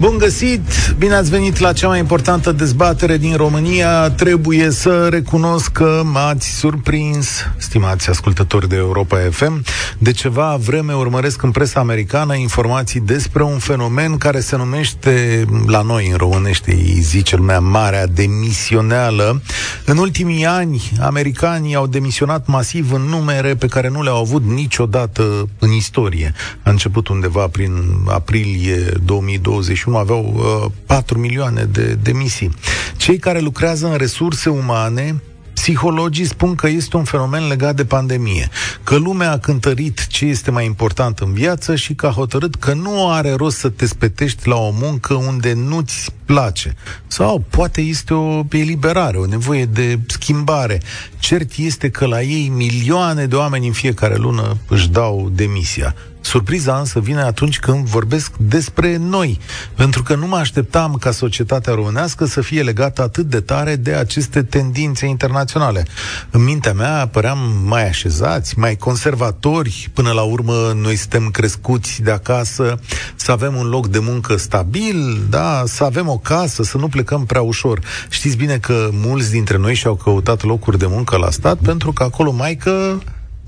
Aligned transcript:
Bun 0.00 0.18
găsit! 0.18 0.60
Bine 0.98 1.14
ați 1.14 1.30
venit 1.30 1.58
la 1.58 1.72
cea 1.72 1.88
mai 1.88 1.98
importantă 1.98 2.52
dezbatere 2.52 3.16
din 3.16 3.36
România. 3.36 4.10
Trebuie 4.10 4.70
să 4.70 5.08
recunosc 5.10 5.72
că 5.72 6.02
m-ați 6.04 6.58
surprins, 6.58 7.28
stimați 7.56 8.10
ascultători 8.10 8.68
de 8.68 8.76
Europa 8.76 9.18
FM. 9.30 9.64
De 9.98 10.12
ceva 10.12 10.56
vreme 10.64 10.92
urmăresc 10.92 11.42
în 11.42 11.50
presa 11.50 11.80
americană 11.80 12.34
informații 12.34 13.00
despre 13.00 13.42
un 13.42 13.58
fenomen 13.58 14.16
care 14.16 14.40
se 14.40 14.56
numește, 14.56 15.44
la 15.66 15.82
noi 15.82 16.08
în 16.10 16.16
românește, 16.16 16.72
îi 16.72 16.98
zice 17.00 17.36
lumea, 17.36 17.60
marea 17.60 18.06
demisioneală. 18.06 19.42
În 19.84 19.96
ultimii 19.96 20.46
ani, 20.46 20.90
americanii 21.00 21.74
au 21.74 21.86
demisionat 21.86 22.46
masiv 22.46 22.92
în 22.92 23.02
numere 23.02 23.54
pe 23.54 23.66
care 23.66 23.88
nu 23.88 24.02
le-au 24.02 24.20
avut 24.20 24.44
niciodată 24.44 25.48
în 25.58 25.70
istorie. 25.70 26.34
A 26.62 26.70
început 26.70 27.08
undeva 27.08 27.46
prin 27.46 27.72
aprilie 28.06 28.92
2021 29.04 29.89
acum 29.90 29.96
aveau 29.96 30.34
uh, 30.64 30.70
4 30.86 31.18
milioane 31.18 31.64
de 31.64 31.98
demisii. 32.02 32.50
Cei 32.96 33.18
care 33.18 33.40
lucrează 33.40 33.86
în 33.86 33.96
resurse 33.96 34.48
umane 34.48 35.22
Psihologii 35.54 36.24
spun 36.24 36.54
că 36.54 36.68
este 36.68 36.96
un 36.96 37.04
fenomen 37.04 37.46
legat 37.46 37.76
de 37.76 37.84
pandemie, 37.84 38.48
că 38.84 38.96
lumea 38.96 39.30
a 39.30 39.38
cântărit 39.38 40.06
ce 40.06 40.24
este 40.24 40.50
mai 40.50 40.64
important 40.64 41.18
în 41.18 41.32
viață 41.32 41.76
și 41.76 41.94
că 41.94 42.06
a 42.06 42.10
hotărât 42.10 42.54
că 42.54 42.72
nu 42.72 43.10
are 43.10 43.32
rost 43.32 43.58
să 43.58 43.68
te 43.68 43.86
spetești 43.86 44.48
la 44.48 44.56
o 44.56 44.70
muncă 44.72 45.14
unde 45.14 45.52
nu-ți 45.52 46.12
place. 46.24 46.74
Sau 47.06 47.44
poate 47.50 47.80
este 47.80 48.14
o 48.14 48.42
eliberare, 48.50 49.16
o 49.16 49.26
nevoie 49.26 49.64
de 49.64 49.98
schimbare. 50.06 50.80
Cert 51.18 51.56
este 51.56 51.90
că 51.90 52.06
la 52.06 52.22
ei 52.22 52.48
milioane 52.48 53.26
de 53.26 53.36
oameni 53.36 53.66
în 53.66 53.72
fiecare 53.72 54.16
lună 54.16 54.56
își 54.68 54.88
dau 54.88 55.30
demisia. 55.34 55.94
Surpriza 56.20 56.78
însă 56.78 57.00
vine 57.00 57.20
atunci 57.20 57.58
când 57.58 57.86
vorbesc 57.86 58.32
despre 58.36 58.96
noi, 58.96 59.38
pentru 59.74 60.02
că 60.02 60.14
nu 60.14 60.26
mă 60.26 60.36
așteptam 60.36 60.94
ca 60.94 61.10
societatea 61.10 61.74
românească 61.74 62.24
să 62.24 62.40
fie 62.40 62.62
legată 62.62 63.02
atât 63.02 63.24
de 63.26 63.40
tare 63.40 63.76
de 63.76 63.92
aceste 63.92 64.42
tendințe 64.42 65.06
internaționale. 65.06 65.86
În 66.30 66.44
mintea 66.44 66.72
mea 66.72 67.08
păream 67.12 67.38
mai 67.64 67.88
așezați, 67.88 68.58
mai 68.58 68.76
conservatori, 68.76 69.90
până 69.92 70.10
la 70.10 70.22
urmă 70.22 70.72
noi 70.76 70.96
suntem 70.96 71.28
crescuți 71.28 72.02
de 72.02 72.10
acasă, 72.10 72.78
să 73.14 73.32
avem 73.32 73.56
un 73.56 73.68
loc 73.68 73.88
de 73.88 73.98
muncă 73.98 74.36
stabil, 74.36 75.20
da, 75.30 75.62
să 75.66 75.84
avem 75.84 76.08
o 76.08 76.18
casă, 76.18 76.62
să 76.62 76.76
nu 76.76 76.88
plecăm 76.88 77.24
prea 77.24 77.42
ușor. 77.42 77.80
Știți 78.08 78.36
bine 78.36 78.58
că 78.58 78.88
mulți 78.92 79.30
dintre 79.30 79.56
noi 79.56 79.74
și-au 79.74 79.94
căutat 79.94 80.42
locuri 80.42 80.78
de 80.78 80.86
muncă 80.86 81.16
la 81.16 81.30
stat 81.30 81.58
pentru 81.58 81.92
că 81.92 82.02
acolo 82.02 82.30
mai 82.30 82.56
că 82.56 82.98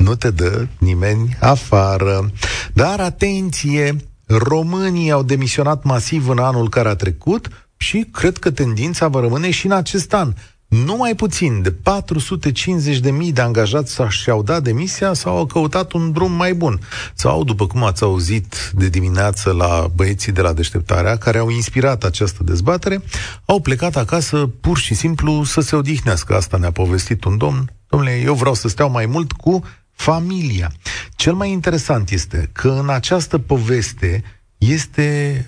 nu 0.02 0.14
te 0.14 0.30
dă 0.30 0.66
nimeni 0.78 1.36
afară. 1.40 2.30
Dar 2.72 3.00
atenție, 3.00 3.96
românii 4.26 5.10
au 5.10 5.22
demisionat 5.22 5.84
masiv 5.84 6.28
în 6.28 6.38
anul 6.38 6.68
care 6.68 6.88
a 6.88 6.94
trecut 6.94 7.48
și 7.76 8.06
cred 8.12 8.38
că 8.38 8.50
tendința 8.50 9.08
va 9.08 9.20
rămâne 9.20 9.50
și 9.50 9.66
în 9.66 9.72
acest 9.72 10.14
an. 10.14 10.32
Nu 10.72 10.96
mai 10.96 11.14
puțin 11.14 11.62
de 11.62 11.72
450.000 11.72 13.32
de 13.32 13.40
angajați 13.40 14.00
și-au 14.08 14.42
dat 14.42 14.62
demisia 14.62 15.12
sau 15.12 15.36
au 15.36 15.46
căutat 15.46 15.92
un 15.92 16.12
drum 16.12 16.32
mai 16.32 16.54
bun. 16.54 16.80
Sau, 17.14 17.44
după 17.44 17.66
cum 17.66 17.84
ați 17.84 18.02
auzit 18.02 18.72
de 18.74 18.88
dimineață 18.88 19.50
la 19.50 19.90
băieții 19.94 20.32
de 20.32 20.40
la 20.40 20.52
deșteptarea, 20.52 21.16
care 21.16 21.38
au 21.38 21.50
inspirat 21.50 22.04
această 22.04 22.42
dezbatere, 22.44 23.02
au 23.44 23.60
plecat 23.60 23.96
acasă 23.96 24.50
pur 24.60 24.78
și 24.78 24.94
simplu 24.94 25.44
să 25.44 25.60
se 25.60 25.76
odihnească. 25.76 26.34
Asta 26.34 26.56
ne-a 26.56 26.72
povestit 26.72 27.24
un 27.24 27.38
domn. 27.38 27.72
Domnule, 27.88 28.20
eu 28.24 28.34
vreau 28.34 28.54
să 28.54 28.68
steau 28.68 28.90
mai 28.90 29.06
mult 29.06 29.32
cu 29.32 29.62
familia. 29.92 30.72
Cel 31.16 31.32
mai 31.34 31.50
interesant 31.50 32.10
este 32.10 32.48
că 32.52 32.68
în 32.68 32.88
această 32.88 33.38
poveste 33.38 34.22
este 34.58 35.46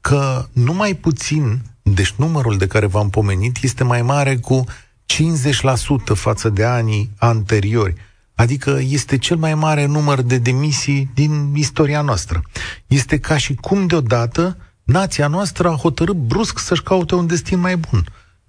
că 0.00 0.46
numai 0.52 0.94
puțin, 0.94 1.62
deci 1.82 2.14
numărul 2.16 2.56
de 2.58 2.66
care 2.66 2.86
v-am 2.86 3.10
pomenit 3.10 3.56
este 3.62 3.84
mai 3.84 4.02
mare 4.02 4.36
cu 4.36 4.64
50% 4.64 6.14
față 6.14 6.48
de 6.48 6.64
anii 6.64 7.10
anteriori. 7.18 7.94
Adică 8.34 8.78
este 8.82 9.18
cel 9.18 9.36
mai 9.36 9.54
mare 9.54 9.86
număr 9.86 10.22
de 10.22 10.38
demisii 10.38 11.10
din 11.14 11.54
istoria 11.54 12.00
noastră. 12.00 12.42
Este 12.86 13.18
ca 13.18 13.36
și 13.36 13.54
cum 13.54 13.86
deodată 13.86 14.56
nația 14.84 15.26
noastră 15.26 15.68
a 15.68 15.76
hotărât 15.76 16.16
brusc 16.16 16.58
să-și 16.58 16.82
caute 16.82 17.14
un 17.14 17.26
destin 17.26 17.58
mai 17.58 17.76
bun. 17.76 18.06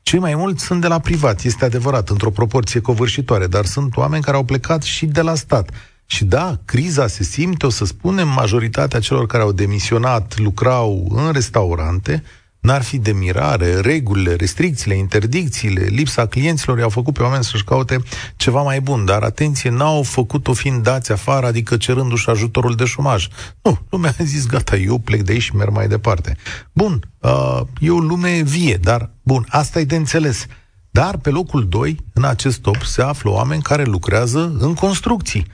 Cei 0.08 0.20
mai 0.20 0.36
mulți 0.36 0.64
sunt 0.64 0.82
de 0.82 0.88
la 0.88 1.00
privat, 1.00 1.44
este 1.44 1.66
adevărat, 1.66 2.10
într-o 2.10 2.30
proporție 2.30 2.80
covârșitoare, 2.80 3.48
dar 3.48 3.66
sunt 3.66 3.98
oameni 3.98 4.24
care 4.24 4.38
au 4.38 4.44
plecat 4.44 4.84
și 4.84 5.06
de 5.06 5.22
la 5.22 5.36
stat. 5.36 5.70
Și 6.06 6.26
da, 6.26 6.60
criza 6.66 7.08
se 7.08 7.24
simte, 7.24 7.66
o 7.66 7.70
să 7.70 7.86
spunem, 7.86 8.28
majoritatea 8.28 9.00
celor 9.00 9.26
care 9.26 9.44
au 9.44 9.52
demisionat 9.52 10.38
lucrau 10.38 11.08
în 11.10 11.32
restaurante, 11.32 12.24
N-ar 12.68 12.84
fi 12.84 12.98
de 12.98 13.12
mirare, 13.12 13.80
regulile, 13.80 14.36
restricțiile, 14.36 14.98
interdicțiile, 14.98 15.82
lipsa 15.82 16.26
clienților 16.26 16.78
i-au 16.78 16.90
făcut 16.90 17.14
pe 17.14 17.24
oameni 17.24 17.44
să-și 17.44 17.64
caute 17.64 18.00
ceva 18.36 18.62
mai 18.62 18.82
bun, 18.82 19.06
dar 19.06 19.24
atenție, 19.24 19.70
n-au 19.70 20.04
făcut-o 20.04 20.54
fiind 20.54 20.84
dați 20.84 21.12
afară, 21.12 21.46
adică 21.46 21.78
cerându-și 21.78 22.30
ajutorul 22.30 22.76
de 22.76 22.86
șomaj. 22.86 23.28
Nu, 23.62 23.80
lumea 23.90 24.16
a 24.20 24.24
zis, 24.24 24.46
gata, 24.46 24.78
eu 24.78 24.98
plec 24.98 25.22
de 25.22 25.32
aici 25.32 25.42
și 25.42 25.56
merg 25.56 25.72
mai 25.72 25.88
departe. 25.88 26.38
Bun, 26.74 27.10
uh, 27.20 27.62
e 27.80 27.90
o 27.90 28.00
lume 28.00 28.42
vie, 28.42 28.78
dar, 28.82 29.12
bun, 29.24 29.46
asta 29.50 29.80
e 29.80 29.84
de 29.84 29.96
înțeles. 29.96 30.46
Dar 30.92 31.18
pe 31.18 31.30
locul 31.30 31.68
2, 31.68 31.98
în 32.14 32.24
acest 32.24 32.60
top, 32.60 32.84
se 32.84 33.02
află 33.02 33.30
oameni 33.30 33.62
care 33.62 33.84
lucrează 33.84 34.56
în 34.60 34.74
construcții 34.74 35.46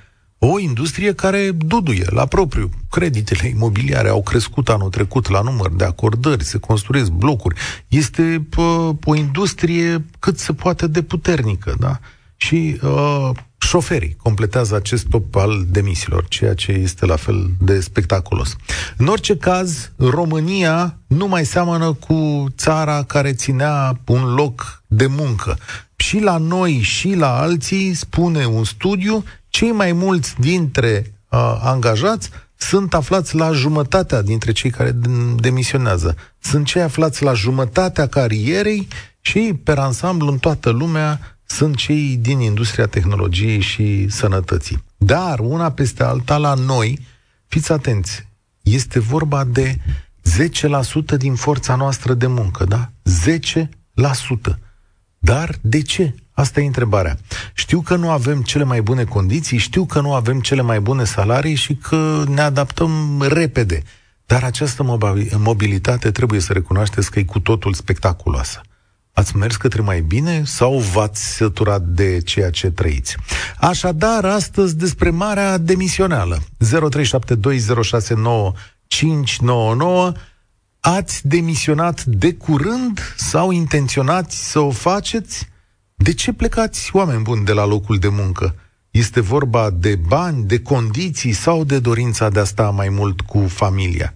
o 0.46 0.60
industrie 0.60 1.14
care 1.14 1.52
duduie 1.52 2.06
la 2.10 2.26
propriu. 2.26 2.70
Creditele 2.90 3.48
imobiliare 3.48 4.10
au 4.10 4.24
crescut 4.24 4.70
anul 4.70 4.90
trecut 4.90 5.30
la 5.30 5.42
număr 5.42 5.72
de 5.72 5.84
acordări, 5.84 6.44
se 6.44 6.58
construiesc 6.58 7.10
blocuri. 7.10 7.60
Este 7.88 8.46
pă, 8.50 8.96
o 9.04 9.16
industrie 9.16 10.06
cât 10.20 10.40
se 10.40 10.54
poate 10.54 10.88
de 10.88 11.02
puternică, 11.02 11.76
da? 11.80 12.00
Și 12.36 12.80
uh, 12.82 13.30
șoferii 13.58 14.16
completează 14.22 14.76
acest 14.76 15.06
top 15.10 15.36
al 15.36 15.66
demisiilor, 15.68 16.28
ceea 16.28 16.54
ce 16.54 16.72
este 16.72 17.06
la 17.06 17.16
fel 17.16 17.50
de 17.60 17.80
spectaculos. 17.80 18.56
În 18.98 19.08
orice 19.08 19.38
caz, 19.38 19.92
România 19.98 20.98
nu 21.08 21.28
mai 21.28 21.46
seamănă 21.46 21.94
cu 21.94 22.46
țara 22.58 23.04
care 23.04 23.34
ținea 23.34 24.00
un 24.06 24.34
loc 24.34 24.84
de 24.88 25.06
muncă. 25.06 25.58
Și 26.04 26.20
la 26.20 26.38
noi 26.38 26.80
și 26.82 27.14
la 27.14 27.38
alții, 27.40 27.94
spune 27.94 28.46
un 28.46 28.64
studiu, 28.64 29.24
cei 29.48 29.72
mai 29.72 29.92
mulți 29.92 30.36
dintre 30.40 31.14
uh, 31.30 31.60
angajați 31.62 32.30
sunt 32.56 32.94
aflați 32.94 33.36
la 33.36 33.52
jumătatea 33.52 34.22
dintre 34.22 34.52
cei 34.52 34.70
care 34.70 34.96
demisionează. 35.36 36.16
Sunt 36.40 36.66
cei 36.66 36.82
aflați 36.82 37.24
la 37.24 37.34
jumătatea 37.34 38.08
carierei 38.08 38.88
și, 39.22 39.60
pe 39.64 39.72
ansamblu, 39.72 40.32
în 40.32 40.38
toată 40.38 40.70
lumea, 40.70 41.40
sunt 41.46 41.76
cei 41.76 42.18
din 42.22 42.40
industria 42.40 42.86
tehnologiei 42.86 43.60
și 43.60 44.10
sănătății. 44.10 44.84
Dar, 44.98 45.40
una 45.40 45.72
peste 45.72 46.04
alta, 46.04 46.38
la 46.38 46.54
noi, 46.54 47.00
fiți 47.48 47.72
atenți, 47.72 48.28
este 48.62 49.00
vorba 49.00 49.44
de 49.44 49.78
10% 51.14 51.18
din 51.18 51.36
forța 51.36 51.76
noastră 51.76 52.14
de 52.14 52.28
muncă, 52.28 52.66
da? 52.66 52.90
10%. 54.52 54.58
Dar 55.26 55.56
de 55.62 55.82
ce? 55.82 56.16
Asta 56.32 56.62
e 56.62 56.66
întrebarea. 56.66 57.18
Știu 57.54 57.82
că 57.82 57.96
nu 57.96 58.10
avem 58.10 58.42
cele 58.42 58.64
mai 58.64 58.82
bune 58.82 59.04
condiții, 59.04 59.58
știu 59.58 59.86
că 59.86 60.02
nu 60.02 60.14
avem 60.14 60.40
cele 60.40 60.62
mai 60.62 60.80
bune 60.80 61.04
salarii 61.04 61.56
și 61.56 61.76
că 61.76 62.24
ne 62.28 62.42
adaptăm 62.42 63.22
repede. 63.30 63.82
Dar 64.26 64.44
această 64.44 65.00
mobilitate 65.38 66.12
trebuie 66.12 66.40
să 66.40 66.54
recunoașteți 66.54 67.12
că 67.12 67.20
e 67.20 67.24
cu 67.24 67.40
totul 67.40 67.74
spectaculoasă. 67.74 68.62
Ați 69.14 69.36
mers 69.36 69.56
către 69.56 69.82
mai 69.82 70.02
bine 70.02 70.42
sau 70.46 70.80
v-ați 70.80 71.36
săturat 71.36 71.82
de 71.82 72.20
ceea 72.20 72.50
ce 72.50 72.72
trăiți? 72.72 73.18
Așadar, 73.60 74.26
astăzi 74.26 74.78
despre 74.78 75.10
marea 75.10 75.58
demisională. 75.58 76.40
0372069599 76.40 76.46
Ați 80.86 81.28
demisionat 81.28 82.04
de 82.04 82.34
curând 82.34 83.16
sau 83.18 83.52
intenționați 83.52 84.50
să 84.52 84.60
o 84.60 84.72
faceți? 84.72 85.48
De 85.96 86.14
ce 86.14 86.34
plecați, 86.34 86.90
oameni 86.94 87.22
buni, 87.22 87.46
de 87.46 87.54
la 87.54 87.66
locul 87.66 87.98
de 87.98 88.08
muncă? 88.08 88.56
Este 88.92 89.20
vorba 89.20 89.70
de 89.70 89.96
bani, 89.96 90.44
de 90.44 90.60
condiții 90.60 91.32
sau 91.32 91.64
de 91.64 91.80
dorința 91.80 92.30
de 92.30 92.40
a 92.40 92.44
sta 92.44 92.70
mai 92.70 92.90
mult 92.90 93.22
cu 93.22 93.48
familia? 93.48 94.14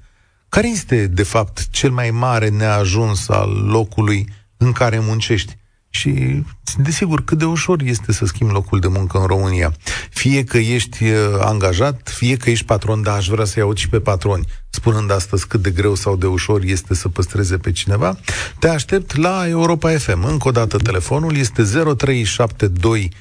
Care 0.50 0.68
este, 0.68 1.08
de 1.08 1.24
fapt, 1.24 1.70
cel 1.70 1.92
mai 1.92 2.12
mare 2.12 2.50
neajuns 2.50 3.30
al 3.30 3.50
locului 3.50 4.30
în 4.58 4.72
care 4.72 5.00
muncești? 5.00 5.58
Și, 5.98 6.44
desigur, 6.78 7.24
cât 7.24 7.38
de 7.38 7.46
ușor 7.46 7.82
este 7.82 8.12
să 8.12 8.26
schimbi 8.26 8.54
locul 8.54 8.80
de 8.80 8.88
muncă 8.88 9.18
în 9.18 9.26
România. 9.26 9.74
Fie 10.10 10.44
că 10.44 10.58
ești 10.58 11.04
uh, 11.04 11.18
angajat, 11.40 12.12
fie 12.16 12.38
că 12.38 12.50
ești 12.50 12.66
patron, 12.66 13.02
dar 13.02 13.16
aș 13.16 13.28
vrea 13.28 13.46
să-i 13.46 13.62
aud 13.62 13.78
și 13.78 13.90
pe 13.90 14.00
patroni, 14.00 14.46
spunând 14.70 15.12
astăzi 15.12 15.48
cât 15.48 15.62
de 15.62 15.70
greu 15.70 15.96
sau 15.96 16.16
de 16.16 16.26
ușor 16.26 16.62
este 16.64 16.96
să 16.96 17.10
păstreze 17.10 17.58
pe 17.58 17.72
cineva. 17.72 18.18
Te 18.60 18.70
aștept 18.70 19.16
la 19.16 19.48
Europa 19.48 19.98
FM. 19.98 20.24
Încă 20.24 20.48
o 20.48 20.52
dată 20.52 20.78
telefonul 20.78 21.36
este 21.36 21.64
0372 21.64 23.12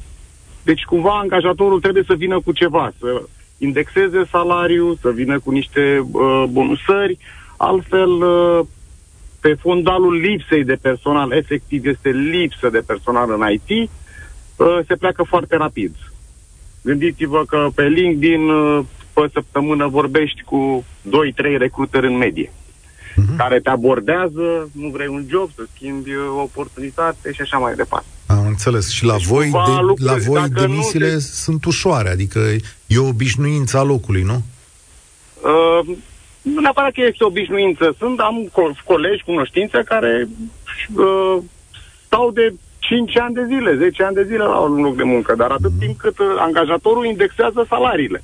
deci 0.63 0.83
cumva 0.83 1.17
angajatorul 1.17 1.79
trebuie 1.79 2.03
să 2.07 2.13
vină 2.13 2.39
cu 2.39 2.51
ceva, 2.51 2.91
să 2.99 3.21
indexeze 3.57 4.25
salariul, 4.31 4.97
să 5.01 5.09
vină 5.09 5.39
cu 5.39 5.51
niște 5.51 6.05
uh, 6.11 6.43
bonusări, 6.49 7.17
altfel 7.57 8.09
uh, 8.09 8.59
pe 9.39 9.53
fondalul 9.53 10.13
lipsei 10.13 10.63
de 10.63 10.77
personal, 10.81 11.31
efectiv 11.31 11.85
este 11.85 12.09
lipsă 12.09 12.69
de 12.69 12.83
personal 12.85 13.31
în 13.31 13.51
IT, 13.51 13.89
uh, 14.55 14.79
se 14.87 14.95
pleacă 14.95 15.23
foarte 15.23 15.55
rapid. 15.55 15.95
Gândiți-vă 16.83 17.43
că 17.47 17.67
pe 17.75 17.83
LinkedIn 17.87 18.49
uh, 18.49 18.85
pe 19.15 19.29
săptămână 19.33 19.87
vorbești 19.87 20.41
cu 20.43 20.85
2-3 21.07 21.11
recruteri 21.57 22.05
în 22.05 22.17
medie 22.17 22.51
uh-huh. 23.15 23.37
care 23.37 23.59
te 23.59 23.69
abordează, 23.69 24.69
nu 24.71 24.89
vrei 24.89 25.07
un 25.07 25.25
job, 25.29 25.49
să 25.55 25.63
schimbi 25.73 26.09
o 26.37 26.41
oportunitate 26.41 27.31
și 27.31 27.41
așa 27.41 27.57
mai 27.57 27.73
departe. 27.75 28.07
Am 28.27 28.45
înțeles. 28.47 28.89
Și 28.89 29.05
la 29.05 29.13
deci, 29.13 29.25
voi, 29.25 29.49
de, 29.51 29.81
lucruri, 29.81 30.03
la 30.03 30.15
voi 30.17 30.49
demisiile 30.49 31.09
te... 31.09 31.19
sunt 31.19 31.65
ușoare, 31.65 32.09
adică 32.09 32.39
e 32.87 32.97
o 32.97 33.07
obișnuință 33.07 33.77
a 33.77 33.83
locului, 33.83 34.21
nu? 34.21 34.43
Uh, 35.41 35.95
nu 36.41 36.59
neapărat 36.59 36.91
că 36.91 37.01
este 37.01 37.23
obișnuință. 37.23 37.95
Sunt, 37.97 38.19
am 38.19 38.49
co- 38.49 38.83
colegi, 38.85 39.23
cunoștințe 39.23 39.81
care 39.85 40.27
uh, 40.95 41.37
stau 42.05 42.31
de 42.31 42.53
5 42.79 43.17
ani 43.17 43.33
de 43.33 43.45
zile, 43.47 43.75
10 43.77 44.03
ani 44.03 44.15
de 44.15 44.23
zile 44.23 44.43
la 44.43 44.57
un 44.57 44.81
loc 44.81 44.95
de 44.95 45.03
muncă, 45.03 45.35
dar 45.37 45.51
atât 45.51 45.71
uh-huh. 45.71 45.79
timp 45.79 45.97
cât 45.97 46.19
uh, 46.19 46.25
angajatorul 46.37 47.05
indexează 47.05 47.65
salariile 47.69 48.23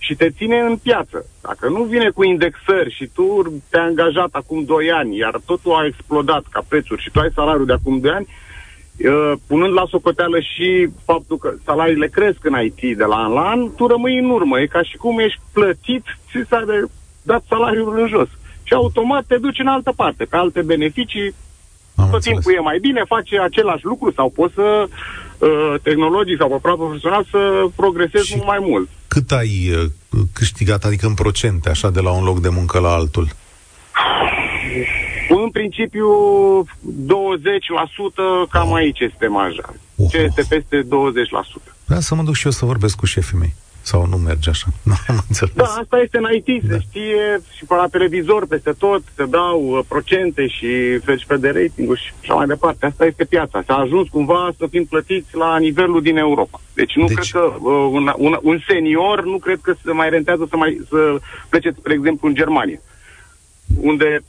și 0.00 0.14
te 0.14 0.30
ține 0.30 0.58
în 0.58 0.76
piață. 0.76 1.26
Dacă 1.42 1.68
nu 1.68 1.82
vine 1.82 2.08
cu 2.10 2.24
indexări 2.24 2.94
și 2.94 3.06
tu 3.14 3.24
te-ai 3.70 3.86
angajat 3.86 4.28
acum 4.32 4.64
2 4.64 4.90
ani, 4.90 5.16
iar 5.16 5.40
totul 5.46 5.72
a 5.72 5.86
explodat 5.86 6.44
ca 6.50 6.62
prețuri 6.68 7.02
și 7.02 7.10
tu 7.10 7.18
ai 7.20 7.30
salariul 7.34 7.66
de 7.66 7.72
acum 7.72 7.98
2 7.98 8.10
ani, 8.10 8.26
uh, 8.26 9.32
punând 9.46 9.72
la 9.72 9.84
socoteală 9.88 10.40
și 10.40 10.88
faptul 11.04 11.36
că 11.38 11.52
salariile 11.64 12.06
cresc 12.06 12.38
în 12.42 12.56
IT 12.64 12.96
de 12.96 13.04
la 13.04 13.16
an 13.16 13.32
la 13.32 13.48
an, 13.48 13.74
tu 13.74 13.86
rămâi 13.86 14.18
în 14.18 14.30
urmă. 14.30 14.60
E 14.60 14.66
ca 14.66 14.82
și 14.82 14.96
cum 14.96 15.18
ești 15.18 15.40
plătit 15.52 16.04
și 16.28 16.44
s-a 16.48 16.62
de 16.66 16.84
dat 17.22 17.42
salariul 17.48 17.98
în 17.98 18.08
jos. 18.08 18.28
Și 18.62 18.72
automat 18.74 19.24
te 19.26 19.36
duci 19.36 19.58
în 19.58 19.66
altă 19.66 19.92
parte, 19.96 20.24
pe 20.24 20.36
alte 20.36 20.62
beneficii, 20.62 21.34
am 21.96 22.04
tot 22.04 22.14
înțeles. 22.14 22.22
timpul 22.22 22.52
e 22.52 22.60
mai 22.60 22.78
bine, 22.78 23.02
face 23.06 23.40
același 23.40 23.84
lucru 23.84 24.12
sau 24.12 24.30
poți 24.30 24.54
să 24.54 24.88
uh, 25.38 25.74
tehnologii 25.82 26.36
sau 26.36 26.48
pe 26.48 26.58
profesional 26.62 27.24
să 27.30 27.64
progresezi 27.76 28.26
și 28.26 28.36
mai 28.36 28.58
mult. 28.60 28.88
Cât 29.14 29.32
ai 29.32 29.70
uh, 29.74 29.90
câștigat, 30.32 30.84
adică 30.84 31.06
în 31.06 31.14
procente, 31.14 31.68
așa, 31.68 31.90
de 31.90 32.00
la 32.00 32.10
un 32.10 32.24
loc 32.24 32.40
de 32.40 32.48
muncă 32.48 32.78
la 32.78 32.92
altul? 32.92 33.28
În 35.28 35.50
principiu, 35.50 36.06
20%, 36.64 36.66
cam 38.50 38.74
aici 38.74 39.00
este 39.00 39.26
marja. 39.26 39.74
Ce 40.10 40.16
este 40.16 40.44
peste 40.48 40.82
20%. 40.82 40.86
Vreau 41.84 42.00
să 42.00 42.14
mă 42.14 42.22
duc 42.22 42.34
și 42.34 42.46
eu 42.46 42.52
să 42.52 42.64
vorbesc 42.64 42.96
cu 42.96 43.06
șefii 43.06 43.38
mei. 43.38 43.54
Sau 43.82 44.06
nu 44.06 44.16
merge 44.16 44.50
așa? 44.50 44.66
Nu 44.88 44.94
am 45.06 45.24
înțeles. 45.28 45.54
Da, 45.54 45.64
asta 45.64 45.98
este 45.98 46.18
în 46.18 46.26
IT, 46.34 46.62
da. 46.64 46.74
se 46.74 46.80
știe 46.88 47.40
și 47.56 47.64
pe 47.64 47.74
la 47.74 47.86
televizor, 47.86 48.46
peste 48.46 48.72
tot, 48.78 49.02
se 49.16 49.24
dau 49.26 49.62
uh, 49.62 49.84
procente 49.88 50.46
și 50.46 50.98
fel 50.98 51.38
de 51.38 51.48
rating 51.48 51.96
și 51.96 52.12
așa 52.22 52.34
mai 52.34 52.46
departe. 52.46 52.86
Asta 52.86 53.04
este 53.04 53.24
piața. 53.24 53.62
S-a 53.66 53.74
ajuns 53.74 54.08
cumva 54.08 54.50
să 54.58 54.66
fim 54.70 54.84
plătiți 54.84 55.36
la 55.36 55.58
nivelul 55.58 56.02
din 56.02 56.16
Europa. 56.16 56.60
Deci 56.74 56.94
nu 56.94 57.06
deci... 57.06 57.16
cred 57.16 57.42
că 57.42 57.54
uh, 57.60 57.88
un, 57.90 58.12
un, 58.16 58.38
un 58.42 58.60
senior 58.68 59.24
nu 59.24 59.38
cred 59.38 59.58
că 59.62 59.74
se 59.84 59.92
mai 59.92 60.10
rentează 60.10 60.46
să, 60.50 60.56
mai, 60.56 60.80
să 60.88 61.20
plece, 61.48 61.74
spre 61.78 61.92
exemplu, 61.92 62.28
în 62.28 62.34
Germania. 62.34 62.80
Unde 63.80 64.20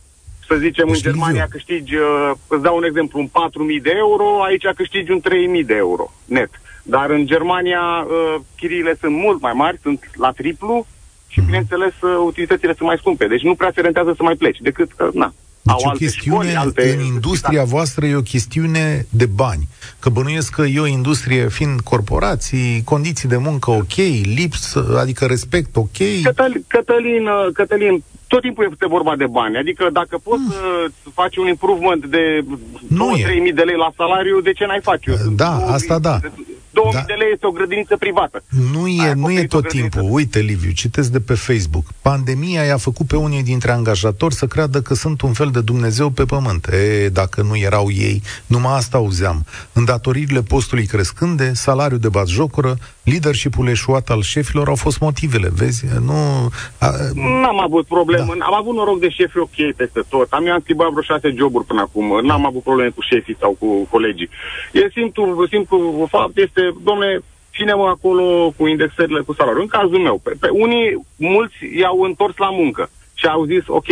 să 0.47 0.55
zicem, 0.55 0.87
în 0.89 0.95
Germania 0.95 1.47
câștigi, 1.49 1.95
uh, 1.95 2.31
îți 2.47 2.61
dau 2.61 2.75
un 2.75 2.83
exemplu, 2.83 3.19
un 3.19 3.27
4.000 3.27 3.81
de 3.81 3.93
euro, 3.95 4.43
aici 4.43 4.65
câștigi 4.75 5.11
un 5.11 5.21
3.000 5.59 5.65
de 5.65 5.75
euro 5.75 6.11
net. 6.25 6.49
Dar 6.83 7.09
în 7.09 7.25
Germania 7.25 7.81
uh, 7.81 8.41
chiriile 8.55 8.97
sunt 8.99 9.15
mult 9.15 9.41
mai 9.41 9.53
mari, 9.55 9.79
sunt 9.81 10.09
la 10.15 10.31
triplu 10.31 10.87
și, 11.27 11.39
mm 11.39 11.45
bineînțeles, 11.45 11.93
uh, 12.01 12.15
utilitățile 12.25 12.73
sunt 12.77 12.87
mai 12.87 12.97
scumpe. 12.97 13.27
Deci 13.27 13.41
nu 13.41 13.55
prea 13.55 13.71
se 13.75 13.81
rentează 13.81 14.13
să 14.17 14.23
mai 14.23 14.35
pleci, 14.35 14.57
decât 14.57 14.91
că, 14.95 15.09
na, 15.13 15.33
deci 15.61 15.83
au 15.83 15.91
o 15.93 15.97
chestiune, 15.97 16.49
școli, 16.49 16.55
alte... 16.55 16.97
în 16.99 17.05
industria 17.05 17.63
voastră 17.63 18.05
e 18.05 18.15
o 18.15 18.21
chestiune 18.21 19.05
de 19.09 19.25
bani. 19.25 19.67
Că 19.99 20.09
bănuiesc 20.09 20.53
că 20.53 20.61
e 20.61 20.79
o 20.79 20.85
industrie, 20.85 21.47
fiind 21.47 21.79
corporații, 21.79 22.81
condiții 22.85 23.29
de 23.29 23.37
muncă 23.37 23.71
ok, 23.71 23.95
lips, 24.23 24.75
adică 24.97 25.25
respect 25.25 25.75
ok. 25.75 25.97
Cătălin, 26.23 26.63
Cătălin, 26.67 27.27
Cătălin 27.53 28.03
tot 28.27 28.41
timpul 28.41 28.67
este 28.71 28.87
vorba 28.87 29.15
de 29.15 29.25
bani. 29.25 29.57
Adică 29.57 29.89
dacă 29.91 30.17
poți 30.23 30.41
mm. 30.41 30.49
să 30.49 30.89
faci 31.13 31.37
un 31.37 31.47
improvement 31.47 32.05
de 32.05 32.43
2-3 32.43 33.53
de 33.53 33.61
lei 33.61 33.75
la 33.75 33.91
salariu, 33.95 34.41
de 34.41 34.53
ce 34.53 34.65
n-ai 34.65 34.79
face? 34.81 35.11
Da, 35.35 35.51
asta 35.77 35.99
da. 35.99 36.19
2000 36.71 36.93
da. 36.93 37.05
de 37.07 37.13
lei 37.13 37.31
este 37.33 37.47
o 37.47 37.51
grădiniță 37.51 37.97
privată. 37.97 38.43
Nu 38.73 38.87
e, 38.87 39.13
nu 39.13 39.31
e 39.31 39.45
tot 39.45 39.67
timpul. 39.67 40.07
Uite, 40.09 40.39
Liviu, 40.39 40.71
citesc 40.71 41.11
de 41.11 41.19
pe 41.19 41.33
Facebook. 41.33 41.85
Pandemia 42.01 42.63
i-a 42.63 42.77
făcut 42.77 43.07
pe 43.07 43.15
unii 43.15 43.43
dintre 43.43 43.71
angajatori 43.71 44.33
să 44.33 44.45
creadă 44.45 44.81
că 44.81 44.93
sunt 44.93 45.21
un 45.21 45.33
fel 45.33 45.49
de 45.49 45.61
Dumnezeu 45.61 46.09
pe 46.09 46.25
pământ. 46.25 46.67
E, 46.67 47.09
dacă 47.09 47.41
nu 47.41 47.57
erau 47.57 47.91
ei, 47.91 48.21
numai 48.45 48.75
asta 48.75 48.97
auzeam. 48.97 49.45
Îndatoririle 49.73 50.41
postului 50.41 50.85
crescânde, 50.85 51.53
salariul 51.53 51.99
de 51.99 52.09
jocură, 52.25 52.77
leadership-ul 53.03 53.67
eșuat 53.67 54.09
al 54.09 54.21
șefilor 54.21 54.67
au 54.67 54.75
fost 54.75 54.99
motivele, 54.99 55.49
vezi? 55.55 55.85
Nu... 56.05 56.49
A... 56.77 56.87
N-am 57.41 57.59
avut 57.59 57.85
probleme. 57.85 58.33
Da. 58.37 58.45
Am 58.45 58.53
avut 58.53 58.75
noroc 58.75 58.99
de 58.99 59.09
șefi 59.09 59.37
ok 59.37 59.57
peste 59.75 60.01
tot. 60.09 60.31
Am 60.31 60.45
eu 60.45 60.53
am 60.53 60.59
schimbat 60.63 60.89
vreo 60.89 61.01
șase 61.01 61.33
joburi 61.37 61.65
până 61.65 61.81
acum. 61.81 62.25
N-am 62.25 62.45
avut 62.45 62.63
probleme 62.63 62.89
cu 62.89 63.01
șefii 63.01 63.37
sau 63.39 63.55
cu 63.59 63.87
colegii. 63.89 64.29
E 64.71 64.89
simplu, 64.93 65.47
simplu 65.47 66.07
fapt 66.09 66.37
este, 66.37 66.60
domne, 66.83 67.19
cine 67.51 67.73
mă 67.73 67.87
acolo 67.87 68.53
cu 68.57 68.67
indexările 68.67 69.21
cu 69.21 69.33
salariul? 69.33 69.61
În 69.61 69.67
cazul 69.67 69.99
meu, 69.99 70.17
pe, 70.23 70.31
pe 70.39 70.49
unii, 70.49 71.07
mulți 71.15 71.55
i-au 71.79 72.01
întors 72.01 72.37
la 72.37 72.49
muncă 72.49 72.89
și 73.13 73.25
au 73.25 73.45
zis, 73.45 73.63
ok, 73.67 73.89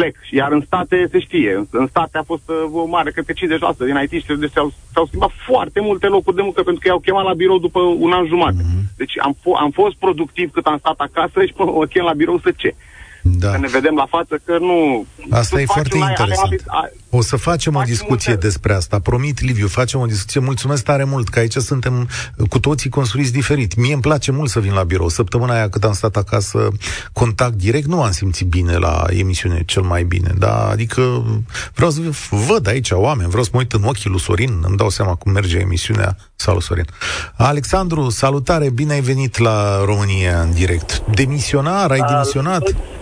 plec. 0.00 0.16
Iar 0.30 0.52
în 0.52 0.62
state 0.66 1.08
se 1.10 1.18
știe. 1.18 1.54
În, 1.54 1.66
în 1.70 1.86
state 1.86 2.18
a 2.18 2.22
fost 2.22 2.48
uh, 2.48 2.56
o 2.72 2.84
mare, 2.84 3.10
cred 3.10 3.24
că 3.24 3.32
50% 3.32 3.76
din 3.86 4.00
it 4.02 4.10
deci 4.10 4.50
s-au, 4.50 4.72
s-au 4.92 5.06
schimbat 5.06 5.30
foarte 5.48 5.80
multe 5.80 6.06
locuri 6.06 6.36
de 6.36 6.42
muncă 6.42 6.62
pentru 6.62 6.80
că 6.80 6.88
i-au 6.88 6.98
chemat 6.98 7.24
la 7.24 7.34
birou 7.34 7.58
după 7.58 7.80
un 7.80 8.12
an 8.12 8.26
jumate. 8.26 8.62
Mm-hmm. 8.62 8.96
Deci 8.96 9.14
am, 9.18 9.36
f- 9.40 9.60
am 9.60 9.70
fost 9.70 9.96
productiv 9.96 10.50
cât 10.50 10.66
am 10.66 10.78
stat 10.78 10.98
acasă 10.98 11.44
și 11.44 11.52
până 11.52 11.70
mă 11.70 11.86
chem 11.86 12.04
la 12.04 12.12
birou 12.12 12.38
să 12.38 12.50
ce. 12.56 12.74
Da. 13.22 13.50
Să 13.50 13.58
ne 13.58 13.68
vedem 13.68 13.94
la 13.94 14.06
față, 14.06 14.40
că 14.44 14.58
nu... 14.58 15.06
Asta 15.30 15.60
e 15.60 15.64
foarte 15.64 15.98
interesant. 15.98 16.64
o 17.10 17.22
să 17.22 17.36
facem 17.36 17.74
o 17.74 17.82
discuție 17.82 18.32
multe. 18.32 18.46
despre 18.46 18.74
asta. 18.74 18.98
Promit, 18.98 19.40
Liviu, 19.40 19.68
facem 19.68 20.00
o 20.00 20.06
discuție. 20.06 20.40
Mulțumesc 20.40 20.84
tare 20.84 21.04
mult, 21.04 21.28
că 21.28 21.38
aici 21.38 21.56
suntem 21.56 22.08
cu 22.48 22.60
toții 22.60 22.90
construiți 22.90 23.32
diferit. 23.32 23.74
Mie 23.74 23.92
îmi 23.92 24.02
place 24.02 24.32
mult 24.32 24.50
să 24.50 24.60
vin 24.60 24.72
la 24.72 24.82
birou. 24.82 25.08
Săptămâna 25.08 25.54
aia 25.54 25.68
cât 25.68 25.84
am 25.84 25.92
stat 25.92 26.16
acasă, 26.16 26.68
contact 27.12 27.54
direct, 27.54 27.86
nu 27.86 28.02
am 28.02 28.10
simțit 28.10 28.46
bine 28.46 28.76
la 28.76 29.04
emisiune 29.08 29.62
cel 29.66 29.82
mai 29.82 30.04
bine. 30.04 30.32
Da, 30.38 30.68
adică 30.68 31.24
vreau 31.74 31.90
să 31.90 32.00
văd 32.30 32.66
aici 32.68 32.90
oameni, 32.90 33.28
vreau 33.28 33.44
să 33.44 33.50
mă 33.52 33.58
uit 33.58 33.72
în 33.72 33.82
ochii 33.84 34.10
lui 34.10 34.20
Sorin, 34.20 34.62
îmi 34.66 34.76
dau 34.76 34.88
seama 34.88 35.14
cum 35.14 35.32
merge 35.32 35.58
emisiunea. 35.58 36.16
Salut, 36.36 36.62
Sorin. 36.62 36.86
Alexandru, 37.36 38.08
salutare, 38.08 38.70
bine 38.70 38.92
ai 38.92 39.00
venit 39.00 39.38
la 39.38 39.84
România 39.84 40.40
în 40.40 40.52
direct. 40.52 41.02
Demisionar, 41.14 41.90
ai 41.90 42.00
demisionat? 42.08 42.66
Salut, 42.66 42.99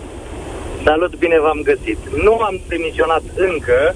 bine 1.19 1.39
v-am 1.39 1.61
găsit. 1.63 1.97
Nu 2.23 2.37
am 2.37 2.59
demisionat 2.67 3.23
încă. 3.35 3.95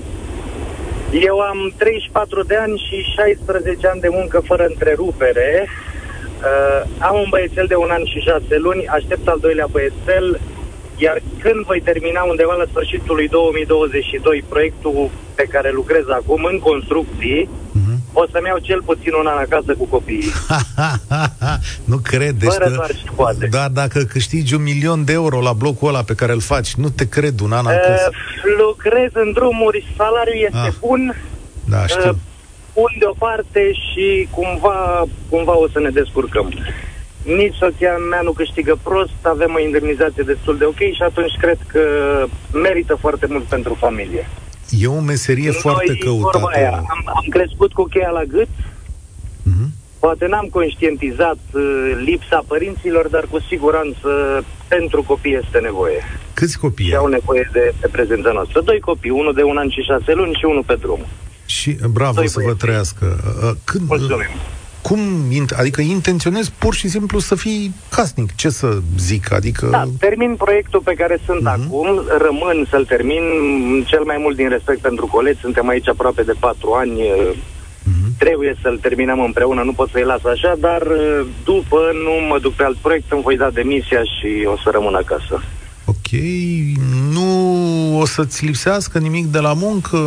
Eu 1.11 1.39
am 1.39 1.73
34 1.77 2.43
de 2.43 2.55
ani 2.55 2.83
și 2.89 3.13
16 3.15 3.87
ani 3.87 4.01
de 4.01 4.07
muncă 4.11 4.41
fără 4.45 4.65
întrerupere. 4.65 5.67
Uh, 5.67 6.81
am 6.99 7.15
un 7.15 7.25
băiețel 7.29 7.65
de 7.67 7.75
un 7.75 7.89
an 7.89 8.05
și 8.05 8.19
șase 8.19 8.57
luni, 8.57 8.87
aștept 8.87 9.27
al 9.27 9.37
doilea 9.41 9.67
băiețel, 9.71 10.39
iar 10.97 11.21
când 11.41 11.65
voi 11.65 11.81
termina 11.81 12.23
undeva 12.23 12.53
la 12.53 12.65
sfârșitul 12.69 13.15
lui 13.15 13.27
2022 13.27 14.43
proiectul 14.49 15.09
pe 15.35 15.43
care 15.43 15.71
lucrez 15.71 16.03
acum 16.09 16.43
în 16.43 16.59
construcții, 16.59 17.49
uh-huh 17.49 17.62
o 18.13 18.25
să-mi 18.31 18.47
iau 18.47 18.57
cel 18.57 18.81
puțin 18.81 19.13
un 19.13 19.25
an 19.25 19.37
acasă 19.37 19.73
cu 19.77 19.85
copiii. 19.85 20.31
nu 21.91 21.97
cred. 21.97 22.35
Deci 22.35 22.51
Fără 22.51 22.69
doar 22.69 22.89
și 22.89 23.05
poate. 23.15 23.45
Dar 23.45 23.69
dacă 23.69 24.03
câștigi 24.03 24.53
un 24.53 24.63
milion 24.63 25.05
de 25.05 25.13
euro 25.13 25.41
la 25.41 25.53
blocul 25.53 25.87
ăla 25.87 26.03
pe 26.03 26.13
care 26.13 26.31
îl 26.31 26.41
faci, 26.41 26.73
nu 26.73 26.89
te 26.89 27.07
cred 27.07 27.39
un 27.39 27.51
an 27.51 27.65
acasă. 27.65 28.09
Uh, 28.09 28.17
lucrez 28.57 29.09
în 29.13 29.31
drumuri, 29.31 29.93
salariul 29.97 30.43
este 30.45 30.67
ah. 30.67 30.73
bun. 30.79 31.15
Da, 31.69 31.87
știu. 31.87 32.09
Uh, 32.09 32.15
pun 32.73 32.95
deoparte 32.99 33.71
și 33.73 34.27
cumva, 34.29 35.03
cumva 35.29 35.57
o 35.57 35.67
să 35.69 35.79
ne 35.79 35.89
descurcăm. 35.89 36.53
Nici 37.23 37.55
soția 37.55 37.97
mea 37.97 38.21
nu 38.21 38.31
câștigă 38.31 38.79
prost, 38.83 39.19
avem 39.21 39.53
o 39.55 39.59
indemnizație 39.59 40.23
destul 40.23 40.57
de 40.57 40.65
ok 40.65 40.79
și 40.97 41.01
atunci 41.01 41.35
cred 41.41 41.57
că 41.67 41.81
merită 42.51 42.95
foarte 42.99 43.25
mult 43.29 43.43
pentru 43.43 43.73
familie. 43.73 44.29
E 44.69 44.87
o 44.87 44.99
meserie 44.99 45.49
Noi, 45.49 45.59
foarte 45.59 45.95
căutată. 45.97 46.49
Aia, 46.55 46.71
am, 46.71 47.01
am 47.05 47.25
crescut 47.29 47.73
cu 47.73 47.83
cheia 47.83 48.09
la 48.09 48.23
gât. 48.23 48.47
Uh-huh. 48.47 49.67
Poate 49.99 50.27
n-am 50.27 50.47
conștientizat 50.51 51.37
uh, 51.51 51.61
lipsa 52.05 52.43
părinților, 52.47 53.07
dar 53.07 53.25
cu 53.29 53.39
siguranță 53.49 54.09
pentru 54.67 55.03
copii 55.03 55.39
este 55.45 55.59
nevoie. 55.59 55.99
Câți 56.33 56.59
copii 56.59 56.85
Și 56.85 56.95
au 56.95 57.07
nevoie 57.07 57.49
de, 57.51 57.73
de 57.81 57.87
prezența 57.87 58.31
noastră. 58.31 58.61
Doi 58.61 58.79
copii, 58.79 59.09
unul 59.09 59.33
de 59.33 59.43
un 59.43 59.57
an 59.57 59.69
și 59.69 59.81
șase 59.81 60.13
luni 60.13 60.33
și 60.33 60.45
unul 60.45 60.63
pe 60.65 60.75
drum. 60.75 61.05
Și 61.45 61.77
bravo 61.91 62.13
Doi 62.15 62.27
să 62.27 62.39
băieți. 62.39 62.53
vă 62.53 62.65
trăiască. 62.65 63.05
Uh, 63.43 63.51
când, 63.63 63.87
Mulțumim. 63.87 64.27
Cum, 64.83 64.99
adică 65.57 65.81
intenționez 65.81 66.49
pur 66.49 66.73
și 66.73 66.87
simplu 66.87 67.19
să 67.19 67.35
fii 67.35 67.73
casnic, 67.89 68.35
ce 68.35 68.49
să 68.49 68.77
zic, 68.97 69.33
adică... 69.33 69.67
Da, 69.71 69.83
termin 69.99 70.35
proiectul 70.35 70.81
pe 70.83 70.93
care 70.93 71.19
sunt 71.25 71.41
uh-huh. 71.41 71.55
acum, 71.55 71.87
rămân 72.17 72.67
să-l 72.69 72.85
termin, 72.85 73.23
cel 73.85 74.03
mai 74.03 74.17
mult 74.19 74.35
din 74.35 74.49
respect 74.49 74.79
pentru 74.79 75.05
colegi, 75.05 75.39
suntem 75.39 75.67
aici 75.67 75.87
aproape 75.87 76.23
de 76.23 76.33
patru 76.39 76.71
ani, 76.71 76.99
uh-huh. 77.01 78.17
trebuie 78.17 78.55
să-l 78.61 78.77
terminăm 78.77 79.19
împreună, 79.19 79.61
nu 79.63 79.73
pot 79.73 79.89
să-i 79.89 80.03
las 80.03 80.23
așa, 80.23 80.55
dar 80.59 80.81
uh, 80.81 81.25
după 81.43 81.79
nu 82.03 82.27
mă 82.29 82.39
duc 82.39 82.53
pe 82.53 82.63
alt 82.63 82.77
proiect, 82.77 83.11
îmi 83.11 83.21
voi 83.21 83.37
da 83.37 83.49
demisia 83.49 84.01
și 84.03 84.45
o 84.45 84.57
să 84.63 84.69
rămân 84.71 84.95
acasă. 84.95 85.43
Ok, 85.85 86.09
nu 87.11 87.99
o 87.99 88.05
să-ți 88.05 88.45
lipsească 88.45 88.97
nimic 88.99 89.25
de 89.25 89.39
la 89.39 89.53
muncă? 89.53 89.97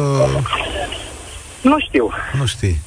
Nu 1.60 1.76
știu. 1.78 2.10
Nu 2.38 2.46
știi. 2.46 2.80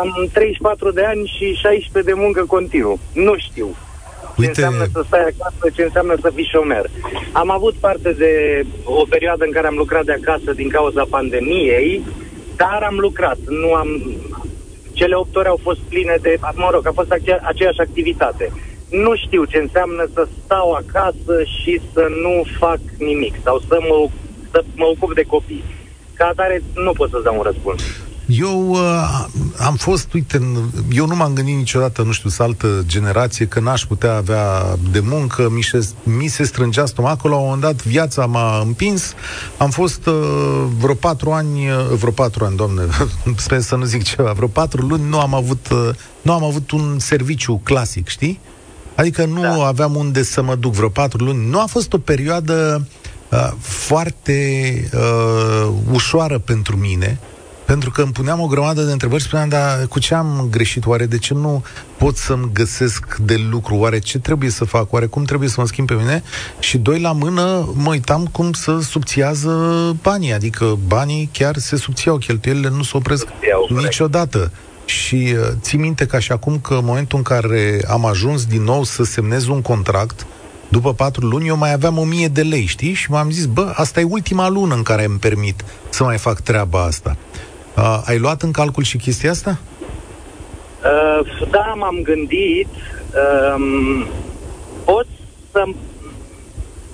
Am 0.00 0.28
34 0.32 0.90
de 0.90 1.04
ani 1.04 1.32
și 1.36 1.54
16 1.54 2.12
de 2.14 2.20
muncă 2.20 2.44
continuu. 2.44 2.98
Nu 3.14 3.34
știu 3.36 3.76
ce 4.40 4.46
înseamnă 4.46 4.84
să 4.92 5.02
stai 5.06 5.20
acasă, 5.20 5.74
ce 5.74 5.82
înseamnă 5.82 6.14
să 6.20 6.30
fii 6.34 6.50
șomer. 6.52 6.84
Am 7.32 7.50
avut 7.50 7.74
parte 7.74 8.12
de 8.12 8.62
o 8.84 9.04
perioadă 9.08 9.44
în 9.44 9.50
care 9.50 9.66
am 9.66 9.76
lucrat 9.76 10.04
de 10.04 10.12
acasă 10.12 10.52
din 10.52 10.68
cauza 10.68 11.04
pandemiei, 11.10 12.02
dar 12.56 12.82
am 12.82 12.98
lucrat. 12.98 13.38
Nu 13.48 13.74
am... 13.74 13.88
Cele 14.92 15.14
8 15.14 15.36
ore 15.36 15.48
au 15.48 15.60
fost 15.62 15.80
pline 15.80 16.16
de... 16.20 16.38
Mă 16.54 16.68
rog, 16.72 16.86
a 16.86 16.92
fost 16.94 17.10
acea, 17.10 17.38
aceeași 17.42 17.80
activitate. 17.80 18.52
Nu 18.90 19.16
știu 19.16 19.44
ce 19.44 19.58
înseamnă 19.58 20.08
să 20.12 20.28
stau 20.44 20.72
acasă 20.72 21.42
și 21.62 21.80
să 21.92 22.06
nu 22.22 22.42
fac 22.58 22.80
nimic 22.98 23.34
sau 23.42 23.58
să 23.58 23.78
mă, 23.88 24.08
să 24.50 24.64
mă 24.74 24.84
ocup 24.84 25.14
de 25.14 25.22
copii. 25.22 25.64
Ca 26.14 26.26
atare 26.26 26.62
nu 26.74 26.92
pot 26.92 27.10
să-ți 27.10 27.24
dau 27.24 27.36
un 27.36 27.42
răspuns. 27.42 27.82
Eu 28.38 28.70
uh, 28.70 29.24
am 29.58 29.74
fost, 29.76 30.12
uite, 30.12 30.40
eu 30.92 31.06
nu 31.06 31.16
m-am 31.16 31.32
gândit 31.32 31.56
niciodată, 31.56 32.02
nu 32.02 32.12
știu, 32.12 32.30
să 32.30 32.42
altă 32.42 32.82
generație, 32.86 33.46
că 33.46 33.60
n-aș 33.60 33.84
putea 33.84 34.14
avea 34.14 34.76
de 34.90 35.00
muncă, 35.00 35.48
mi 35.50 35.62
se, 35.62 35.88
mi 36.02 36.26
se 36.26 36.44
strângea 36.44 36.86
stomacul, 36.86 37.30
la 37.30 37.36
un 37.36 37.42
moment 37.42 37.62
dat 37.62 37.84
viața 37.84 38.26
m-a 38.26 38.60
împins, 38.60 39.14
am 39.56 39.70
fost 39.70 40.06
uh, 40.06 40.14
vreo 40.78 40.94
patru 40.94 41.30
ani, 41.30 41.70
uh, 41.70 41.76
vreo 41.98 42.12
patru 42.12 42.44
ani, 42.44 42.56
doamne, 42.56 42.82
sper 43.36 43.60
să 43.60 43.76
nu 43.76 43.84
zic 43.84 44.02
ceva, 44.02 44.32
vreo 44.32 44.48
patru 44.48 44.86
luni 44.86 45.08
nu 45.08 45.20
am 45.20 45.34
avut, 45.34 45.68
uh, 45.70 45.88
nu 46.22 46.32
am 46.32 46.44
avut 46.44 46.70
un 46.70 46.98
serviciu 46.98 47.60
clasic, 47.64 48.08
știi? 48.08 48.40
Adică 48.94 49.24
nu 49.24 49.40
da. 49.40 49.66
aveam 49.66 49.94
unde 49.94 50.22
să 50.22 50.42
mă 50.42 50.54
duc 50.54 50.72
vreo 50.72 50.88
patru 50.88 51.24
luni. 51.24 51.48
Nu 51.48 51.60
a 51.60 51.66
fost 51.66 51.92
o 51.92 51.98
perioadă 51.98 52.86
uh, 53.28 53.50
foarte 53.58 54.72
uh, 54.94 55.68
ușoară 55.92 56.38
pentru 56.38 56.76
mine, 56.76 57.18
pentru 57.64 57.90
că 57.90 58.02
îmi 58.02 58.12
puneam 58.12 58.40
o 58.40 58.46
grămadă 58.46 58.82
de 58.82 58.92
întrebări 58.92 59.20
și 59.20 59.26
spuneam, 59.26 59.48
dar 59.48 59.86
cu 59.86 59.98
ce 59.98 60.14
am 60.14 60.48
greșit? 60.50 60.86
Oare 60.86 61.06
de 61.06 61.18
ce 61.18 61.34
nu 61.34 61.64
pot 61.96 62.16
să-mi 62.16 62.50
găsesc 62.52 63.16
de 63.16 63.36
lucru? 63.50 63.76
Oare 63.76 63.98
ce 63.98 64.18
trebuie 64.18 64.50
să 64.50 64.64
fac? 64.64 64.92
Oare 64.92 65.06
cum 65.06 65.24
trebuie 65.24 65.48
să 65.48 65.60
mă 65.60 65.66
schimb 65.66 65.86
pe 65.86 65.94
mine? 65.94 66.22
Și 66.58 66.78
doi 66.78 67.00
la 67.00 67.12
mână 67.12 67.68
mă 67.74 67.90
uitam 67.90 68.26
cum 68.26 68.52
să 68.52 68.78
subțiază 68.80 69.50
banii. 70.02 70.32
Adică 70.32 70.78
banii 70.86 71.28
chiar 71.32 71.56
se 71.56 71.76
subțiau, 71.76 72.16
cheltuielile 72.16 72.68
nu 72.68 72.82
se 72.82 72.96
opresc 72.96 73.26
niciodată. 73.68 74.52
Și 74.84 75.34
uh, 75.38 75.48
ții 75.60 75.78
minte 75.78 76.06
ca 76.06 76.18
și 76.18 76.32
acum 76.32 76.58
că 76.58 76.74
în 76.74 76.84
momentul 76.84 77.18
în 77.18 77.24
care 77.24 77.80
am 77.88 78.06
ajuns 78.06 78.44
din 78.44 78.62
nou 78.62 78.84
să 78.84 79.04
semnez 79.04 79.46
un 79.46 79.60
contract, 79.60 80.26
după 80.68 80.94
patru 80.94 81.26
luni 81.26 81.46
eu 81.46 81.56
mai 81.56 81.72
aveam 81.72 81.98
o 81.98 82.04
mie 82.04 82.28
de 82.28 82.42
lei, 82.42 82.64
știi? 82.64 82.92
Și 82.92 83.10
m-am 83.10 83.30
zis, 83.30 83.46
bă, 83.46 83.72
asta 83.74 84.00
e 84.00 84.06
ultima 84.08 84.48
lună 84.48 84.74
în 84.74 84.82
care 84.82 85.04
îmi 85.04 85.18
permit 85.18 85.64
să 85.90 86.04
mai 86.04 86.18
fac 86.18 86.40
treaba 86.40 86.82
asta. 86.82 87.16
Uh, 87.76 88.02
ai 88.04 88.18
luat 88.18 88.42
în 88.42 88.50
calcul 88.50 88.82
și 88.82 88.96
chestia 88.96 89.30
asta? 89.30 89.58
Uh, 90.84 91.48
da, 91.50 91.74
m-am 91.76 91.98
gândit. 92.02 92.68
Uh, 92.68 94.06
pot 94.84 95.06
să... 95.50 95.62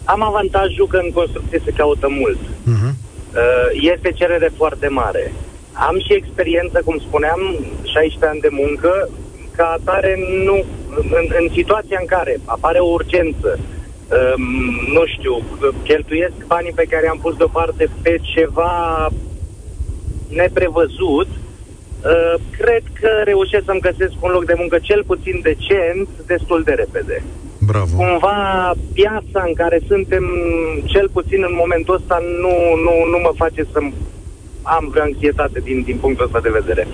Am 0.05 0.23
avantajul 0.23 0.87
că 0.87 0.97
în 0.97 1.11
construcție 1.11 1.63
se 1.65 1.71
caută 1.71 2.09
mult. 2.11 2.39
Uh-huh. 2.39 2.93
Uh, 3.35 3.69
este 3.95 4.13
cerere 4.13 4.51
foarte 4.57 4.89
mare. 4.89 5.33
Am 5.73 5.99
și 5.99 6.13
experiență, 6.15 6.81
cum 6.85 6.99
spuneam, 6.99 7.41
16 7.83 8.27
ani 8.27 8.41
de 8.41 8.49
muncă, 8.51 9.09
ca 9.57 9.77
atare 9.79 10.19
nu... 10.45 10.65
În, 11.19 11.27
în 11.41 11.49
situația 11.55 11.99
în 12.01 12.07
care 12.07 12.41
apare 12.45 12.79
o 12.79 12.93
urgență, 12.93 13.59
uh, 13.59 14.35
nu 14.93 15.07
știu, 15.07 15.43
cheltuiesc 15.83 16.47
banii 16.47 16.73
pe 16.73 16.87
care 16.91 17.09
am 17.09 17.19
pus 17.19 17.37
deoparte 17.37 17.91
pe 18.03 18.19
ceva 18.23 19.09
neprevăzut, 20.29 21.29
uh, 21.29 22.35
cred 22.59 22.83
că 23.01 23.11
reușesc 23.25 23.65
să-mi 23.65 23.87
găsesc 23.89 24.15
un 24.21 24.31
loc 24.31 24.45
de 24.45 24.55
muncă 24.57 24.79
cel 24.83 25.05
puțin 25.05 25.41
decent 25.43 26.09
destul 26.27 26.63
de 26.63 26.73
repede. 26.73 27.23
Bravo. 27.59 27.97
Cumva 27.97 28.73
piața 28.93 29.41
în 29.47 29.55
care 29.55 29.81
suntem, 29.87 30.25
cel 30.85 31.09
puțin 31.13 31.41
în 31.49 31.55
momentul 31.63 31.95
ăsta, 31.95 32.19
nu, 32.43 32.55
nu, 32.85 32.95
nu 33.13 33.19
mă 33.23 33.33
face 33.37 33.67
să 33.73 33.79
am 34.63 34.89
vreo 34.91 35.03
anxietate 35.03 35.61
din, 35.61 35.83
din 35.83 35.97
punctul 35.97 36.25
ăsta 36.25 36.41
de 36.41 36.57
vedere. 36.61 36.87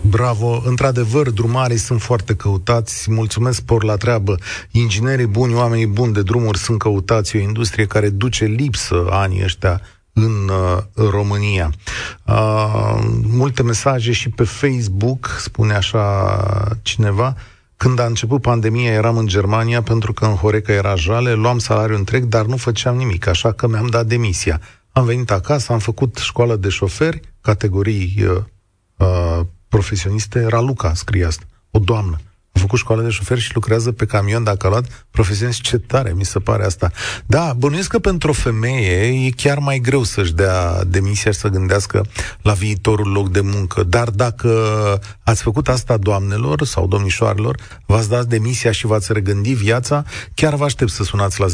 Bravo, 0.00 0.62
într-adevăr, 0.64 1.30
drumarii 1.30 1.76
sunt 1.76 2.00
foarte 2.00 2.34
căutați, 2.34 3.12
mulțumesc 3.12 3.62
por 3.62 3.84
la 3.84 3.96
treabă. 3.96 4.34
Inginerii 4.70 5.26
buni, 5.26 5.54
oamenii 5.54 5.86
buni 5.86 6.12
de 6.12 6.22
drumuri 6.22 6.58
sunt 6.58 6.78
căutați, 6.78 7.36
o 7.36 7.38
industrie 7.38 7.86
care 7.86 8.08
duce 8.08 8.44
lipsă 8.44 9.06
anii 9.10 9.42
ăștia 9.44 9.80
în 10.18 10.48
uh, 10.48 10.82
România. 11.10 11.72
Uh, 12.24 12.98
multe 13.22 13.62
mesaje 13.62 14.12
și 14.12 14.28
pe 14.28 14.44
Facebook, 14.44 15.36
spune 15.38 15.74
așa 15.74 16.78
cineva, 16.82 17.36
când 17.76 17.98
a 17.98 18.04
început 18.04 18.40
pandemia 18.40 18.92
eram 18.92 19.16
în 19.16 19.26
Germania 19.26 19.82
pentru 19.82 20.12
că 20.12 20.24
în 20.24 20.34
Horeca 20.34 20.72
era 20.72 20.94
jale, 20.94 21.32
luam 21.32 21.58
salariu 21.58 21.96
întreg, 21.96 22.24
dar 22.24 22.44
nu 22.44 22.56
făceam 22.56 22.96
nimic, 22.96 23.26
așa 23.26 23.52
că 23.52 23.68
mi-am 23.68 23.86
dat 23.86 24.06
demisia. 24.06 24.60
Am 24.92 25.04
venit 25.04 25.30
acasă, 25.30 25.72
am 25.72 25.78
făcut 25.78 26.16
școală 26.16 26.56
de 26.56 26.68
șoferi, 26.68 27.20
categorii 27.40 28.24
uh, 28.28 28.42
uh, 28.96 29.40
profesioniste, 29.68 30.46
Raluca 30.46 30.94
scrie 30.94 31.24
asta, 31.24 31.44
o 31.70 31.78
doamnă. 31.78 32.16
A 32.56 32.58
făcut 32.58 32.78
școală 32.78 33.02
de 33.02 33.10
șofer 33.10 33.38
și 33.38 33.54
lucrează 33.54 33.92
pe 33.92 34.06
camion, 34.06 34.44
dacă 34.44 34.66
a 34.66 34.70
luat 34.70 35.06
profesionist, 35.10 35.60
ce 35.60 35.78
tare, 35.78 36.12
mi 36.16 36.24
se 36.24 36.38
pare 36.38 36.64
asta. 36.64 36.90
Da, 37.26 37.52
bănuiesc 37.56 37.88
că 37.88 37.98
pentru 37.98 38.30
o 38.30 38.32
femeie 38.32 39.26
e 39.26 39.30
chiar 39.30 39.58
mai 39.58 39.78
greu 39.78 40.02
să-și 40.02 40.32
dea 40.32 40.84
demisia 40.84 41.30
și 41.30 41.38
să 41.38 41.48
gândească 41.48 42.06
la 42.42 42.52
viitorul 42.52 43.12
loc 43.12 43.30
de 43.30 43.40
muncă, 43.40 43.82
dar 43.82 44.10
dacă 44.10 44.50
ați 45.22 45.42
făcut 45.42 45.68
asta, 45.68 45.96
doamnelor 45.96 46.64
sau 46.64 46.86
domnișoarelor, 46.86 47.56
v-ați 47.86 48.08
dat 48.08 48.26
demisia 48.26 48.70
și 48.70 48.86
v-ați 48.86 49.12
regândi 49.12 49.52
viața, 49.52 50.04
chiar 50.34 50.54
vă 50.54 50.64
aștept 50.64 50.90
să 50.90 51.02
sunați 51.02 51.40
la 51.40 51.46
0372069599 51.46 51.52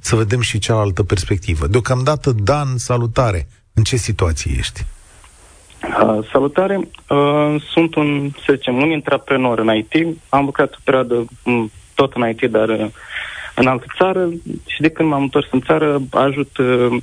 să 0.00 0.16
vedem 0.16 0.40
și 0.40 0.58
cealaltă 0.58 1.02
perspectivă. 1.02 1.66
Deocamdată, 1.66 2.32
Dan, 2.32 2.78
salutare! 2.78 3.48
În 3.72 3.82
ce 3.82 3.96
situație 3.96 4.54
ești? 4.58 4.84
Uh, 5.82 6.28
salutare! 6.32 6.76
Uh, 7.08 7.62
sunt 7.72 7.94
un, 7.94 8.30
să 8.46 8.52
zicem, 8.54 8.76
un 8.76 8.90
intraprenor 8.90 9.58
în 9.58 9.74
IT. 9.76 10.18
Am 10.28 10.44
lucrat 10.44 10.72
o 10.72 10.78
perioadă 10.84 11.24
um, 11.44 11.70
tot 11.94 12.12
în 12.14 12.28
IT, 12.28 12.50
dar 12.50 12.68
uh, 12.68 12.86
în 13.54 13.66
altă 13.66 13.84
țară 13.96 14.28
și 14.66 14.80
de 14.80 14.88
când 14.88 15.08
m-am 15.08 15.22
întors 15.22 15.46
în 15.50 15.60
țară 15.60 16.00
ajut 16.10 16.56
uh, 16.56 17.02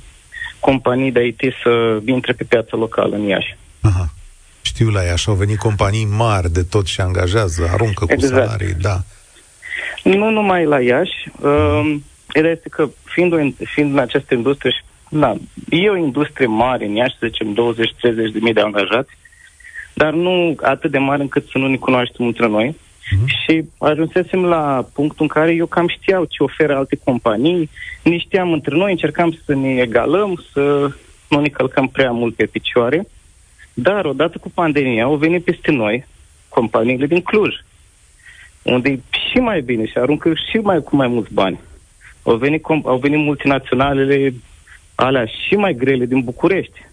companii 0.60 1.12
de 1.12 1.26
IT 1.26 1.40
să 1.62 2.00
intre 2.04 2.32
pe 2.32 2.44
piața 2.44 2.76
locală 2.76 3.16
în 3.16 3.22
Iași. 3.22 3.56
Aha. 3.80 4.12
Știu 4.62 4.88
la 4.88 5.02
Iași, 5.02 5.28
au 5.28 5.34
venit 5.34 5.58
companii 5.58 6.04
mari 6.04 6.52
de 6.52 6.62
tot 6.62 6.86
și 6.86 7.00
angajează, 7.00 7.68
aruncă 7.72 8.04
cu 8.04 8.12
exact. 8.12 8.32
salarii, 8.34 8.74
da. 8.80 8.96
Nu 10.02 10.30
numai 10.30 10.64
la 10.64 10.80
Iași. 10.80 11.30
Uh, 11.40 11.96
ideea 12.34 12.52
este 12.52 12.68
că 12.68 12.88
fiind, 13.04 13.54
fiind 13.64 13.92
în 13.92 13.98
această 13.98 14.34
industrie 14.34 14.70
și 14.70 14.82
da, 15.10 15.34
e 15.68 15.88
o 15.88 15.96
industrie 15.96 16.46
mare 16.46 16.84
în 16.86 16.94
Iași, 16.94 17.16
să 17.18 17.26
zicem 17.26 17.54
20-30 17.54 18.32
de 18.32 18.38
mii 18.40 18.52
de 18.52 18.60
angajați, 18.60 19.10
dar 19.94 20.12
nu 20.12 20.54
atât 20.62 20.90
de 20.90 20.98
mare 20.98 21.22
încât 21.22 21.48
să 21.48 21.58
nu 21.58 21.66
ne 21.66 21.76
cunoaștem 21.76 22.26
între 22.26 22.48
noi. 22.48 22.76
Uh-huh. 22.76 23.24
Și 23.26 23.64
ajunsesem 23.78 24.44
la 24.44 24.88
punctul 24.92 25.22
în 25.22 25.28
care 25.28 25.54
eu 25.54 25.66
cam 25.66 25.88
știau 25.88 26.24
ce 26.24 26.42
oferă 26.42 26.76
alte 26.76 26.98
companii, 27.04 27.70
ne 28.02 28.18
știam 28.18 28.52
între 28.52 28.76
noi, 28.76 28.90
încercam 28.90 29.38
să 29.44 29.54
ne 29.54 29.80
egalăm, 29.80 30.44
să 30.52 30.90
nu 31.28 31.40
ne 31.40 31.48
călcăm 31.48 31.88
prea 31.88 32.10
mult 32.10 32.34
pe 32.34 32.46
picioare. 32.46 33.06
Dar 33.74 34.04
odată 34.04 34.38
cu 34.38 34.50
pandemia 34.50 35.04
au 35.04 35.16
venit 35.16 35.44
peste 35.44 35.70
noi 35.70 36.06
companiile 36.48 37.06
din 37.06 37.20
Cluj, 37.20 37.54
unde 38.62 38.88
e 38.90 39.00
și 39.30 39.38
mai 39.38 39.60
bine 39.60 39.86
și 39.86 39.98
aruncă 39.98 40.32
și 40.50 40.56
mai 40.56 40.82
cu 40.82 40.96
mai 40.96 41.08
mulți 41.08 41.32
bani. 41.32 41.58
Au 42.22 42.36
venit, 42.36 42.64
au 42.84 42.96
venit 42.96 43.18
multinaționalele 43.18 44.34
alea 45.00 45.24
și 45.24 45.54
mai 45.54 45.74
grele 45.74 46.04
din 46.04 46.20
București. 46.20 46.86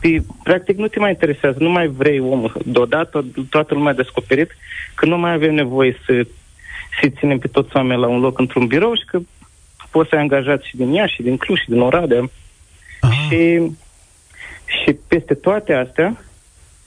Păi, 0.00 0.26
practic 0.42 0.76
nu 0.76 0.88
te 0.88 0.98
mai 0.98 1.10
interesează, 1.10 1.56
nu 1.60 1.70
mai 1.70 1.86
vrei 1.86 2.20
omul. 2.20 2.52
Deodată 2.64 3.24
toată 3.50 3.74
lumea 3.74 3.92
a 3.92 4.02
descoperit 4.02 4.50
că 4.94 5.06
nu 5.06 5.18
mai 5.18 5.32
avem 5.32 5.54
nevoie 5.54 5.96
să, 6.06 6.26
să 7.00 7.08
ținem 7.18 7.38
pe 7.38 7.48
toți 7.48 7.76
oamenii 7.76 8.02
la 8.02 8.08
un 8.08 8.20
loc 8.20 8.38
într-un 8.38 8.66
birou 8.66 8.94
și 8.94 9.04
că 9.06 9.18
poți 9.90 10.08
să 10.08 10.14
ai 10.14 10.20
angajați 10.20 10.68
și 10.68 10.76
din 10.76 10.92
Iași, 10.92 11.14
și 11.14 11.22
din 11.22 11.36
Cluj, 11.36 11.58
și 11.58 11.68
din 11.68 11.80
Oradea. 11.80 12.30
Și, 13.28 13.60
și 14.64 14.92
peste 15.08 15.34
toate 15.34 15.72
astea 15.72 16.24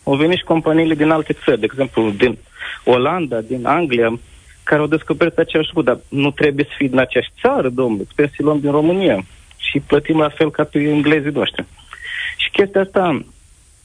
au 0.03 0.15
venit 0.15 0.37
și 0.37 0.43
companiile 0.43 0.93
din 0.93 1.09
alte 1.09 1.35
țări, 1.43 1.59
de 1.59 1.65
exemplu 1.65 2.09
din 2.09 2.37
Olanda, 2.83 3.41
din 3.41 3.65
Anglia, 3.65 4.19
care 4.63 4.81
au 4.81 4.87
descoperit 4.87 5.37
același 5.37 5.69
lucru, 5.73 5.91
dar 5.91 5.99
nu 6.09 6.31
trebuie 6.31 6.65
să 6.65 6.73
fii 6.77 6.89
din 6.89 6.99
aceeași 6.99 7.31
țară, 7.41 7.69
domnule, 7.69 8.03
trebuie 8.03 8.35
să 8.35 8.43
luăm 8.43 8.59
din 8.59 8.71
România 8.71 9.25
și 9.73 9.79
plătim 9.79 10.17
la 10.17 10.29
fel 10.29 10.51
ca 10.51 10.63
pe 10.63 10.79
englezii 10.79 11.31
noștri. 11.31 11.65
Și 12.37 12.49
chestia 12.49 12.81
asta 12.81 13.25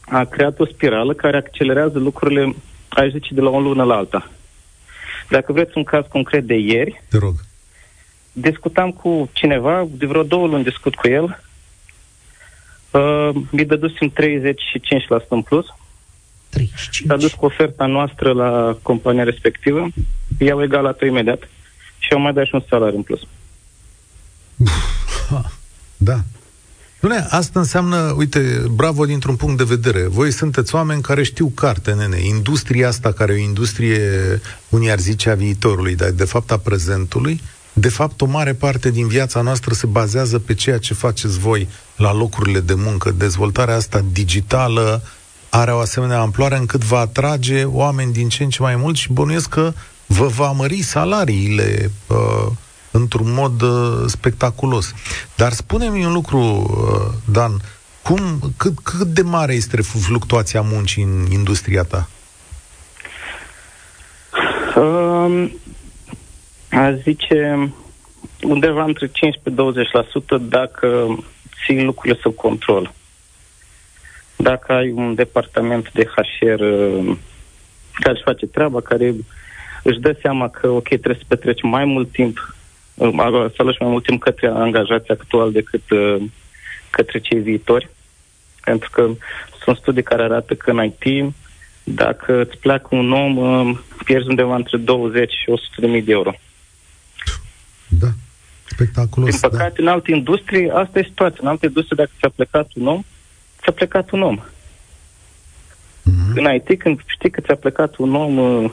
a 0.00 0.25
creat 0.25 0.59
o 0.61 0.66
spirală 0.66 1.12
care 1.14 1.37
accelerează 1.37 1.99
lucrurile, 1.99 2.54
aș 2.88 3.11
zice, 3.11 3.35
de 3.35 3.40
la 3.40 3.50
o 3.50 3.61
lună 3.61 3.85
la 3.85 3.95
alta. 3.95 4.30
Dacă 5.28 5.52
vreți 5.52 5.73
un 5.75 5.85
caz 5.85 6.04
concret 6.09 6.45
de 6.45 6.54
ieri, 6.54 7.02
Te 7.11 7.18
rog. 7.18 7.35
discutam 8.33 8.90
cu 8.90 9.30
cineva, 9.33 9.87
de 9.90 10.07
vreo 10.07 10.23
două 10.23 10.47
luni 10.47 10.64
discut 10.64 10.95
cu 10.95 11.09
el, 11.09 11.42
uh, 12.90 13.30
mi 13.50 13.64
dădusem 13.64 14.11
35% 14.11 15.28
în 15.28 15.42
plus, 15.42 15.66
35. 16.50 17.09
S-a 17.09 17.16
dus 17.16 17.33
cu 17.33 17.45
oferta 17.45 17.87
noastră 17.87 18.33
la 18.33 18.76
compania 18.83 19.25
respectivă, 19.25 19.88
i-au 20.38 20.62
egalat-o 20.62 21.07
imediat 21.07 21.49
și 21.99 22.12
au 22.12 22.21
mai 22.21 22.33
dat 22.33 22.45
și 22.47 22.54
un 22.54 22.62
salariu 22.68 22.97
în 22.97 23.02
plus. 23.02 23.21
Da. 25.98 26.22
Bine, 27.00 27.26
asta 27.30 27.58
înseamnă, 27.58 28.14
uite, 28.16 28.64
bravo 28.70 29.04
dintr-un 29.04 29.36
punct 29.36 29.56
de 29.56 29.64
vedere. 29.64 30.06
Voi 30.06 30.32
sunteți 30.32 30.74
oameni 30.74 31.02
care 31.02 31.22
știu 31.22 31.46
carte, 31.46 31.92
nene. 31.92 32.18
Industria 32.18 32.88
asta, 32.88 33.12
care 33.12 33.32
e 33.32 33.36
o 33.36 33.38
industrie, 33.38 34.00
unii 34.68 34.90
ar 34.90 34.98
zice, 34.98 35.30
a 35.30 35.34
viitorului, 35.34 35.94
dar 35.94 36.10
de 36.10 36.24
fapt 36.24 36.50
a 36.50 36.58
prezentului, 36.58 37.40
de 37.72 37.88
fapt, 37.88 38.20
o 38.20 38.26
mare 38.26 38.54
parte 38.54 38.90
din 38.90 39.06
viața 39.06 39.40
noastră 39.40 39.74
se 39.74 39.87
bazează 39.87 40.38
pe 40.38 40.54
ceea 40.54 40.78
ce 40.78 40.94
faceți 40.94 41.38
voi 41.38 41.68
la 41.96 42.12
locurile 42.12 42.61
de 42.61 42.74
muncă. 42.74 43.11
Dezvoltarea 43.11 43.74
asta 43.74 44.04
digitală 44.12 45.02
are 45.48 45.72
o 45.72 45.78
asemenea 45.78 46.20
amploare 46.20 46.56
încât 46.56 46.84
va 46.84 46.98
atrage 46.98 47.64
oameni 47.64 48.12
din 48.12 48.28
ce 48.28 48.42
în 48.42 48.50
ce 48.50 48.62
mai 48.62 48.76
mult 48.76 48.96
și 48.96 49.12
bănuiesc 49.12 49.48
că 49.48 49.72
vă 50.06 50.26
va 50.26 50.50
mări 50.50 50.82
salariile 50.82 51.90
uh, 52.06 52.52
într-un 52.90 53.33
mod 53.33 53.62
uh, 53.62 54.05
spectaculos. 54.07 54.94
Dar 55.37 55.53
spune-mi 55.53 56.05
un 56.05 56.12
lucru, 56.12 56.38
uh, 56.38 57.33
Dan, 57.33 57.53
cum, 58.03 58.38
cât, 58.57 58.79
cât 58.79 59.07
de 59.07 59.22
mare 59.22 59.53
este 59.53 59.83
fluctuația 59.83 60.61
muncii 60.61 61.03
în 61.03 61.27
industria 61.31 61.83
ta? 61.83 62.09
Um, 64.77 65.53
aș 66.70 66.94
zice 67.03 67.72
undeva 68.42 68.85
între 68.85 69.07
15-20% 69.07 69.11
dacă 70.40 71.18
țin 71.64 71.85
lucrurile 71.85 72.18
sub 72.22 72.35
control. 72.35 72.92
Dacă 74.37 74.72
ai 74.72 74.90
un 74.90 75.14
departament 75.14 75.92
de 75.92 76.05
HR 76.05 76.61
uh, 76.61 77.16
care 77.92 78.14
își 78.14 78.22
face 78.24 78.46
treaba, 78.46 78.81
care 78.81 79.14
își 79.83 79.98
dă 79.98 80.16
seama 80.20 80.48
că, 80.48 80.68
ok, 80.68 80.87
trebuie 80.87 81.16
să 81.18 81.24
petreci 81.29 81.62
mai 81.62 81.85
mult 81.85 82.11
timp 82.12 82.57
să 83.56 83.62
lași 83.62 83.82
mai 83.82 83.90
mult 83.90 84.04
timp 84.04 84.20
către 84.20 84.46
angajații 84.46 85.14
actual 85.14 85.52
decât 85.52 85.90
uh, 85.90 86.16
către 86.90 87.18
cei 87.18 87.40
viitori. 87.40 87.88
Pentru 88.64 88.90
că 88.90 89.11
sunt 89.62 89.76
studii 89.76 90.02
care 90.02 90.22
arată 90.22 90.54
că 90.54 90.70
în 90.70 90.84
IT, 90.84 91.34
dacă 91.84 92.40
îți 92.40 92.58
pleacă 92.58 92.88
un 92.90 93.12
om, 93.12 93.37
uh, 93.37 93.78
pierzi 94.04 94.28
undeva 94.28 94.54
între 94.54 94.76
20 94.76 95.32
și 95.32 95.50
100 95.50 95.80
de 95.80 95.87
mii 95.87 96.02
de 96.02 96.12
euro. 96.12 96.34
Da, 97.88 98.08
spectaculos. 98.64 99.30
Din 99.30 99.38
păcate, 99.50 99.82
da. 99.82 99.82
în 99.82 99.88
alte 99.88 100.12
industrie, 100.12 100.70
asta 100.70 100.98
e 100.98 101.02
situația. 101.02 101.38
În 101.42 101.48
alte 101.48 101.66
industrie, 101.66 101.96
dacă 101.96 102.11
ți-a 102.18 102.32
plecat 102.34 102.70
un 102.74 102.87
om, 102.87 103.02
ți-a 103.62 103.72
plecat 103.72 104.11
un 104.11 104.22
om. 104.22 104.40
Mm-hmm. 106.08 106.34
În 106.34 106.54
IT, 106.54 106.78
când 106.78 107.00
știi 107.06 107.30
că 107.30 107.40
ți-a 107.40 107.54
plecat 107.54 107.96
un 107.96 108.14
om 108.14 108.38
uh, 108.38 108.70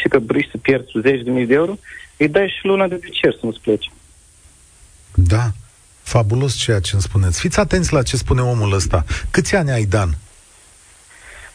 și 0.00 0.08
că 0.08 0.18
briși 0.18 0.50
să 0.50 0.56
pierzi 0.56 1.00
zeci 1.00 1.22
de 1.22 1.30
mii 1.30 1.46
de 1.46 1.54
euro, 1.54 1.78
îi 2.20 2.28
dai 2.28 2.54
și 2.58 2.66
luna 2.66 2.86
de 2.86 2.98
cer 3.12 3.32
să 3.32 3.38
nu-ți 3.42 3.60
pleci. 3.60 3.90
Da, 5.14 5.50
fabulos 6.02 6.54
ceea 6.54 6.80
ce 6.80 6.90
îmi 6.92 7.02
spuneți. 7.02 7.40
Fiți 7.40 7.58
atenți 7.60 7.92
la 7.92 8.02
ce 8.02 8.16
spune 8.16 8.40
omul 8.40 8.72
ăsta. 8.72 9.04
Câți 9.30 9.54
ani 9.54 9.70
ai, 9.70 9.84
Dan? 9.84 10.16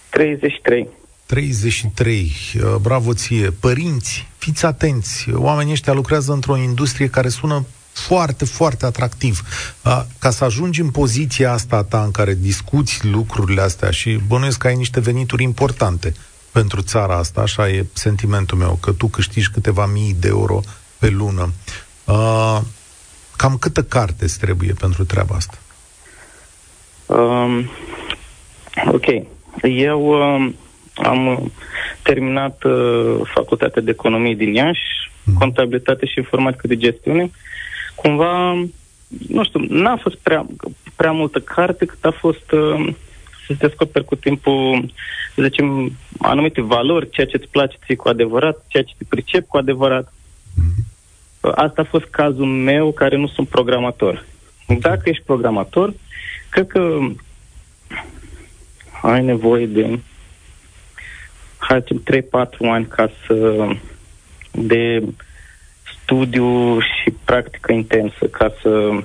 33. 0.09 0.87
33, 1.25 2.31
uh, 2.55 2.75
bravo 2.81 3.13
ție. 3.13 3.51
Părinți, 3.51 4.27
fiți 4.37 4.65
atenți. 4.65 5.31
Oamenii 5.33 5.71
ăștia 5.71 5.93
lucrează 5.93 6.31
într-o 6.31 6.57
industrie 6.57 7.09
care 7.09 7.29
sună 7.29 7.65
foarte, 7.91 8.45
foarte 8.45 8.85
atractiv. 8.85 9.41
Uh, 9.83 10.01
ca 10.19 10.29
să 10.29 10.43
ajungi 10.43 10.81
în 10.81 10.89
poziția 10.89 11.51
asta 11.51 11.83
ta 11.83 12.03
în 12.03 12.11
care 12.11 12.33
discuți 12.33 13.05
lucrurile 13.05 13.61
astea 13.61 13.91
și 13.91 14.19
bănuiesc 14.27 14.57
că 14.57 14.67
ai 14.67 14.75
niște 14.75 14.99
venituri 14.99 15.43
importante 15.43 16.13
pentru 16.59 16.81
țara 16.81 17.15
asta, 17.17 17.41
așa 17.41 17.69
e 17.69 17.85
sentimentul 17.93 18.57
meu, 18.57 18.77
că 18.81 18.91
tu 18.91 19.07
câștigi 19.07 19.51
câteva 19.51 19.85
mii 19.85 20.15
de 20.19 20.27
euro 20.27 20.59
pe 20.99 21.09
lună. 21.09 21.53
Uh, 22.05 22.59
cam 23.37 23.57
câtă 23.59 23.83
carte 23.83 24.23
îți 24.23 24.39
trebuie 24.39 24.73
pentru 24.79 25.03
treaba 25.03 25.35
asta? 25.35 25.57
Um, 27.05 27.69
ok. 28.91 29.05
Eu 29.61 30.01
um, 30.07 30.55
am 30.95 31.51
terminat 32.01 32.63
uh, 32.63 33.19
facultatea 33.33 33.81
de 33.81 33.91
economie 33.91 34.35
din 34.35 34.53
Iași, 34.53 35.11
mm. 35.23 35.33
contabilitate 35.33 36.05
și 36.05 36.19
informatică 36.19 36.67
de 36.67 36.77
gestiune. 36.77 37.31
Cumva, 37.95 38.53
nu 39.27 39.43
știu, 39.43 39.65
n-a 39.69 39.97
fost 40.01 40.15
prea, 40.15 40.45
prea 40.95 41.11
multă 41.11 41.39
carte, 41.39 41.85
cât 41.85 42.05
a 42.05 42.11
fost 42.11 42.51
uh, 42.51 42.93
să-ți 43.47 43.59
descoperi 43.59 44.05
cu 44.05 44.15
timpul, 44.15 44.91
să 45.35 45.41
zicem, 45.41 45.91
anumite 46.19 46.61
valori, 46.61 47.09
ceea 47.09 47.27
ce 47.27 47.37
îți 47.37 47.47
place 47.47 47.77
ție 47.85 47.95
cu 47.95 48.07
adevărat, 48.07 48.65
ceea 48.67 48.83
ce 48.83 48.93
te 48.97 49.03
pricep 49.09 49.47
cu 49.47 49.57
adevărat. 49.57 50.13
Asta 51.41 51.81
a 51.81 51.89
fost 51.89 52.05
cazul 52.05 52.45
meu, 52.45 52.91
care 52.91 53.17
nu 53.17 53.27
sunt 53.27 53.47
programator. 53.47 54.25
Dacă 54.79 55.09
ești 55.09 55.23
programator, 55.23 55.93
cred 56.49 56.67
că 56.67 56.97
ai 59.01 59.23
nevoie 59.23 59.65
de 59.65 59.99
hai 61.57 61.83
3-4 61.83 61.91
ani 62.59 62.85
ca 62.85 63.11
să 63.25 63.67
de 64.51 65.03
studiu 66.01 66.79
și 66.79 67.11
practică 67.25 67.71
intensă 67.71 68.25
ca 68.31 68.53
să 68.61 68.99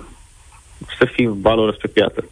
să 0.99 1.05
fii 1.05 1.31
valoros 1.41 1.77
pe 1.77 1.89
piață. 1.89 2.25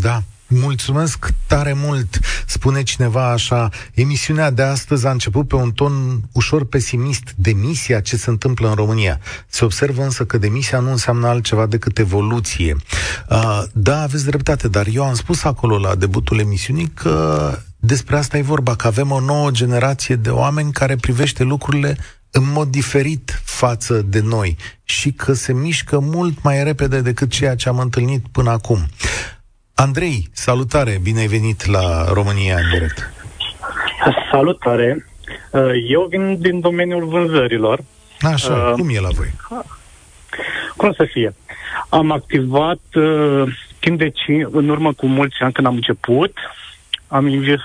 Da, 0.00 0.22
Mulțumesc 0.54 1.28
tare 1.46 1.72
mult, 1.72 2.18
spune 2.46 2.82
cineva 2.82 3.30
așa. 3.30 3.68
Emisiunea 3.94 4.50
de 4.50 4.62
astăzi 4.62 5.06
a 5.06 5.10
început 5.10 5.48
pe 5.48 5.54
un 5.54 5.72
ton 5.72 6.20
ușor 6.32 6.64
pesimist. 6.64 7.32
Demisia, 7.36 8.00
ce 8.00 8.16
se 8.16 8.30
întâmplă 8.30 8.68
în 8.68 8.74
România. 8.74 9.20
Se 9.46 9.64
observă 9.64 10.02
însă 10.02 10.24
că 10.24 10.38
demisia 10.38 10.78
nu 10.78 10.90
înseamnă 10.90 11.26
altceva 11.26 11.66
decât 11.66 11.98
evoluție. 11.98 12.76
Uh, 13.28 13.62
da, 13.72 14.02
aveți 14.02 14.24
dreptate, 14.24 14.68
dar 14.68 14.86
eu 14.92 15.04
am 15.04 15.14
spus 15.14 15.44
acolo 15.44 15.78
la 15.78 15.94
debutul 15.94 16.38
emisiunii 16.38 16.90
că 16.94 17.58
despre 17.78 18.16
asta 18.16 18.38
e 18.38 18.42
vorba, 18.42 18.76
că 18.76 18.86
avem 18.86 19.10
o 19.10 19.20
nouă 19.20 19.50
generație 19.50 20.16
de 20.16 20.30
oameni 20.30 20.72
care 20.72 20.96
privește 20.96 21.42
lucrurile 21.42 21.98
în 22.30 22.42
mod 22.52 22.68
diferit 22.68 23.42
față 23.44 24.02
de 24.02 24.20
noi 24.20 24.56
și 24.84 25.12
că 25.12 25.32
se 25.32 25.52
mișcă 25.52 25.98
mult 25.98 26.42
mai 26.42 26.64
repede 26.64 27.00
decât 27.00 27.30
ceea 27.30 27.54
ce 27.54 27.68
am 27.68 27.78
întâlnit 27.78 28.24
până 28.32 28.50
acum. 28.50 28.86
Andrei, 29.74 30.28
salutare, 30.32 30.98
bine 31.02 31.20
ai 31.20 31.26
venit 31.26 31.66
la 31.66 32.12
România 32.12 32.56
în 32.56 32.70
direct. 32.72 33.12
Salutare, 34.30 35.06
uh, 35.50 35.70
eu 35.88 36.06
vin 36.10 36.40
din 36.40 36.60
domeniul 36.60 37.04
vânzărilor. 37.04 37.84
Așa, 38.20 38.52
uh, 38.52 38.72
cum 38.72 38.88
e 38.88 39.00
la 39.00 39.08
voi? 39.08 39.30
Cum 40.76 40.92
să 40.92 41.04
fie? 41.04 41.34
Am 41.88 42.10
activat 42.10 42.80
uh, 42.94 43.42
timp 43.78 43.98
de 43.98 44.10
cinci, 44.10 44.46
în 44.50 44.68
urmă 44.68 44.92
cu 44.92 45.06
mulți 45.06 45.40
ani 45.40 45.52
când 45.52 45.66
am 45.66 45.74
început, 45.74 46.32
am 47.08 47.26
invers, 47.26 47.62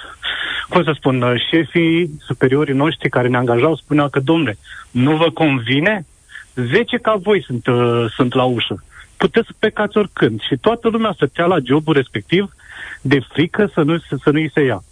cum 0.70 0.84
să 0.84 0.94
spun, 0.96 1.22
uh, 1.22 1.42
șefii 1.52 2.20
superiorii 2.26 2.74
noștri 2.74 3.10
care 3.10 3.28
ne 3.28 3.38
angajau 3.38 3.76
spuneau 3.76 4.10
că, 4.10 4.20
domne, 4.20 4.58
nu 4.92 5.16
vă 5.16 5.30
convine? 5.30 6.06
Zece 6.54 6.98
ca 6.98 7.16
voi 7.16 7.44
sunt, 7.44 7.68
uh, 7.68 8.06
sunt 8.16 8.34
la 8.34 8.44
ușă 8.44 8.84
puteți 9.18 9.48
să 9.48 9.54
plecați 9.60 9.98
oricând. 9.98 10.42
Și 10.42 10.58
toată 10.62 10.88
lumea 10.88 11.12
stătea 11.12 11.46
la 11.46 11.58
jobul 11.64 11.94
respectiv 11.94 12.54
de 13.02 13.20
frică 13.20 13.72
să 13.74 13.82
nu, 13.82 13.98
să 13.98 14.30
nu-i 14.32 14.52
se 14.54 14.62
ia. 14.62 14.84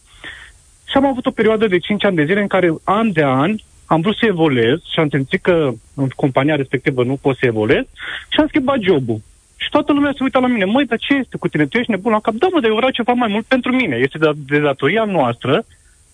Și 0.90 0.98
am 0.98 1.06
avut 1.06 1.26
o 1.26 1.32
perioadă 1.32 1.68
de 1.68 1.78
5 1.78 2.04
ani 2.04 2.16
de 2.16 2.26
zile 2.26 2.42
în 2.42 2.48
care, 2.48 2.74
an 2.84 3.12
de 3.12 3.24
an, 3.24 3.56
am 3.86 4.02
vrut 4.02 4.16
să 4.16 4.26
evoluez 4.26 4.80
și 4.94 5.00
am 5.00 5.10
simțit 5.10 5.42
că 5.42 5.72
în 5.94 6.08
compania 6.16 6.56
respectivă 6.56 7.04
nu 7.04 7.18
pot 7.22 7.38
să 7.38 7.46
evoluez 7.46 7.84
și 8.30 8.40
am 8.40 8.48
schimbat 8.48 8.80
jobul. 8.80 9.22
Și 9.56 9.70
toată 9.70 9.94
lumea 9.94 10.12
se 10.12 10.24
uită 10.24 10.40
la 10.40 10.48
mine, 10.48 10.66
măi, 10.66 10.86
dar 10.86 10.98
ce 10.98 11.14
este 11.14 11.38
cu 11.38 11.48
tine? 11.48 11.66
Tu 11.66 11.78
ești 11.78 11.92
nebun 11.92 12.12
la 12.12 12.20
cap? 12.20 12.34
Da, 12.34 12.48
mă, 12.52 12.60
dar 12.60 12.70
eu 12.70 12.76
vreau 12.76 12.92
ceva 12.92 13.14
mai 13.14 13.28
mult 13.28 13.46
pentru 13.46 13.72
mine. 13.72 13.96
Este 13.96 14.18
de, 14.18 14.32
de 14.46 14.60
datoria 14.60 15.04
noastră 15.04 15.66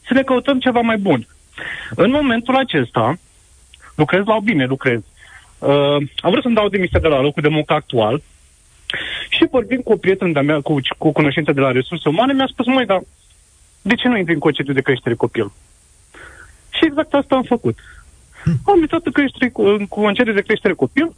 să 0.07 0.13
ne 0.13 0.21
căutăm 0.21 0.59
ceva 0.59 0.79
mai 0.79 0.97
bun. 0.97 1.27
În 1.95 2.11
momentul 2.11 2.55
acesta, 2.55 3.19
lucrez 3.95 4.25
la 4.25 4.39
bine, 4.43 4.65
lucrez. 4.65 5.01
Uh, 5.61 5.97
am 6.21 6.31
vrut 6.31 6.41
să-mi 6.41 6.55
dau 6.55 6.69
demisia 6.69 6.99
de 6.99 7.07
la 7.07 7.21
locul 7.21 7.41
de 7.41 7.47
muncă 7.47 7.73
actual 7.73 8.21
și 9.29 9.47
vorbind 9.51 9.83
cu 9.83 9.91
o 9.91 9.95
prietenă 9.95 10.31
de-a 10.31 10.41
mea, 10.41 10.61
cu, 10.61 10.79
cu 10.97 11.11
cunoștință 11.11 11.51
de 11.51 11.59
la 11.59 11.71
resurse 11.71 12.09
umane, 12.09 12.33
mi-a 12.33 12.49
spus, 12.51 12.65
măi, 12.65 12.85
dar 12.85 13.01
de 13.81 13.95
ce 13.95 14.07
nu 14.07 14.17
intri 14.17 14.33
în 14.33 14.39
concediu 14.39 14.73
de 14.73 14.81
creștere 14.81 15.15
copil? 15.15 15.51
Și 16.69 16.85
exact 16.85 17.13
asta 17.13 17.35
am 17.35 17.43
făcut. 17.43 17.77
Hmm. 18.43 18.53
Am 18.65 18.79
intrat 18.79 19.05
în, 19.05 19.11
creștere, 19.11 19.49
cu 19.49 19.85
concediu 19.89 20.33
de 20.33 20.41
creștere 20.41 20.73
copil 20.73 21.15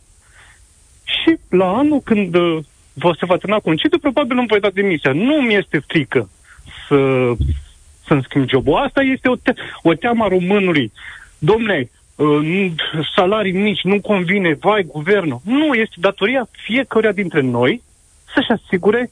și 1.04 1.38
la 1.50 1.68
anul 1.68 2.00
când 2.00 2.36
uh, 2.36 2.58
vă 2.94 3.16
se 3.20 3.26
va 3.26 3.38
termina 3.38 3.60
concediu, 3.60 4.00
probabil 4.00 4.38
îmi 4.38 4.48
voi 4.48 4.60
da 4.60 4.70
demisia. 4.70 5.12
Nu 5.12 5.36
mi 5.42 5.56
este 5.56 5.84
frică 5.88 6.30
să, 6.88 6.98
să-mi 8.08 8.24
schimb 8.24 8.50
jobul. 8.50 8.76
Asta 8.76 9.02
este 9.02 9.30
o, 9.30 9.36
te- 9.36 9.54
o 9.82 9.94
teamă 9.94 10.24
a 10.24 10.28
românului. 10.28 10.92
Domne, 11.38 11.78
Uh, 11.80 12.03
salarii 13.16 13.52
mici, 13.52 13.82
nu 13.82 14.02
convine, 14.02 14.54
vai, 14.54 14.84
guvernul. 14.84 15.40
Nu, 15.44 15.74
este 15.74 15.96
datoria 16.00 16.48
fiecăruia 16.52 17.12
dintre 17.12 17.42
noi 17.42 17.82
să-și 18.34 18.52
asigure 18.52 19.12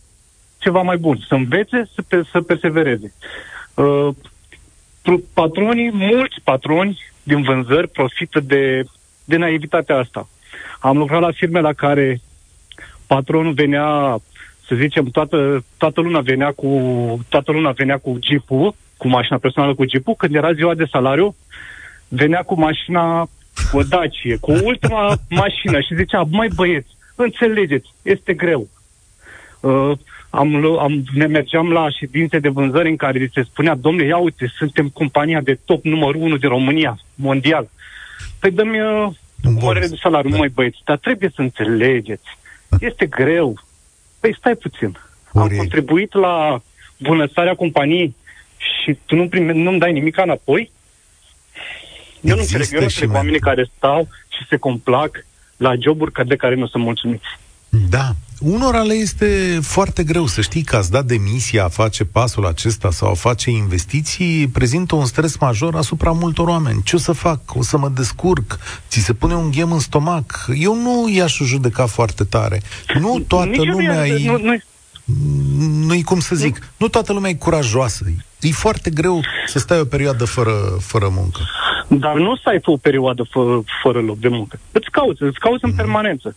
ceva 0.57 0.81
mai 0.81 0.97
bun, 0.97 1.17
să 1.27 1.33
învețe, 1.33 1.89
să, 1.95 2.01
pe, 2.07 2.23
să 2.31 2.41
persevereze. 2.41 3.13
Uh, 3.73 4.07
patronii, 5.33 5.91
mulți 5.93 6.35
patroni 6.43 6.99
din 7.23 7.41
vânzări 7.41 7.87
profită 7.87 8.39
de, 8.39 8.83
de 9.25 9.37
naivitatea 9.37 9.97
asta. 9.97 10.29
Am 10.79 10.97
lucrat 10.97 11.21
la 11.21 11.31
firme 11.31 11.59
la 11.59 11.73
care 11.73 12.21
patronul 13.07 13.53
venea, 13.53 14.17
să 14.67 14.75
zicem, 14.75 15.05
toată, 15.05 15.65
toată 15.77 16.01
luna 16.01 16.19
venea 16.19 16.51
cu 16.51 16.69
toată 17.29 17.51
luna 17.51 17.71
venea 17.71 17.97
cu 17.97 18.17
jeepul, 18.21 18.75
cu 18.97 19.07
mașina 19.07 19.37
personală 19.37 19.75
cu 19.75 19.89
jeepul, 19.89 20.13
când 20.17 20.35
era 20.35 20.53
ziua 20.53 20.73
de 20.73 20.85
salariu, 20.91 21.35
venea 22.13 22.41
cu 22.41 22.59
mașina, 22.59 23.29
cu 23.71 23.77
o 23.77 23.83
Dacie, 23.83 24.37
cu 24.37 24.51
ultima 24.51 25.17
mașină 25.43 25.79
și 25.79 25.95
zicea, 25.95 26.23
mai 26.29 26.47
băieți, 26.55 26.95
înțelegeți, 27.15 27.89
este 28.01 28.33
greu. 28.33 28.67
Uh, 29.59 29.91
am, 30.29 30.65
am, 30.79 31.03
ne 31.13 31.25
mergeam 31.25 31.71
la 31.71 31.89
ședințe 31.89 32.39
de 32.39 32.49
vânzări 32.49 32.89
în 32.89 32.95
care 32.95 33.29
se 33.33 33.43
spunea, 33.43 33.75
domne, 33.75 34.03
ia 34.03 34.17
uite, 34.17 34.51
suntem 34.57 34.89
compania 34.89 35.41
de 35.41 35.59
top 35.65 35.83
numărul 35.83 36.21
1 36.21 36.37
din 36.37 36.49
România, 36.49 36.99
mondial. 37.15 37.69
Păi 38.39 38.51
dă-mi 38.51 38.81
uh, 38.81 39.07
o 39.61 39.73
de 39.73 39.89
salariu, 40.01 40.29
da. 40.29 40.37
mai 40.37 40.47
băieți, 40.47 40.79
dar 40.85 40.97
trebuie 40.97 41.31
să 41.35 41.41
înțelegeți. 41.41 42.37
Este 42.79 43.05
greu. 43.05 43.59
Păi 44.19 44.35
stai 44.37 44.55
puțin. 44.55 44.97
Ori... 45.31 45.51
Am 45.51 45.57
contribuit 45.57 46.13
la 46.13 46.61
bunăstarea 46.97 47.55
companiei 47.55 48.15
și 48.57 48.97
tu 49.05 49.15
nu 49.15 49.27
prime, 49.27 49.53
nu-mi 49.53 49.79
dai 49.79 49.91
nimic 49.91 50.17
înapoi? 50.17 50.71
Eu 52.21 52.35
nu 52.35 52.41
înțeleg, 52.41 52.67
eu 52.71 52.79
nu 52.79 52.85
înțeleg 52.85 53.13
oamenii 53.13 53.39
care 53.39 53.69
stau 53.77 54.07
și 54.27 54.45
se 54.49 54.57
complac 54.57 55.25
la 55.57 55.73
joburi 55.79 56.27
de 56.27 56.35
care 56.35 56.55
nu 56.55 56.67
sunt 56.67 56.83
mulțumiți. 56.83 57.25
Da, 57.89 58.15
unora 58.39 58.81
le 58.81 58.93
este 58.93 59.59
foarte 59.61 60.03
greu 60.03 60.25
să 60.25 60.41
știi 60.41 60.63
că 60.63 60.75
ați 60.75 60.91
dat 60.91 61.05
demisia 61.05 61.63
a 61.63 61.67
face 61.67 62.05
pasul 62.05 62.45
acesta 62.45 62.91
sau 62.91 63.09
a 63.09 63.13
face 63.13 63.49
investiții, 63.49 64.47
prezintă 64.47 64.95
un 64.95 65.05
stres 65.05 65.37
major 65.37 65.75
asupra 65.75 66.11
multor 66.11 66.47
oameni. 66.47 66.81
Ce 66.83 66.95
o 66.95 66.99
să 66.99 67.11
fac? 67.11 67.39
O 67.55 67.63
să 67.63 67.77
mă 67.77 67.89
descurc? 67.89 68.59
Ți 68.89 68.99
se 68.99 69.13
pune 69.13 69.35
un 69.35 69.51
ghem 69.51 69.71
în 69.71 69.79
stomac? 69.79 70.45
Eu 70.55 70.75
nu 70.75 71.09
i-aș 71.13 71.37
judeca 71.37 71.85
foarte 71.85 72.23
tare. 72.23 72.61
Nu 72.99 73.19
toată 73.27 73.49
Nici 73.49 73.67
lumea 73.67 74.07
e... 74.07 74.25
Nu, 74.25 74.37
nu, 74.37 74.57
nu-i 75.85 76.03
cum 76.03 76.19
să 76.19 76.35
zic, 76.35 76.71
nu 76.77 76.87
toată 76.87 77.13
lumea 77.13 77.29
e 77.29 77.33
curajoasă. 77.33 78.05
E 78.39 78.51
foarte 78.51 78.89
greu 78.89 79.21
să 79.45 79.59
stai 79.59 79.79
o 79.79 79.85
perioadă 79.85 80.25
fără, 80.25 80.77
fără 80.79 81.09
muncă. 81.11 81.39
Dar 81.99 82.15
nu 82.15 82.35
stai 82.35 82.59
tu 82.59 82.71
o 82.71 82.77
perioadă 82.77 83.23
fără, 83.29 83.63
fără 83.83 84.01
loc 84.01 84.17
de 84.17 84.27
muncă. 84.27 84.59
Îți 84.71 84.89
cauți, 84.91 85.23
îți 85.23 85.39
cauți 85.39 85.65
mm. 85.65 85.69
în 85.69 85.75
permanență. 85.75 86.35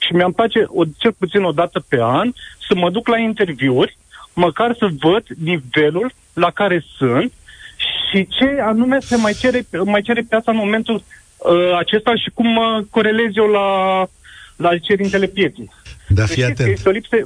Și 0.00 0.14
mi-am 0.14 0.32
place, 0.32 0.64
o, 0.68 0.84
cel 0.96 1.12
puțin 1.18 1.42
o 1.42 1.52
dată 1.52 1.84
pe 1.88 1.98
an, 2.00 2.32
să 2.68 2.74
mă 2.74 2.90
duc 2.90 3.08
la 3.08 3.18
interviuri, 3.18 3.96
măcar 4.32 4.74
să 4.78 4.88
văd 4.98 5.24
nivelul 5.42 6.12
la 6.32 6.50
care 6.50 6.84
sunt 6.96 7.32
și 8.10 8.26
ce 8.26 8.58
anume 8.60 8.98
se 9.00 9.16
mai 9.16 9.32
cere, 9.32 9.66
mai 9.84 10.02
cere 10.02 10.22
piața 10.28 10.50
în 10.50 10.56
momentul 10.56 10.94
uh, 11.36 11.76
acesta 11.78 12.14
și 12.14 12.30
cum 12.34 12.46
mă 12.46 12.84
corelez 12.90 13.30
eu 13.34 13.46
la, 13.46 13.68
la 14.56 14.78
cerințele 14.78 15.26
pieții. 15.26 15.70
Da, 16.08 16.24
fii 16.26 16.42
deci, 16.42 16.50
atent. 16.50 16.68
Este 16.68 16.88
o 16.88 16.92
lipsă 16.92 17.16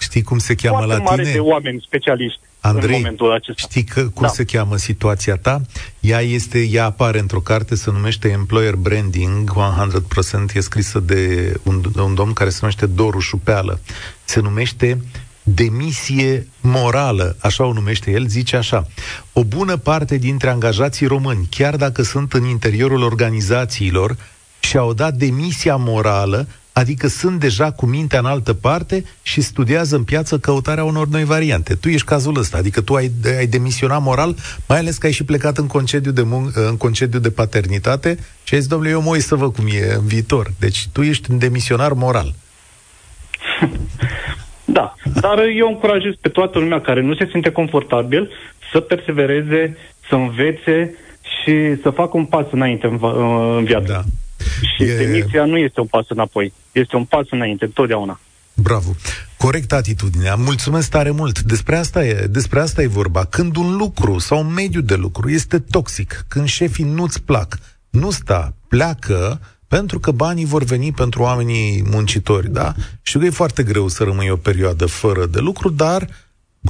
Știi 0.00 0.22
cum 0.22 0.38
se 0.38 0.54
cheamă 0.54 0.84
la 0.84 0.98
mare 0.98 1.22
tine? 1.22 1.34
de 1.34 1.40
oameni 1.40 1.84
specialiști. 1.86 2.40
Andrei, 2.68 2.94
în 2.94 3.00
momentul 3.00 3.32
acesta. 3.32 3.66
știi 3.68 3.84
că, 3.84 4.02
cum 4.02 4.22
da. 4.22 4.28
se 4.28 4.44
cheamă 4.44 4.76
situația 4.76 5.36
ta? 5.36 5.60
Ea 6.00 6.20
este, 6.20 6.58
ea 6.58 6.84
apare 6.84 7.18
într-o 7.18 7.40
carte, 7.40 7.74
se 7.74 7.90
numește 7.90 8.28
Employer 8.28 8.74
Branding 8.74 9.52
100%, 10.50 10.54
e 10.54 10.60
scrisă 10.60 10.98
de 10.98 11.54
un, 11.62 11.82
un 11.96 12.14
domn 12.14 12.32
care 12.32 12.50
se 12.50 12.58
numește 12.60 12.86
Doru 12.86 13.18
Șupeală. 13.18 13.80
Se 14.24 14.40
numește 14.40 15.00
demisie 15.42 16.48
morală, 16.60 17.36
așa 17.40 17.64
o 17.64 17.72
numește 17.72 18.10
el, 18.10 18.26
zice 18.26 18.56
așa. 18.56 18.86
O 19.32 19.44
bună 19.44 19.76
parte 19.76 20.16
dintre 20.16 20.50
angajații 20.50 21.06
români, 21.06 21.46
chiar 21.50 21.76
dacă 21.76 22.02
sunt 22.02 22.32
în 22.32 22.44
interiorul 22.44 23.02
organizațiilor, 23.02 24.16
și-au 24.60 24.92
dat 24.92 25.14
demisia 25.14 25.76
morală 25.76 26.48
Adică 26.78 27.06
sunt 27.06 27.40
deja 27.40 27.70
cu 27.70 27.86
mintea 27.86 28.18
în 28.18 28.24
altă 28.24 28.54
parte 28.54 29.04
și 29.22 29.40
studiază 29.40 29.96
în 29.96 30.04
piață 30.04 30.38
căutarea 30.38 30.84
unor 30.84 31.06
noi 31.08 31.24
variante. 31.24 31.74
Tu 31.74 31.88
ești 31.88 32.06
cazul 32.06 32.38
ăsta, 32.38 32.58
adică 32.58 32.80
tu 32.80 32.94
ai, 32.94 33.10
ai 33.38 33.46
demisionat 33.46 34.02
moral, 34.02 34.34
mai 34.68 34.78
ales 34.78 34.98
că 34.98 35.06
ai 35.06 35.12
și 35.12 35.24
plecat 35.24 35.56
în 35.56 35.66
concediu 35.66 36.10
de, 36.10 36.22
mun- 36.22 36.52
în 36.54 36.76
concediu 36.76 37.18
de 37.18 37.30
paternitate 37.30 38.18
și 38.44 38.54
ai 38.54 38.60
zis, 38.60 38.68
domnule, 38.68 38.90
eu 38.90 39.02
mă 39.02 39.10
uit 39.10 39.22
să 39.22 39.34
văd 39.34 39.54
cum 39.54 39.66
e 39.66 39.94
în 39.94 40.06
viitor. 40.06 40.46
Deci 40.58 40.88
tu 40.92 41.02
ești 41.02 41.30
un 41.30 41.38
demisionar 41.38 41.92
moral. 41.92 42.34
Da, 44.70 44.94
dar 45.20 45.38
eu 45.56 45.68
încurajez 45.68 46.12
pe 46.20 46.28
toată 46.28 46.58
lumea 46.58 46.80
care 46.80 47.00
nu 47.00 47.14
se 47.14 47.28
simte 47.30 47.50
confortabil 47.50 48.30
să 48.72 48.80
persevereze, 48.80 49.76
să 50.08 50.14
învețe 50.14 50.94
și 51.20 51.80
să 51.82 51.90
facă 51.90 52.16
un 52.16 52.24
pas 52.24 52.46
înainte 52.50 52.86
în, 52.86 52.98
în 53.56 53.64
viață. 53.64 53.92
Da. 53.92 54.02
Și 54.76 54.82
e... 54.82 54.96
demisia 54.96 55.44
nu 55.44 55.56
este 55.56 55.80
un 55.80 55.86
pas 55.86 56.04
înapoi, 56.08 56.52
este 56.72 56.96
un 56.96 57.04
pas 57.04 57.26
înainte, 57.30 57.64
întotdeauna. 57.64 58.20
Bravo. 58.54 58.94
Corect 59.36 59.72
atitudinea. 59.72 60.34
Mulțumesc 60.34 60.90
tare 60.90 61.10
mult. 61.10 61.40
Despre 61.40 61.76
asta 61.76 62.04
e, 62.04 62.26
despre 62.30 62.60
asta 62.60 62.82
e 62.82 62.86
vorba. 62.86 63.24
Când 63.24 63.56
un 63.56 63.76
lucru 63.76 64.18
sau 64.18 64.38
un 64.38 64.52
mediu 64.52 64.80
de 64.80 64.94
lucru 64.94 65.30
este 65.30 65.58
toxic, 65.58 66.24
când 66.28 66.46
șefii 66.46 66.84
nu-ți 66.84 67.22
plac, 67.22 67.58
nu 67.90 68.10
sta, 68.10 68.54
pleacă, 68.68 69.40
pentru 69.68 69.98
că 69.98 70.10
banii 70.10 70.44
vor 70.44 70.64
veni 70.64 70.92
pentru 70.92 71.22
oamenii 71.22 71.84
muncitori, 71.90 72.52
da? 72.52 72.74
Știu 73.02 73.20
că 73.20 73.26
e 73.26 73.30
foarte 73.30 73.62
greu 73.62 73.88
să 73.88 74.04
rămâi 74.04 74.30
o 74.30 74.36
perioadă 74.36 74.86
fără 74.86 75.26
de 75.26 75.38
lucru, 75.38 75.68
dar 75.70 76.08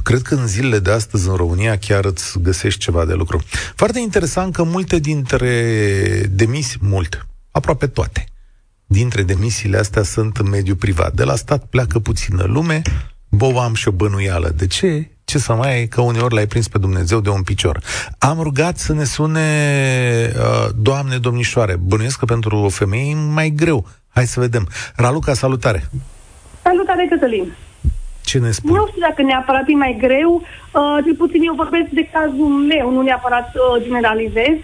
cred 0.03 0.21
că 0.21 0.35
în 0.35 0.47
zilele 0.47 0.79
de 0.79 0.91
astăzi 0.91 1.29
în 1.29 1.35
România 1.35 1.77
chiar 1.77 2.05
îți 2.05 2.39
găsești 2.41 2.79
ceva 2.79 3.05
de 3.05 3.13
lucru. 3.13 3.43
Foarte 3.75 3.99
interesant 3.99 4.53
că 4.53 4.63
multe 4.63 4.99
dintre 4.99 5.51
demisii, 6.31 6.79
mult, 6.81 7.27
aproape 7.59 7.87
toate, 7.87 8.23
dintre 8.85 9.23
demisiile 9.23 9.77
astea 9.77 10.03
sunt 10.03 10.37
în 10.37 10.49
mediul 10.49 10.75
privat. 10.75 11.13
De 11.13 11.23
la 11.23 11.35
stat 11.35 11.65
pleacă 11.65 11.99
puțină 11.99 12.43
lume, 12.43 12.81
bo, 13.29 13.59
am 13.59 13.73
și 13.73 13.87
o 13.87 13.91
bănuială. 13.91 14.49
De 14.55 14.67
ce? 14.67 15.09
Ce 15.25 15.37
să 15.37 15.53
mai 15.53 15.81
e 15.81 15.85
că 15.85 16.01
uneori 16.01 16.33
l-ai 16.33 16.47
prins 16.47 16.67
pe 16.67 16.77
Dumnezeu 16.77 17.19
de 17.19 17.29
un 17.29 17.43
picior. 17.43 17.79
Am 18.17 18.39
rugat 18.41 18.77
să 18.77 18.93
ne 18.93 19.03
sune 19.03 19.47
uh, 20.35 20.69
Doamne 20.75 21.17
domnișoare. 21.17 21.75
Bănuiesc 21.75 22.19
că 22.19 22.25
pentru 22.25 22.57
o 22.57 22.69
femeie 22.69 23.11
e 23.11 23.15
mai 23.15 23.49
greu. 23.49 23.87
Hai 24.07 24.27
să 24.27 24.39
vedem. 24.39 24.67
Raluca, 24.95 25.33
salutare! 25.33 25.89
Salutare, 26.63 27.07
Cătălin! 27.09 27.53
Ce 28.29 28.39
ne 28.39 28.51
spui? 28.51 28.71
Nu 28.71 28.87
știu 28.87 29.01
dacă 29.01 29.21
neapărat 29.21 29.63
e 29.67 29.73
mai 29.85 29.97
greu, 29.99 30.31
uh, 30.35 30.97
cel 31.03 31.15
puțin 31.15 31.41
eu 31.41 31.53
vorbesc 31.53 31.89
de 31.99 32.09
cazul 32.13 32.51
meu, 32.71 32.91
nu 32.91 33.01
neapărat 33.01 33.47
uh, 33.55 33.83
generalizez. 33.83 34.55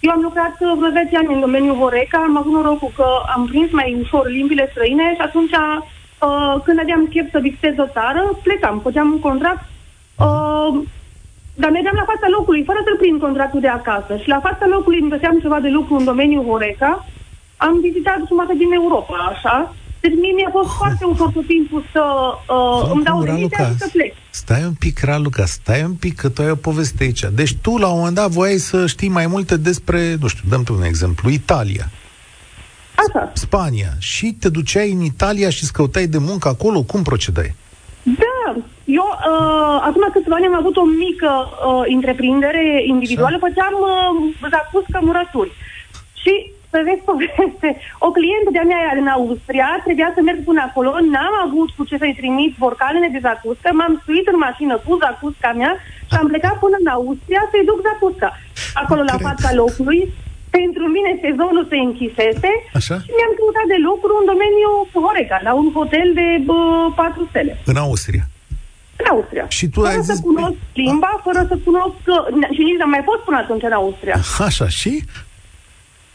Eu 0.00 0.10
am 0.10 0.20
lucrat 0.20 0.56
uh, 0.60 0.72
vreo 0.78 0.90
10 0.90 1.16
ani 1.16 1.34
în 1.34 1.40
domeniul 1.40 1.78
Horeca, 1.80 2.18
am 2.18 2.36
avut 2.36 2.52
norocul 2.52 2.92
că 2.96 3.06
am 3.34 3.46
prins 3.46 3.70
mai 3.70 3.96
ușor 4.02 4.28
limbile 4.28 4.68
străine 4.70 5.14
și 5.14 5.20
atunci 5.28 5.54
uh, 5.56 6.54
când 6.64 6.78
aveam 6.80 7.06
chef 7.12 7.30
să 7.30 7.38
visitez 7.38 7.74
o 7.78 7.92
țară, 7.96 8.38
plecam, 8.42 8.80
făceam 8.86 9.08
un 9.12 9.20
contract, 9.20 9.64
uh, 10.26 10.70
dar 11.54 11.70
mergeam 11.70 11.96
la 12.02 12.10
fața 12.12 12.28
locului, 12.36 12.64
fără 12.64 12.80
să 12.84 12.96
prind 12.98 13.20
contractul 13.20 13.60
de 13.60 13.68
acasă. 13.68 14.16
Și 14.22 14.28
la 14.28 14.40
fața 14.40 14.66
locului 14.66 15.00
îmi 15.00 15.10
găseam 15.10 15.38
ceva 15.38 15.60
de 15.60 15.68
lucru 15.68 15.94
în 15.94 16.04
domeniul 16.04 16.46
Horeca. 16.48 17.06
Am 17.56 17.80
vizitat 17.80 18.18
jumătate 18.26 18.54
din 18.62 18.72
Europa, 18.72 19.16
așa, 19.32 19.74
deci 20.00 20.16
mie 20.20 20.32
mi-a 20.32 20.50
fost 20.52 20.70
foarte 20.80 21.04
ușor 21.04 21.32
cu 21.32 21.42
timpul 21.42 21.82
să 21.92 22.04
uh, 22.56 22.90
îmi 22.92 23.04
dau 23.04 23.22
demisia 23.22 23.64
și 23.68 23.76
să 23.82 23.88
plec. 23.92 24.14
Stai 24.42 24.64
un 24.64 24.74
pic, 24.78 25.00
Raluca, 25.00 25.44
stai 25.44 25.82
un 25.82 25.94
pic, 25.94 26.14
că 26.16 26.28
tu 26.28 26.42
ai 26.42 26.50
o 26.50 26.54
poveste 26.54 27.02
aici. 27.02 27.24
Deci 27.32 27.54
tu, 27.62 27.76
la 27.76 27.88
un 27.88 27.96
moment 27.96 28.14
dat, 28.14 28.30
voiai 28.30 28.58
să 28.58 28.86
știi 28.86 29.08
mai 29.08 29.26
multe 29.26 29.56
despre, 29.56 30.16
nu 30.20 30.26
știu, 30.26 30.44
dăm 30.48 30.64
un 30.70 30.82
exemplu, 30.82 31.30
Italia. 31.30 31.90
Așa. 33.02 33.32
Spania. 33.34 33.90
Și 33.98 34.36
te 34.40 34.48
duceai 34.48 34.92
în 34.92 35.00
Italia 35.00 35.50
și 35.50 35.64
scăutai 35.64 36.06
de 36.06 36.18
muncă 36.18 36.48
acolo? 36.48 36.82
Cum 36.82 37.02
procedai? 37.02 37.54
Da, 38.02 38.56
eu 38.84 39.08
uh, 39.08 39.78
acum 39.88 40.08
câțiva 40.12 40.34
ani 40.34 40.46
am 40.46 40.56
avut 40.56 40.76
o 40.76 40.84
mică 40.84 41.30
uh, 41.48 41.82
întreprindere 41.94 42.82
individuală, 42.86 43.36
Așa. 43.36 43.46
făceam 43.46 43.74
uh, 43.80 44.48
zacus 44.50 44.84
cămurături. 44.92 45.52
Și 46.22 46.52
să 46.72 46.78
vezi 46.88 47.06
poveste. 47.10 47.68
O 48.06 48.08
clientă 48.16 48.50
de-a 48.52 48.66
mea 48.72 48.82
în 49.00 49.08
Austria 49.18 49.68
trebuia 49.86 50.10
să 50.16 50.20
merg 50.22 50.40
până 50.50 50.60
acolo, 50.68 50.90
n-am 51.12 51.34
avut 51.46 51.68
cu 51.76 51.82
ce 51.88 51.96
să-i 52.02 52.18
trimit 52.20 52.52
borcanele 52.62 53.08
de 53.14 53.24
zacuscă, 53.26 53.68
m-am 53.72 53.94
suit 54.04 54.26
în 54.32 54.38
mașină 54.46 54.74
cu 54.84 54.92
zacusca 55.02 55.50
mea 55.60 55.72
și 56.08 56.16
am 56.20 56.28
plecat 56.32 56.56
până 56.64 56.76
în 56.82 56.88
Austria 56.98 57.42
să-i 57.50 57.68
duc 57.70 57.78
zacusca. 57.88 58.30
Acolo, 58.82 59.02
la 59.12 59.16
fața 59.28 59.50
locului, 59.62 60.00
pentru 60.58 60.84
mine 60.96 61.10
sezonul 61.24 61.64
se 61.70 61.78
închisese 61.86 62.52
Așa? 62.78 62.96
și 63.04 63.10
mi-am 63.16 63.34
căutat 63.38 63.66
de 63.74 63.78
lucru 63.88 64.12
în 64.20 64.26
domeniul 64.32 64.76
Horeca, 65.04 65.38
la 65.48 65.52
un 65.60 65.66
hotel 65.76 66.08
de 66.20 66.26
bă, 66.48 66.60
patru 67.00 67.22
stele. 67.30 67.52
În 67.72 67.76
Austria? 67.86 68.24
În 69.00 69.06
Austria. 69.14 69.44
Și 69.58 69.66
tu 69.72 69.80
fără 69.80 69.92
ai 69.92 70.02
să 70.08 70.12
zis, 70.12 70.22
cunosc 70.28 70.58
băi, 70.60 70.84
limba, 70.84 71.12
fără 71.26 71.40
să 71.50 71.54
cunosc... 71.66 72.00
Și 72.56 72.62
nici 72.68 72.78
n-am 72.80 72.92
mai 72.96 73.02
fost 73.10 73.22
până 73.26 73.36
atunci 73.36 73.66
în 73.68 73.72
Austria. 73.80 74.16
Așa, 74.48 74.68
și? 74.68 74.92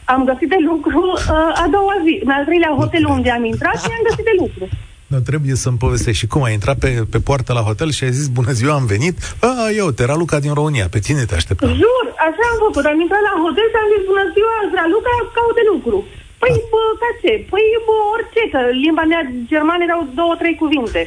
Am 0.05 0.21
găsit 0.29 0.49
de 0.49 0.59
lucru 0.69 1.01
uh, 1.15 1.63
a 1.63 1.65
doua 1.75 1.95
zi. 2.05 2.13
În 2.25 2.31
al 2.37 2.43
treilea 2.47 2.73
hotel 2.81 3.03
unde 3.15 3.29
am 3.37 3.45
intrat 3.53 3.77
și 3.83 3.89
am 3.97 4.03
găsit 4.09 4.25
de 4.31 4.35
lucru. 4.43 4.63
Nu, 5.11 5.17
trebuie 5.29 5.55
să-mi 5.63 5.81
povestești. 5.83 6.21
Și 6.21 6.31
cum 6.33 6.41
ai 6.43 6.53
intrat 6.59 6.77
pe, 6.83 6.89
pe 7.13 7.19
poartă 7.27 7.51
la 7.53 7.63
hotel 7.69 7.89
și 7.97 8.03
ai 8.03 8.17
zis, 8.19 8.27
bună 8.37 8.51
ziua, 8.59 8.73
am 8.79 8.85
venit? 8.93 9.15
A, 9.49 9.51
eu, 9.81 9.87
te 9.97 10.03
Raluca 10.09 10.37
din 10.45 10.53
România, 10.59 10.87
pe 10.95 10.99
tine 11.05 11.23
te 11.29 11.35
așteptam. 11.39 11.69
Jur, 11.81 12.05
așa 12.27 12.43
am 12.51 12.57
făcut. 12.65 12.83
Am 12.91 12.99
intrat 13.05 13.23
la 13.29 13.35
hotel 13.45 13.67
și 13.71 13.79
am 13.81 13.89
zis, 13.93 14.01
bună 14.11 14.25
ziua, 14.35 14.55
Raluca, 14.79 15.13
caut 15.35 15.55
de 15.59 15.65
lucru. 15.71 15.97
Păi, 16.41 16.53
bă, 16.71 16.83
ca 17.01 17.09
ce? 17.21 17.33
Păi, 17.51 17.65
bă, 17.85 17.95
orice, 18.13 18.41
că 18.53 18.59
limba 18.83 19.03
mea 19.11 19.21
germană 19.51 19.83
erau 19.87 20.01
două, 20.19 20.33
trei 20.41 20.55
cuvinte. 20.63 21.01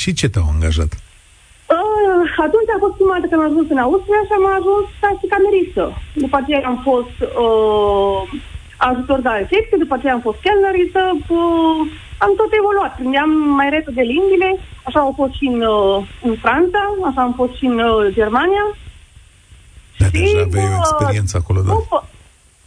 Și 0.00 0.10
ce 0.18 0.26
te-au 0.32 0.48
angajat? 0.54 0.92
Uh, 0.92 1.13
atunci 2.46 2.70
a 2.74 2.78
fost 2.84 2.96
prima 2.98 3.14
dată 3.16 3.26
când 3.28 3.40
am 3.40 3.50
ajuns 3.50 3.68
în 3.74 3.84
Austria 3.86 4.20
și 4.26 4.34
am 4.38 4.46
ajuns 4.58 4.86
ca 5.02 5.08
și 5.18 5.26
cameristă. 5.34 5.84
După 6.24 6.36
aceea 6.38 6.62
am 6.70 6.78
fost 6.88 7.16
uh, 7.44 8.18
ajutor 8.90 9.18
de 9.24 9.30
recepție, 9.40 9.82
după 9.84 9.94
aceea 9.96 10.14
am 10.16 10.24
fost 10.28 10.40
chelneristă, 10.46 11.02
uh, 11.38 11.80
am 12.24 12.32
tot 12.40 12.50
evoluat. 12.60 12.92
Prindeam 13.00 13.30
mai 13.58 13.68
repede 13.76 14.02
limbile, 14.14 14.50
așa 14.86 14.98
au 15.04 15.12
fost 15.20 15.34
și 15.38 15.46
în, 15.52 15.60
uh, 15.76 15.96
în 16.28 16.34
Franța, 16.44 16.82
așa 17.08 17.20
am 17.26 17.34
fost 17.40 17.54
și 17.58 17.64
în 17.72 17.78
uh, 17.78 18.12
Germania. 18.18 18.64
Da, 19.98 20.06
deja 20.18 20.40
aveai 20.46 20.74
o 20.74 20.80
experiență 20.84 21.34
acolo, 21.40 21.58
da? 21.66 21.72
După, 21.72 21.98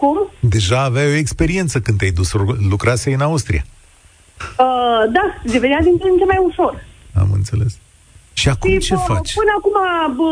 cum? 0.01 0.17
Deja 0.55 0.79
aveai 0.89 1.07
o 1.13 1.21
experiență 1.23 1.75
când 1.85 1.97
te-ai 1.97 2.17
dus, 2.19 2.29
lucrase 2.73 3.13
în 3.13 3.21
Austria. 3.29 3.63
Uh, 4.65 5.03
da, 5.17 5.25
devenea 5.43 5.81
din 5.87 5.97
ce 5.97 6.07
în 6.11 6.17
ce 6.17 6.25
mai 6.25 6.39
ușor. 6.49 6.73
Am 7.21 7.29
înțeles. 7.33 7.79
Și 8.41 8.47
acum 8.53 8.71
și, 8.71 8.87
ce 8.87 8.95
bă, 8.95 9.05
faci? 9.11 9.31
Până 9.41 9.53
acum, 9.59 9.77
bă, 10.17 10.31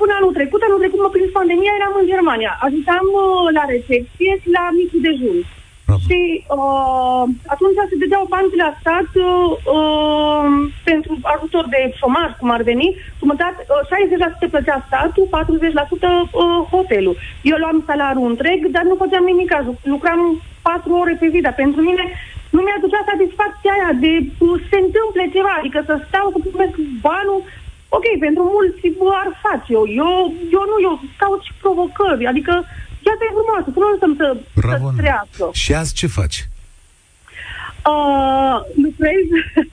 până 0.00 0.12
anul 0.18 0.36
trecut, 0.38 0.60
anul 0.62 0.82
trecut 0.82 1.00
mă 1.02 1.10
prins 1.14 1.30
pandemia, 1.38 1.74
eram 1.78 1.94
în 2.00 2.10
Germania. 2.12 2.52
Ajutam 2.66 3.06
la 3.56 3.64
recepție 3.74 4.30
și 4.42 4.48
la 4.56 4.64
micul 4.78 5.00
dejun. 5.06 5.38
Bravo. 5.86 6.00
Și 6.06 6.20
uh, 6.58 7.24
atunci 7.54 7.78
se 7.90 8.00
dădeau 8.02 8.24
bani 8.34 8.52
de 8.52 8.58
la 8.64 8.70
stat 8.80 9.10
uh, 9.28 10.46
pentru 10.88 11.12
ajutor 11.34 11.64
de 11.74 11.80
șomaj, 12.00 12.30
cum 12.40 12.50
ar 12.56 12.62
veni. 12.70 12.88
Jumătate, 13.20 13.60
uh, 13.66 14.46
60% 14.46 14.50
plăcea 14.54 14.78
statul, 14.88 15.26
40% 15.30 15.32
uh, 15.32 16.60
hotelul. 16.72 17.16
Eu 17.50 17.56
luam 17.62 17.78
salariul 17.88 18.30
întreg, 18.32 18.58
dar 18.76 18.84
nu 18.90 19.00
făceam 19.02 19.24
nimic. 19.24 19.50
Lucram 19.94 20.20
4 20.62 20.92
ore 21.02 21.14
pe 21.20 21.28
zi, 21.32 21.38
dar 21.46 21.54
pentru 21.62 21.80
mine 21.88 22.04
nu 22.54 22.60
mi-aducea 22.62 23.02
satisfacția 23.10 23.72
aia 23.76 23.92
de 24.04 24.12
uh, 24.22 24.56
se 24.70 24.78
întâmple 24.84 25.24
ceva, 25.34 25.52
adică 25.60 25.78
să 25.88 25.94
stau 26.08 26.26
să 26.32 26.38
primesc 26.44 26.76
banul, 27.06 27.40
ok, 27.96 28.06
pentru 28.24 28.42
mulți 28.54 28.86
ar 29.22 29.28
face 29.44 29.70
eu, 29.78 29.84
eu, 30.02 30.14
eu 30.56 30.64
nu, 30.70 30.76
eu 30.86 30.94
caut 31.20 31.42
și 31.46 31.52
provocări, 31.62 32.30
adică 32.32 32.54
viața 33.04 33.24
e 33.26 33.36
frumoasă, 33.38 33.68
să 33.74 33.78
nu 33.82 33.88
lăsăm 33.92 34.12
să, 34.20 34.26
Bravo, 34.62 34.86
să 34.90 34.96
treacă. 35.00 35.44
Și 35.62 35.70
azi 35.80 35.92
ce 36.00 36.06
faci? 36.18 36.38
Uh, 37.92 38.56
lucrez 38.84 39.24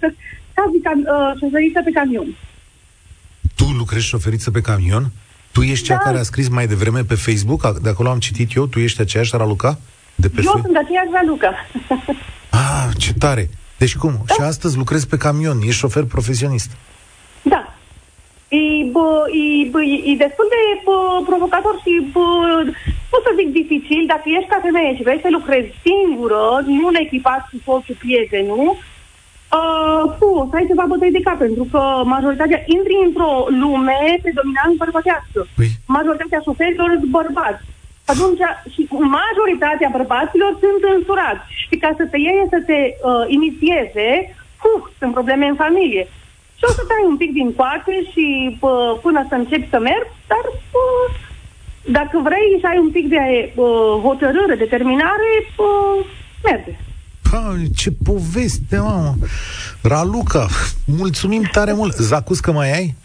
ca 0.85 0.93
uh, 0.95 1.31
șoferiță 1.39 1.79
pe 1.87 1.91
camion. 1.99 2.29
Tu 3.57 3.65
lucrezi 3.81 4.11
șoferiță 4.13 4.49
pe 4.51 4.61
camion? 4.69 5.05
Tu 5.51 5.61
ești 5.61 5.85
cea 5.85 5.97
da. 5.99 6.03
care 6.05 6.17
a 6.19 6.23
scris 6.31 6.47
mai 6.57 6.67
devreme 6.67 7.01
pe 7.03 7.15
Facebook, 7.15 7.61
de 7.85 7.89
acolo 7.89 8.09
am 8.09 8.19
citit 8.19 8.55
eu, 8.55 8.65
tu 8.67 8.79
ești 8.79 9.01
aceeași 9.01 9.35
Raluca? 9.37 9.79
De 10.21 10.29
pe 10.29 10.41
eu 10.45 10.59
sunt 10.65 10.77
aceeași 10.83 11.11
Raluca. 11.17 11.51
Ah, 12.61 12.87
ce 12.97 13.11
tare! 13.23 13.43
Deci 13.81 13.95
cum? 14.01 14.13
Da. 14.25 14.33
Și 14.33 14.41
astăzi 14.51 14.77
lucrezi 14.77 15.07
pe 15.07 15.17
camion, 15.25 15.57
ești 15.69 15.81
șofer 15.83 16.03
profesionist. 16.15 16.71
Da. 17.53 17.61
E, 18.47 18.63
bă, 18.95 19.07
e, 19.41 19.69
bă, 19.73 19.79
e 20.09 20.23
destul 20.25 20.47
de 20.55 20.61
bă, 20.85 20.97
provocator 21.29 21.75
și, 21.83 21.93
bă, 22.13 22.27
pot 23.11 23.21
să 23.27 23.31
zic, 23.39 23.47
dificil 23.59 24.03
dacă 24.13 24.25
ești 24.25 24.51
ca 24.51 24.59
femeie 24.67 24.95
și 24.95 25.05
vrei 25.07 25.23
să 25.25 25.29
lucrezi 25.31 25.69
singură, 25.85 26.41
nu 26.79 26.85
în 26.91 26.97
echipat 27.05 27.41
cu 27.49 27.57
soțul, 27.65 28.01
prietenul, 28.01 28.67
uh, 29.59 30.03
fu, 30.17 30.29
să 30.49 30.55
ai 30.55 30.69
ceva 30.71 30.85
bătăi 30.91 31.15
de 31.17 31.25
cap, 31.27 31.37
pentru 31.45 31.65
că 31.71 31.81
majoritatea 32.15 32.61
intri 32.75 32.95
într-o 33.07 33.31
lume 33.61 33.99
predominant 34.23 34.73
bărbătească. 34.81 35.39
Păi. 35.57 35.69
Majoritatea 35.97 36.43
șoferilor 36.45 36.89
sunt 37.01 37.13
bărbați 37.19 37.63
atunci 38.05 38.41
și 38.73 38.81
majoritatea 39.19 39.89
bărbaților 39.97 40.51
sunt 40.63 40.81
însurați. 40.95 41.45
Și 41.69 41.75
ca 41.83 41.91
să 41.97 42.03
te 42.11 42.17
iei 42.17 42.51
să 42.55 42.59
te 42.69 42.79
uh, 42.91 43.23
inițieze, 43.37 44.09
uh, 44.67 44.81
sunt 44.99 45.11
probleme 45.17 45.45
în 45.47 45.57
familie. 45.65 46.03
Și 46.57 46.63
o 46.69 46.71
să 46.77 46.83
tai 46.87 47.03
un 47.11 47.17
pic 47.17 47.31
din 47.39 47.49
coate 47.59 47.93
și 48.11 48.25
uh, 48.59 48.91
până 49.01 49.25
să 49.29 49.35
începi 49.35 49.73
să 49.73 49.79
mergi, 49.79 50.13
dar 50.31 50.45
uh, 50.81 51.05
dacă 51.97 52.19
vrei 52.27 52.59
și 52.59 52.65
ai 52.65 52.79
un 52.85 52.91
pic 52.91 53.07
de 53.09 53.51
uh, 53.55 54.01
hotărâre, 54.03 54.55
determinare, 54.55 55.29
uh, 55.57 56.05
merge. 56.43 56.73
Ha, 57.31 57.55
ce 57.75 57.89
poveste, 58.03 58.77
mamă! 58.77 59.15
Raluca, 59.81 60.47
mulțumim 60.85 61.43
tare 61.51 61.73
mult! 61.73 61.95
Zacuscă 61.95 62.51
mai 62.51 62.71
ai? 62.77 62.95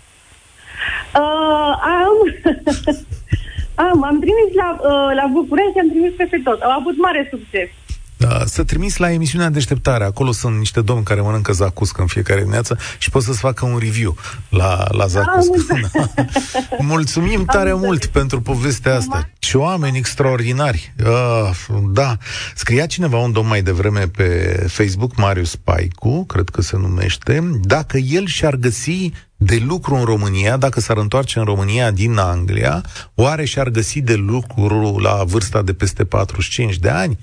Uh, 1.14 1.72
am... 1.82 2.16
Am, 3.76 4.02
am 4.02 4.18
trimis 4.18 4.50
la, 4.54 4.68
uh, 4.80 5.14
la 5.14 5.26
București 5.32 5.72
și 5.72 5.78
am 5.78 5.88
trimis 5.88 6.12
peste 6.16 6.40
tot. 6.44 6.60
Au 6.60 6.70
avut 6.70 6.96
mare 6.96 7.28
succes. 7.30 7.68
Da, 8.16 8.42
să 8.46 8.64
trimiți 8.64 9.00
la 9.00 9.12
emisiunea 9.12 9.48
Deșteptare. 9.48 10.05
Acolo 10.05 10.33
sunt 10.33 10.59
niște 10.59 10.81
domni 10.81 11.05
care 11.05 11.20
mănâncă 11.20 11.52
zacuscă 11.52 12.00
în 12.00 12.07
fiecare 12.07 12.38
dimineață 12.40 12.79
și 12.98 13.11
pot 13.11 13.22
să-ți 13.22 13.38
facă 13.38 13.64
un 13.64 13.79
review 13.79 14.16
la, 14.48 14.87
la 14.90 15.07
zacuscă. 15.07 15.90
Mulțumim 16.79 17.44
tare 17.44 17.72
mult 17.72 18.07
pentru 18.07 18.40
povestea 18.40 18.94
asta. 18.94 19.29
Și 19.38 19.57
oameni 19.57 19.96
extraordinari. 19.96 20.94
Uh, 21.05 21.50
da. 21.92 22.16
Scria 22.55 22.87
cineva 22.87 23.18
un 23.18 23.33
domn 23.33 23.48
mai 23.48 23.62
devreme 23.62 24.09
pe 24.09 24.64
Facebook, 24.68 25.16
Marius 25.16 25.57
Paicu, 25.57 26.24
cred 26.24 26.48
că 26.48 26.62
se 26.62 26.76
numește, 26.76 27.50
dacă 27.62 27.96
el 27.96 28.26
și-ar 28.26 28.55
găsi 28.55 29.11
de 29.37 29.62
lucru 29.66 29.94
în 29.94 30.05
România, 30.05 30.57
dacă 30.57 30.81
s-ar 30.81 30.96
întoarce 30.96 31.38
în 31.38 31.44
România 31.44 31.90
din 31.90 32.16
Anglia, 32.16 32.85
oare 33.14 33.44
și-ar 33.44 33.68
găsi 33.68 34.00
de 34.00 34.14
lucru 34.14 34.98
la 34.98 35.24
vârsta 35.24 35.62
de 35.62 35.72
peste 35.72 36.05
45 36.05 36.79
de 36.79 36.88
ani? 36.88 37.18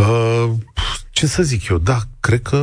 Uh, 0.00 0.50
ce 1.10 1.26
să 1.26 1.42
zic 1.42 1.68
eu, 1.68 1.78
da, 1.78 1.98
cred 2.20 2.42
că 2.42 2.60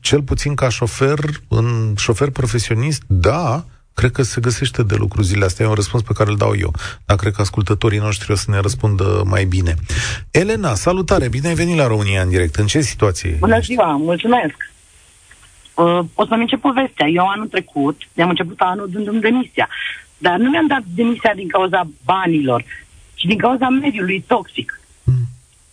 cel 0.00 0.22
puțin 0.22 0.54
ca 0.54 0.68
șofer, 0.68 1.18
în 1.48 1.94
șofer 1.96 2.30
profesionist, 2.30 3.02
da, 3.06 3.64
cred 3.94 4.10
că 4.10 4.22
se 4.22 4.40
găsește 4.40 4.82
de 4.82 4.94
lucru 4.94 5.22
zilele 5.22 5.44
astea. 5.44 5.64
E 5.64 5.68
un 5.68 5.74
răspuns 5.74 6.02
pe 6.02 6.12
care 6.12 6.30
îl 6.30 6.36
dau 6.36 6.56
eu. 6.56 6.74
Dar 7.04 7.16
cred 7.16 7.32
că 7.32 7.40
ascultătorii 7.40 7.98
noștri 7.98 8.32
o 8.32 8.34
să 8.34 8.50
ne 8.50 8.58
răspundă 8.58 9.22
mai 9.26 9.44
bine. 9.44 9.74
Elena, 10.30 10.74
salutare, 10.74 11.28
bine 11.28 11.48
ai 11.48 11.54
venit 11.54 11.76
la 11.76 11.86
România 11.86 12.22
în 12.22 12.28
direct. 12.28 12.54
În 12.54 12.66
ce 12.66 12.80
situație? 12.80 13.36
Bună 13.38 13.60
ziua, 13.60 13.96
mulțumesc. 13.96 14.54
Uh, 15.74 15.98
o 16.14 16.26
să-mi 16.26 16.40
încep 16.40 16.60
povestea. 16.60 17.06
Eu 17.06 17.26
anul 17.26 17.46
trecut, 17.46 18.00
mi-am 18.14 18.28
început 18.28 18.60
anul 18.60 18.88
dându-mi 18.90 19.20
demisia. 19.20 19.68
Dar 20.18 20.36
nu 20.36 20.50
mi-am 20.50 20.66
dat 20.66 20.82
demisia 20.94 21.32
din 21.34 21.48
cauza 21.48 21.88
banilor, 22.04 22.64
ci 23.14 23.22
din 23.22 23.38
cauza 23.38 23.68
mediului 23.68 24.24
toxic. 24.26 24.80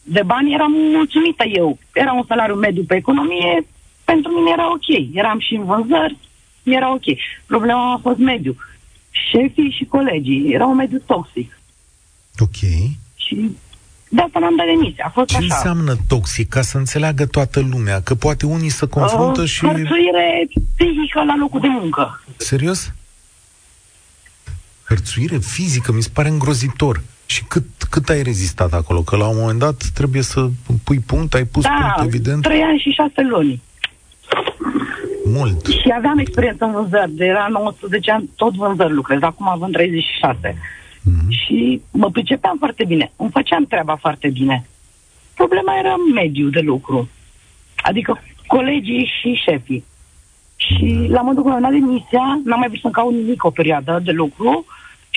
Mm. 0.09 0.13
De 0.13 0.23
bani 0.25 0.53
eram 0.53 0.71
mulțumită 0.71 1.43
eu. 1.43 1.77
Era 1.93 2.13
un 2.13 2.23
salariu 2.27 2.55
mediu 2.55 2.83
pe 2.83 2.95
economie, 2.95 3.65
pentru 4.03 4.31
mine 4.31 4.49
era 4.51 4.71
ok. 4.71 4.87
Eram 5.13 5.39
și 5.39 5.53
în 5.53 5.65
vânzări, 5.65 6.17
mi 6.63 6.75
era 6.75 6.93
ok. 6.93 7.07
Problema 7.45 7.93
a 7.93 7.99
fost 8.01 8.17
mediu. 8.17 8.55
Șefii 9.11 9.75
și 9.77 9.85
colegii, 9.85 10.53
era 10.53 10.65
un 10.65 10.75
mediu 10.75 10.99
toxic. 11.05 11.59
Ok. 12.37 12.59
Și 13.15 13.57
de 14.09 14.21
asta 14.21 14.39
n-am 14.39 14.55
dat 14.55 14.65
demisia. 14.65 15.03
A 15.07 15.09
fost 15.09 15.27
Ce 15.27 15.37
așa. 15.37 15.55
înseamnă 15.55 15.95
toxic? 16.07 16.49
Ca 16.49 16.61
să 16.61 16.77
înțeleagă 16.77 17.25
toată 17.25 17.59
lumea. 17.59 18.01
Că 18.01 18.15
poate 18.15 18.45
unii 18.45 18.69
se 18.69 18.87
confruntă 18.87 19.41
uh, 19.41 19.47
și... 19.47 19.65
Hărțuire 19.65 20.47
psihică 20.77 21.23
la 21.23 21.35
locul 21.39 21.59
de 21.59 21.67
muncă. 21.67 22.23
Serios? 22.37 22.93
Hărțuire 24.83 25.37
fizică? 25.37 25.91
Mi 25.91 26.01
se 26.01 26.09
pare 26.13 26.29
îngrozitor. 26.29 27.01
Și 27.29 27.43
cât, 27.43 27.65
cât 27.89 28.09
ai 28.09 28.21
rezistat 28.21 28.73
acolo? 28.73 29.01
Că 29.01 29.15
la 29.15 29.27
un 29.27 29.37
moment 29.37 29.59
dat 29.59 29.83
trebuie 29.93 30.21
să 30.21 30.49
pui 30.83 30.99
punct, 30.99 31.33
ai 31.33 31.43
pus 31.43 31.63
da, 31.63 31.93
punct, 31.95 32.13
evident. 32.13 32.41
trei 32.41 32.61
ani 32.61 32.79
și 32.79 32.89
șase 32.89 33.21
luni. 33.21 33.61
Mult. 35.25 35.65
Și 35.65 35.93
aveam 35.97 36.17
experiență 36.17 36.65
în 36.65 36.71
vânzări. 36.71 37.11
De 37.11 37.25
era 37.25 37.47
19 37.49 38.11
ani, 38.11 38.29
tot 38.35 38.53
vânzări 38.53 38.93
lucrez. 38.93 39.21
Acum 39.21 39.47
având 39.47 39.73
36. 39.73 40.53
Mm-hmm. 40.53 41.27
Și 41.29 41.81
mă 41.91 42.09
pricepeam 42.11 42.55
foarte 42.57 42.83
bine. 42.85 43.11
Îmi 43.15 43.31
făceam 43.31 43.65
treaba 43.65 43.95
foarte 43.95 44.29
bine. 44.29 44.67
Problema 45.33 45.77
era 45.79 45.95
mediul 46.13 46.49
de 46.49 46.59
lucru. 46.59 47.09
Adică 47.75 48.21
colegii 48.47 49.11
și 49.19 49.41
șefii. 49.45 49.85
Și 50.55 51.07
la 51.09 51.21
modul 51.21 51.43
când 51.43 51.55
am 51.55 51.61
dat 51.61 51.71
demisia, 51.71 52.41
n-am 52.43 52.59
mai 52.59 52.67
vrut 52.67 52.81
să-mi 52.81 52.93
caut 52.93 53.13
nimic 53.13 53.43
o 53.43 53.49
perioadă 53.49 54.01
de 54.03 54.11
lucru 54.11 54.65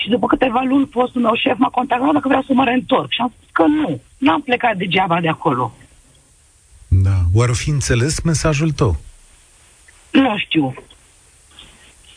și 0.03 0.09
după 0.09 0.27
câteva 0.27 0.63
luni 0.69 0.87
postul 0.87 1.21
meu 1.21 1.35
șef 1.35 1.57
m-a 1.59 1.69
contactat 1.69 2.13
dacă 2.13 2.29
vreau 2.29 2.43
să 2.43 2.53
mă 2.53 2.65
reîntorc. 2.65 3.11
Și 3.13 3.21
am 3.21 3.33
spus 3.37 3.49
că 3.53 3.63
nu, 3.67 4.01
n-am 4.19 4.41
plecat 4.43 4.77
degeaba 4.77 5.21
de 5.21 5.29
acolo. 5.29 5.73
Da. 6.89 7.17
Oare 7.35 7.53
fi 7.53 7.71
înțeles 7.71 8.21
mesajul 8.21 8.71
tău? 8.71 8.97
Nu 10.11 10.39
știu. 10.39 10.75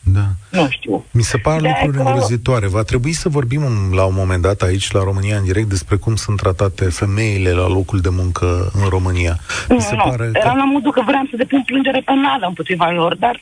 Da. 0.03 0.25
Nu 0.51 0.69
știu. 0.69 1.05
Mi 1.11 1.23
se 1.23 1.37
par 1.37 1.61
De 1.61 1.67
lucruri 1.67 1.97
că- 2.03 2.09
îngrozitoare. 2.09 2.67
Va 2.67 2.83
trebui 2.83 3.11
să 3.13 3.29
vorbim 3.29 3.63
un- 3.63 3.89
la 3.93 4.03
un 4.05 4.13
moment 4.15 4.41
dat 4.41 4.61
aici, 4.61 4.91
la 4.91 5.03
România, 5.03 5.37
în 5.37 5.43
direct, 5.43 5.67
despre 5.69 5.95
cum 5.95 6.15
sunt 6.15 6.37
tratate 6.37 6.85
femeile 6.85 7.51
la 7.51 7.67
locul 7.67 7.99
de 7.99 8.09
muncă 8.09 8.71
în 8.73 8.89
România. 8.89 9.37
Mi 9.69 9.81
se 9.81 9.95
nu, 9.95 10.03
pare 10.03 10.29
că 10.31 10.37
Eram 10.37 10.57
la 10.57 10.63
modul 10.65 10.91
că 10.91 11.01
vreau 11.05 11.23
să 11.29 11.35
depun 11.35 11.63
plângere 11.63 12.01
penală 12.05 12.45
împotriva 12.47 12.91
lor, 12.91 13.15
dar 13.15 13.41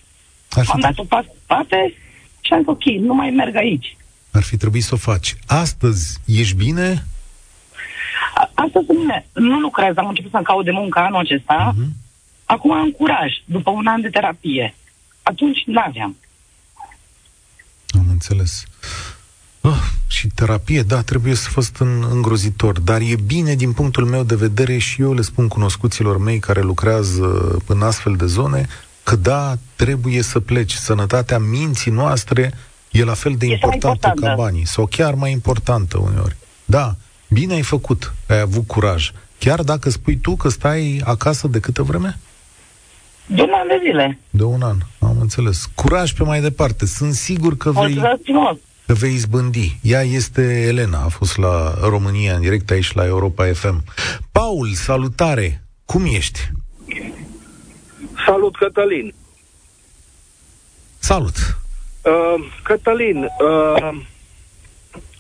ar 0.50 0.66
am 0.70 0.76
fi, 0.76 0.82
dat 0.82 0.98
o 0.98 1.04
pas 1.04 1.24
în 1.28 1.34
spate 1.44 1.94
și 2.42 2.54
am 2.54 2.60
zis 2.60 2.68
ok, 2.68 2.84
nu 2.84 3.14
mai 3.14 3.30
merg 3.30 3.56
aici. 3.56 3.98
Ar 4.34 4.44
fi 4.44 4.58
trebuit 4.58 4.84
să 4.84 4.94
o 4.94 4.98
faci. 4.98 5.36
Astăzi 5.48 6.20
ești 6.26 6.56
bine? 6.56 7.06
A- 8.36 8.52
Asta 8.54 8.82
sunt 8.86 8.98
bine. 9.00 9.26
Nu 9.34 9.60
lucrez, 9.60 9.98
am 9.98 10.08
început 10.08 10.32
să-mi 10.32 10.44
caut 10.44 10.66
de 10.66 10.72
muncă 10.72 11.00
anul 11.00 11.20
acesta. 11.20 11.74
Mhm. 11.78 11.92
Acum 12.46 12.72
am 12.72 12.90
curaj, 12.92 13.32
după 13.46 13.70
un 13.70 13.88
an 13.88 14.02
de 14.02 14.10
terapie. 14.10 14.76
Atunci 15.24 15.64
n-aveam. 15.66 16.16
Am 17.90 18.06
înțeles. 18.10 18.64
Oh, 19.62 19.80
și 20.08 20.28
terapie, 20.28 20.82
da, 20.82 21.02
trebuie 21.02 21.34
să 21.36 21.50
fost 21.50 21.76
în, 21.78 22.04
îngrozitor, 22.12 22.80
dar 22.80 23.02
e 23.02 23.16
bine 23.26 23.56
din 23.56 23.74
punctul 23.74 24.06
meu 24.06 24.24
de 24.24 24.36
vedere 24.36 24.78
și 24.78 25.02
eu 25.02 25.14
le 25.14 25.22
spun 25.22 25.48
cunoscuților 25.48 26.18
mei 26.18 26.40
care 26.40 26.62
lucrează 26.62 27.58
în 27.68 27.82
astfel 27.82 28.16
de 28.16 28.26
zone 28.26 28.68
că 29.04 29.16
da, 29.16 29.56
trebuie 29.76 30.22
să 30.22 30.40
pleci. 30.40 30.74
Sănătatea 30.74 31.40
minții 31.40 31.92
noastre 31.92 32.54
e 32.94 33.04
la 33.04 33.14
fel 33.14 33.36
de 33.38 33.46
Este 33.46 33.66
mai 33.66 33.74
importantă 33.76 34.00
ca 34.08 34.08
importantă. 34.16 34.42
banii, 34.42 34.66
sau 34.68 34.86
chiar 34.86 35.14
mai 35.14 35.32
importantă 35.32 35.98
uneori. 35.98 36.36
Da, 36.66 36.96
bine 37.30 37.54
ai 37.54 37.62
făcut, 37.62 38.14
ai 38.28 38.40
avut 38.40 38.68
curaj. 38.68 39.12
Chiar 39.40 39.62
dacă 39.62 39.90
spui 39.90 40.18
tu 40.18 40.36
că 40.36 40.50
stai 40.50 41.02
acasă 41.04 41.48
de 41.48 41.60
câtă 41.60 41.82
vreme? 41.84 42.20
De 43.26 43.42
un 43.42 43.50
an 43.54 43.68
de 43.68 43.80
zile. 43.86 44.20
De 44.30 44.44
un 44.44 44.62
an, 44.62 44.78
am 45.00 45.18
înțeles. 45.22 45.70
Curaj 45.76 46.12
pe 46.14 46.24
mai 46.24 46.42
departe. 46.42 46.86
Sunt 46.86 47.14
sigur 47.14 47.58
că 47.58 47.72
vei... 47.72 47.82
Mulțumesc 47.82 48.20
frumos. 48.24 48.58
că 48.86 48.94
vei 48.94 49.14
izbândi. 49.14 49.78
Ea 49.82 50.02
este 50.02 50.62
Elena, 50.68 51.04
a 51.04 51.08
fost 51.08 51.38
la 51.38 51.74
România, 51.82 52.34
în 52.36 52.42
direct 52.42 52.70
aici 52.72 52.94
la 52.94 53.06
Europa 53.06 53.46
FM. 53.54 53.84
Paul, 54.32 54.74
salutare! 54.74 55.64
Cum 55.86 56.06
ești? 56.06 56.52
Salut, 58.26 58.56
Cătălin. 58.58 59.14
Salut! 61.00 61.58
Uh, 62.04 62.46
Cătălin, 62.64 63.24
uh, 63.24 63.90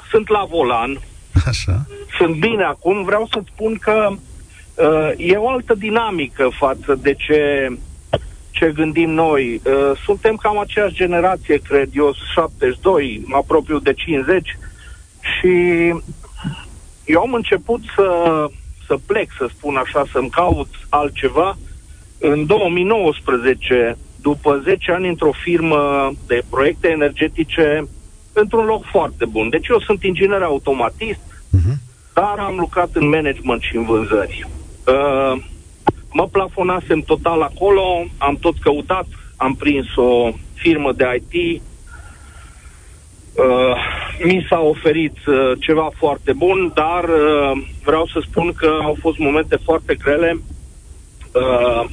sunt 0.09 0.29
la 0.29 0.45
volan, 0.49 0.99
Așa? 1.47 1.85
sunt 2.17 2.35
bine 2.35 2.63
acum, 2.63 3.03
vreau 3.03 3.27
să 3.31 3.41
spun 3.53 3.75
că 3.75 4.09
uh, 4.09 5.11
e 5.17 5.35
o 5.35 5.49
altă 5.49 5.73
dinamică 5.73 6.49
față 6.57 6.99
de 7.01 7.13
ce, 7.13 7.71
ce 8.51 8.71
gândim 8.75 9.09
noi. 9.09 9.61
Uh, 9.65 9.91
suntem 10.05 10.35
cam 10.35 10.59
aceeași 10.59 10.93
generație, 10.93 11.57
cred 11.57 11.89
eu, 11.93 12.13
72, 12.33 13.23
mă 13.25 13.35
apropiu 13.35 13.79
de 13.79 13.93
50 13.93 14.57
și 15.21 15.47
eu 17.05 17.21
am 17.21 17.33
început 17.33 17.81
să, 17.95 18.07
să 18.87 18.97
plec, 19.05 19.29
să 19.37 19.49
spun 19.57 19.75
așa, 19.75 20.03
să-mi 20.11 20.29
caut 20.29 20.67
altceva 20.89 21.57
în 22.19 22.45
2019, 22.45 23.97
după 24.23 24.61
10 24.63 24.91
ani 24.91 25.07
într-o 25.07 25.31
firmă 25.31 26.11
de 26.27 26.41
proiecte 26.49 26.87
energetice, 26.89 27.87
într-un 28.33 28.65
loc 28.65 28.83
foarte 28.85 29.25
bun. 29.25 29.49
Deci 29.49 29.67
eu 29.67 29.79
sunt 29.79 30.03
inginer 30.03 30.41
automatist, 30.41 31.33
Uh-huh. 31.53 31.77
dar 32.13 32.35
am 32.39 32.55
lucrat 32.57 32.89
în 32.93 33.09
management 33.09 33.61
și 33.61 33.75
în 33.75 33.85
vânzări. 33.85 34.47
Uh, 34.87 35.41
mă 36.11 36.27
plafonasem 36.27 36.99
total 36.99 37.41
acolo, 37.41 38.05
am 38.17 38.35
tot 38.35 38.59
căutat, 38.59 39.05
am 39.35 39.55
prins 39.55 39.95
o 39.95 40.31
firmă 40.53 40.91
de 40.91 41.03
IT, 41.15 41.61
uh, 43.33 43.75
mi 44.23 44.45
s-a 44.49 44.59
oferit 44.59 45.17
uh, 45.25 45.51
ceva 45.59 45.89
foarte 45.97 46.33
bun, 46.33 46.71
dar 46.73 47.03
uh, 47.03 47.63
vreau 47.83 48.05
să 48.05 48.23
spun 48.29 48.53
că 48.53 48.79
au 48.81 48.97
fost 48.99 49.17
momente 49.17 49.55
foarte 49.63 49.95
grele. 49.95 50.39
Uh, 51.33 51.89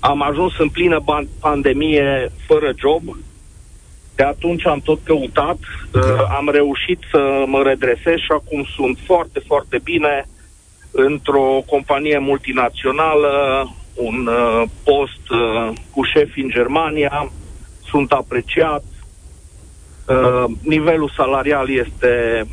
am 0.00 0.22
ajuns 0.22 0.58
în 0.58 0.68
plină 0.68 1.00
ban- 1.00 1.28
pandemie 1.40 2.32
fără 2.46 2.72
job. 2.76 3.16
De 4.14 4.24
atunci 4.24 4.66
am 4.66 4.80
tot 4.80 4.98
căutat, 5.04 5.58
uh, 5.94 6.02
am 6.36 6.48
reușit 6.52 6.98
să 7.10 7.44
mă 7.46 7.62
redresez 7.62 8.16
și 8.16 8.30
acum 8.30 8.66
sunt 8.76 8.98
foarte, 9.04 9.38
foarte 9.46 9.80
bine. 9.84 10.26
Într-o 10.90 11.62
companie 11.66 12.18
multinațională, 12.18 13.30
un 13.94 14.26
uh, 14.26 14.62
post 14.84 15.30
uh, 15.30 15.72
cu 15.90 16.04
șefi 16.04 16.40
în 16.40 16.48
Germania, 16.48 17.30
sunt 17.88 18.12
apreciat, 18.12 18.84
uh, 20.06 20.44
nivelul 20.62 21.12
salarial 21.16 21.70
este 21.70 22.44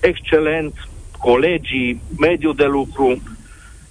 excelent, 0.00 0.74
colegii, 1.18 2.00
mediul 2.18 2.54
de 2.54 2.64
lucru 2.64 3.22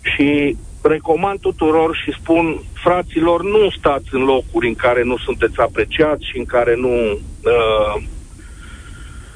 și 0.01 0.57
recomand 0.81 1.39
tuturor 1.39 1.95
și 1.95 2.11
spun 2.11 2.61
fraților, 2.73 3.43
nu 3.43 3.69
stați 3.69 4.07
în 4.11 4.23
locuri 4.23 4.67
în 4.67 4.75
care 4.75 5.03
nu 5.03 5.17
sunteți 5.17 5.59
apreciați 5.59 6.25
și 6.25 6.37
în 6.37 6.45
care 6.45 6.75
nu 6.75 7.11
uh, 7.43 8.03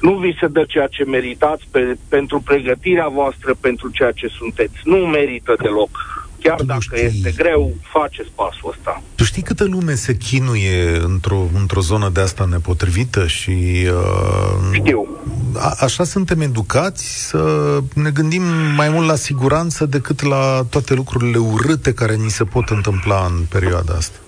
nu 0.00 0.14
vi 0.14 0.36
se 0.40 0.46
dă 0.46 0.64
ceea 0.64 0.86
ce 0.86 1.04
meritați 1.04 1.68
pe, 1.70 1.96
pentru 2.08 2.40
pregătirea 2.40 3.08
voastră, 3.08 3.54
pentru 3.60 3.90
ceea 3.90 4.10
ce 4.10 4.26
sunteți. 4.28 4.74
Nu 4.84 4.96
merită 4.96 5.56
deloc. 5.62 6.15
Chiar 6.40 6.56
tu 6.56 6.64
dacă 6.64 6.80
știi, 6.80 7.04
este 7.04 7.34
greu, 7.36 7.74
faceți 7.82 8.28
pasul 8.34 8.70
ăsta. 8.70 9.02
Tu 9.14 9.24
știi 9.24 9.42
câtă 9.42 9.64
lume 9.64 9.94
se 9.94 10.16
chinuie 10.16 10.96
într-o, 11.04 11.48
într-o 11.54 11.80
zonă 11.80 12.08
de 12.08 12.20
asta 12.20 12.48
nepotrivită 12.50 13.26
și... 13.26 13.86
Uh, 13.86 14.72
Știu. 14.72 15.08
A, 15.54 15.76
așa 15.80 16.04
suntem 16.04 16.40
educați 16.40 17.28
să 17.28 17.42
ne 17.94 18.10
gândim 18.10 18.42
mai 18.76 18.88
mult 18.88 19.06
la 19.06 19.14
siguranță 19.14 19.86
decât 19.86 20.22
la 20.22 20.66
toate 20.70 20.94
lucrurile 20.94 21.38
urâte 21.38 21.92
care 21.92 22.14
ni 22.14 22.30
se 22.30 22.44
pot 22.44 22.68
întâmpla 22.68 23.24
în 23.24 23.44
perioada 23.50 23.94
asta. 23.94 24.18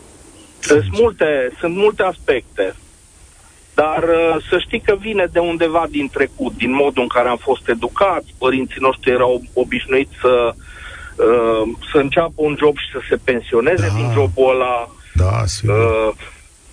Sunt 0.60 0.84
multe, 0.90 1.52
sunt 1.60 1.76
multe 1.76 2.02
aspecte. 2.02 2.74
Dar 3.74 4.02
uh, 4.02 4.44
să 4.48 4.58
știi 4.58 4.80
că 4.80 4.96
vine 5.00 5.26
de 5.32 5.38
undeva 5.38 5.86
din 5.90 6.08
trecut, 6.12 6.56
din 6.56 6.74
modul 6.74 7.02
în 7.02 7.08
care 7.08 7.28
am 7.28 7.36
fost 7.36 7.68
educați, 7.68 8.34
părinții 8.38 8.80
noștri 8.80 9.10
erau 9.10 9.42
obișnuiți 9.52 10.12
să, 10.20 10.54
uh, 10.54 10.64
să 11.90 11.98
înceapă 11.98 12.34
un 12.34 12.56
job 12.58 12.76
și 12.76 12.90
să 12.92 13.00
se 13.08 13.16
pensioneze 13.24 13.86
da. 13.86 13.94
din 13.94 14.10
jobul 14.12 14.50
ăla. 14.54 14.88
Da, 15.14 15.46
sigur. 15.46 15.74
Uh, 15.74 16.14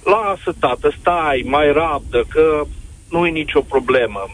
lasă, 0.04 0.56
tată, 0.60 0.94
stai, 1.00 1.44
mai 1.46 1.72
rabdă, 1.72 2.24
că 2.30 2.62
nu 3.10 3.26
e 3.26 3.30
nicio 3.30 3.62
problemă. 3.62 4.30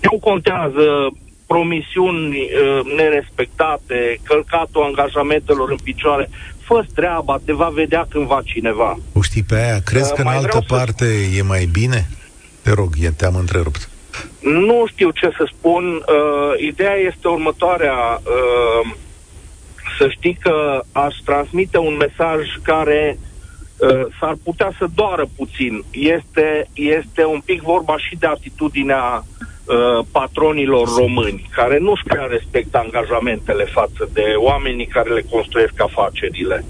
Nu 0.00 0.18
contează 0.18 0.86
promisiuni 1.46 2.36
uh, 2.36 2.80
nerespectate, 2.96 4.20
călcatul 4.22 4.82
angajamentelor 4.82 5.70
în 5.70 5.78
picioare 5.82 6.30
fă 6.64 6.86
treaba, 6.94 7.40
te 7.44 7.52
va 7.52 7.70
vedea 7.74 8.06
când 8.10 8.26
va 8.26 8.40
cineva. 8.44 8.98
O 9.12 9.22
știi 9.22 9.42
pe 9.42 9.54
aia? 9.54 9.80
Crezi 9.80 10.10
uh, 10.10 10.16
că 10.16 10.20
în 10.20 10.26
altă 10.26 10.64
parte 10.66 11.04
să... 11.04 11.36
e 11.36 11.42
mai 11.42 11.68
bine? 11.72 12.08
Te 12.62 12.70
rog, 12.70 12.92
e, 13.00 13.10
te-am 13.10 13.34
întrerupt. 13.34 13.88
Nu 14.40 14.84
știu 14.86 15.10
ce 15.10 15.30
să 15.36 15.48
spun. 15.56 15.94
Uh, 15.94 16.52
ideea 16.58 16.94
este 16.94 17.28
următoarea. 17.28 18.20
Uh, 18.24 18.90
să 19.98 20.08
știi 20.08 20.38
că 20.40 20.82
aș 20.92 21.14
transmite 21.24 21.78
un 21.78 21.96
mesaj 21.96 22.40
care 22.62 23.18
uh, 23.76 24.06
s-ar 24.20 24.36
putea 24.44 24.70
să 24.78 24.86
doară 24.94 25.28
puțin. 25.36 25.84
Este, 25.90 26.68
este 26.72 27.24
un 27.24 27.40
pic 27.44 27.62
vorba 27.62 27.98
și 27.98 28.16
de 28.16 28.26
atitudinea 28.26 29.24
uh, 29.24 30.04
patronilor 30.12 30.88
români, 30.96 31.48
care 31.50 31.78
nu-și 31.78 32.02
prea 32.04 32.24
respectă 32.24 32.78
angajamentele 32.78 33.64
față 33.64 34.08
de 34.12 34.34
oamenii 34.36 34.86
care 34.86 35.10
le 35.12 35.24
construiesc 35.30 35.80
afacerile. 35.80 36.64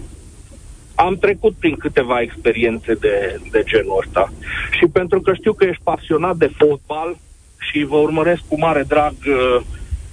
Am 0.94 1.16
trecut 1.16 1.54
prin 1.58 1.76
câteva 1.76 2.20
experiențe 2.20 2.94
de, 2.94 3.40
de 3.50 3.62
genul 3.64 4.02
ăsta. 4.06 4.32
Și 4.70 4.86
pentru 4.92 5.20
că 5.20 5.34
știu 5.34 5.52
că 5.52 5.64
ești 5.64 5.82
pasionat 5.82 6.36
de 6.36 6.50
fotbal 6.56 7.16
și 7.58 7.84
vă 7.84 7.96
urmăresc 7.96 8.42
cu 8.48 8.58
mare 8.58 8.84
drag 8.88 9.14
uh, 9.26 9.60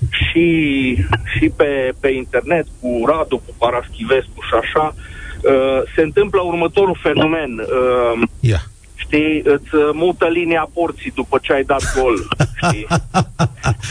și, 0.10 0.48
și 1.38 1.50
pe, 1.56 1.94
pe 2.00 2.10
internet 2.10 2.66
cu 2.82 3.04
Radu, 3.06 3.38
cu 3.38 3.56
Paraschivescu 3.58 4.42
și 4.42 4.54
așa, 4.62 4.96
uh, 4.96 5.82
se 5.96 6.02
întâmplă 6.02 6.42
următorul 6.42 6.98
fenomen. 7.02 7.60
Uh, 7.60 8.22
yeah 8.40 8.62
știi, 9.06 9.42
îți 9.44 9.70
mută 9.94 10.28
linia 10.28 10.70
porții 10.74 11.12
după 11.16 11.40
ce 11.42 11.54
ai 11.54 11.64
dat 11.64 11.84
gol, 12.00 12.16
știi? 12.62 12.88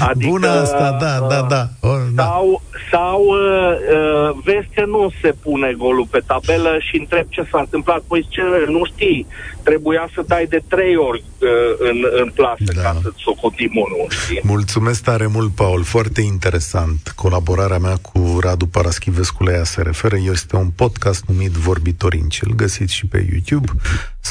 Adică, 0.08 0.30
Bună 0.30 0.48
asta, 0.48 0.96
da, 1.00 1.26
da, 1.28 1.46
da. 1.48 1.88
O, 1.88 1.92
da. 2.14 2.22
Sau, 2.22 2.62
sau 2.90 3.20
uh, 3.22 3.76
uh, 3.96 4.36
vezi 4.44 4.68
că 4.74 4.84
nu 4.86 5.12
se 5.22 5.34
pune 5.42 5.74
golul 5.78 6.06
pe 6.10 6.22
tabelă 6.26 6.76
și 6.80 6.96
întrebi 6.96 7.28
ce 7.28 7.46
s-a 7.50 7.58
întâmplat. 7.58 8.00
Păi 8.00 8.26
ce, 8.28 8.42
nu 8.68 8.84
știi, 8.84 9.26
trebuia 9.62 10.08
să 10.14 10.22
dai 10.26 10.46
de 10.46 10.62
trei 10.68 10.96
ori 10.96 11.24
uh, 11.38 11.48
în, 11.78 11.96
în 12.22 12.30
plasă 12.34 12.72
da. 12.74 12.82
ca 12.82 12.98
să-ți 13.02 13.22
socotim 13.22 13.70
unul, 13.74 14.06
știi? 14.08 14.40
Mulțumesc 14.42 15.02
tare 15.02 15.26
mult, 15.26 15.54
Paul, 15.54 15.82
foarte 15.82 16.20
interesant. 16.20 17.12
Colaborarea 17.16 17.78
mea 17.78 17.96
cu 17.96 18.38
Radu 18.40 18.66
Paraschivescu 18.66 19.42
la 19.42 19.52
ea 19.52 19.64
se 19.64 19.82
referă. 19.82 20.16
Este 20.30 20.56
un 20.56 20.70
podcast 20.76 21.24
numit 21.26 21.50
Vorbitorinci. 21.50 22.40
Îl 22.42 22.52
găsiți 22.54 22.94
și 22.94 23.06
pe 23.06 23.26
YouTube 23.32 23.72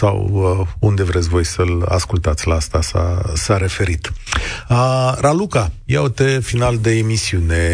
sau 0.04 0.30
uh, 0.32 0.68
unde 0.80 1.04
vreți 1.04 1.30
voi 1.30 1.46
să-l 1.46 1.86
ascultați 1.90 2.48
la 2.48 2.56
asta 2.56 2.82
s-a, 2.82 3.22
s-a 3.34 3.58
referit. 3.58 4.12
Uh, 4.70 5.14
Raluca, 5.22 5.68
iau-te 5.86 6.40
final 6.40 6.78
de 6.78 6.92
emisiune. 6.98 7.66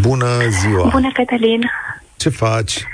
Bună 0.00 0.26
ziua! 0.60 0.88
Bună, 0.88 1.10
Cătălin! 1.12 1.70
Ce 2.16 2.28
faci? 2.28 2.84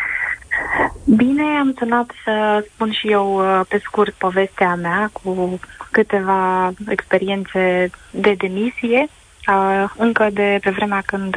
Bine, 1.05 1.43
am 1.43 1.75
sunat 1.79 2.11
să 2.25 2.65
spun 2.75 2.93
și 2.93 3.07
eu 3.07 3.27
uh, 3.39 3.61
pe 3.69 3.81
scurt 3.85 4.15
povestea 4.15 4.75
mea 4.75 5.11
cu 5.13 5.61
câteva 5.91 6.73
experiențe 6.89 7.91
de 8.11 8.35
demisie, 8.39 9.09
uh, 9.49 9.91
încă 9.97 10.29
de 10.33 10.59
pe 10.63 10.71
vremea 10.71 11.03
când 11.07 11.37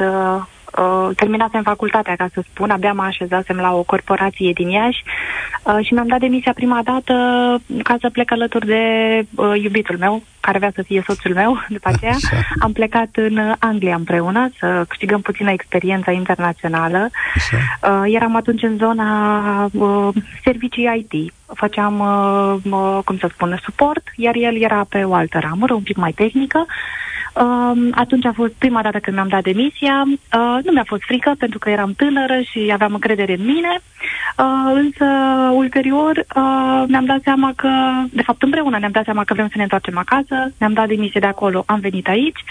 uh, 0.78 0.84
uh, 0.84 1.16
terminasem 1.16 1.62
facultatea, 1.62 2.16
ca 2.16 2.28
să 2.32 2.42
spun, 2.50 2.70
abia 2.70 2.92
mă 2.92 3.02
așezasem 3.02 3.56
la 3.56 3.74
o 3.74 3.82
corporație 3.82 4.52
din 4.52 4.68
Iași 4.68 5.04
uh, 5.62 5.78
și 5.86 5.92
mi-am 5.92 6.06
dat 6.06 6.20
demisia 6.20 6.52
prima 6.52 6.80
dată 6.84 7.14
ca 7.82 7.96
să 8.00 8.10
plec 8.10 8.30
alături 8.32 8.66
de 8.66 8.82
uh, 9.34 9.62
iubitul 9.62 9.96
meu, 9.98 10.22
care 10.40 10.56
avea 10.56 10.72
să 10.74 10.82
fie 10.82 11.02
soțul 11.06 11.34
meu 11.34 11.58
după 11.76 11.88
aceea. 11.88 12.14
Așa. 12.14 12.36
Am 12.58 12.72
plecat 12.72 13.08
în 13.12 13.54
Anglia 13.58 13.94
împreună 13.94 14.50
să 14.58 14.84
câștigăm 14.88 15.20
puțină 15.20 15.50
experiență 15.50 16.10
internațională. 16.10 17.10
Așa. 17.34 17.56
Uh, 17.82 18.14
eram 18.14 18.36
atunci 18.36 18.62
în 18.62 18.76
zona 18.76 19.70
uh, 19.72 20.08
servicii 20.44 21.06
IT. 21.10 21.32
Făceam, 21.54 21.98
uh, 21.98 22.72
uh, 22.72 22.98
cum 23.04 23.18
să 23.18 23.28
spun, 23.32 23.58
suport, 23.62 24.02
iar 24.16 24.34
el 24.34 24.62
era 24.62 24.86
pe 24.88 25.04
o 25.04 25.14
altă 25.14 25.38
ramură, 25.38 25.74
un 25.74 25.82
pic 25.82 25.96
mai 25.96 26.12
tehnică. 26.12 26.66
Uh, 26.66 27.03
atunci 27.90 28.24
a 28.24 28.32
fost 28.32 28.52
prima 28.52 28.82
dată 28.82 28.98
când 28.98 29.16
mi-am 29.16 29.28
dat 29.28 29.42
demisia. 29.42 30.02
Uh, 30.06 30.58
nu 30.64 30.72
mi-a 30.72 30.84
fost 30.86 31.02
frică 31.02 31.34
pentru 31.38 31.58
că 31.58 31.70
eram 31.70 31.92
tânără 31.96 32.40
și 32.50 32.70
aveam 32.72 32.92
încredere 32.92 33.34
în 33.38 33.44
mine. 33.44 33.80
Uh, 34.38 34.72
însă, 34.74 35.04
ulterior, 35.52 36.16
uh, 36.16 36.88
ne-am 36.88 37.04
dat 37.04 37.20
seama 37.22 37.52
că, 37.56 37.68
de 38.10 38.22
fapt, 38.22 38.42
împreună 38.42 38.78
ne-am 38.78 38.90
dat 38.90 39.04
seama 39.04 39.24
că 39.24 39.34
vrem 39.34 39.46
să 39.46 39.54
ne 39.56 39.62
întoarcem 39.62 39.98
acasă. 39.98 40.52
Ne-am 40.58 40.72
dat 40.72 40.88
demisie 40.88 41.20
de 41.20 41.26
acolo, 41.26 41.62
am 41.66 41.80
venit 41.80 42.08
aici. 42.08 42.44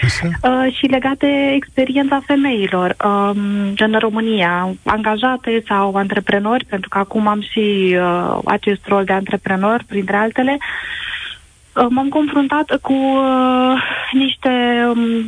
Uh, 0.43 0.73
și 0.73 0.85
legat 0.85 1.17
de 1.17 1.51
experiența 1.55 2.21
femeilor 2.25 2.95
uh, 3.05 3.31
în 3.77 3.95
România, 3.99 4.69
angajate 4.85 5.63
sau 5.67 5.95
antreprenori, 5.95 6.65
pentru 6.65 6.89
că 6.89 6.97
acum 6.97 7.27
am 7.27 7.41
și 7.41 7.97
uh, 7.99 8.39
acest 8.45 8.87
rol 8.87 9.03
de 9.03 9.13
antreprenor, 9.13 9.83
printre 9.87 10.15
altele. 10.15 10.57
Uh, 10.59 11.12
m-am 11.89 12.09
confruntat 12.09 12.77
cu 12.81 12.93
uh, 12.93 13.81
niște, 14.11 14.49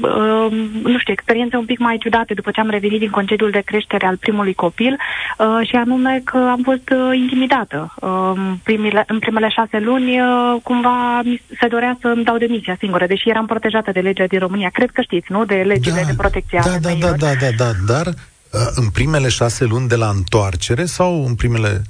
uh, 0.02 0.52
nu 0.84 0.98
știu, 1.00 1.14
experiențe 1.14 1.58
un 1.58 1.66
pic 1.66 1.80
mai 1.80 1.98
ciudate 1.98 2.34
după 2.34 2.52
ce 2.52 2.60
am 2.60 2.70
revenit 2.70 3.00
din 3.00 3.10
concediul 3.10 3.52
de 3.52 3.62
creștere 3.66 4.06
al 4.06 4.18
primului 4.18 4.54
copil 4.54 4.98
uh, 5.38 5.68
și 5.68 5.76
anume 5.76 6.22
că 6.24 6.38
am 6.38 6.62
fost 6.64 6.90
uh, 6.90 7.18
intimidată. 7.18 7.94
Uh, 8.00 8.32
primile, 8.64 9.04
în 9.08 9.20
primele 9.20 9.50
șase 9.50 9.80
luni 9.80 10.20
uh, 10.20 10.56
cumva 10.64 11.22
se 11.60 11.68
dorea 11.68 11.98
să 12.02 12.08
îmi 12.08 12.24
dau 12.24 12.38
demisia 12.38 12.76
singură, 12.80 13.06
deși 13.08 13.30
eram 13.30 13.46
protejată 13.46 13.92
de 13.92 14.00
legea 14.00 14.26
din 14.26 14.40
România. 14.40 14.70
Cred 14.74 14.90
că 14.90 15.02
știți, 15.02 15.32
nu? 15.32 15.46
De 15.46 15.56
legile 15.56 16.02
da, 16.02 16.08
de 16.08 16.14
protecție 16.18 16.60
da, 16.64 16.78
da, 16.82 16.94
da, 17.00 17.12
da, 17.12 17.34
da, 17.40 17.50
da, 17.58 17.72
dar 17.86 18.06
uh, 18.08 18.68
în 18.76 18.90
primele 18.90 19.30
șase 19.30 19.66
luni 19.66 19.88
de 19.88 19.96
la 19.96 20.08
întoarcere 20.10 20.86
sau 20.86 21.26
în 21.26 21.36
primele 21.36 21.82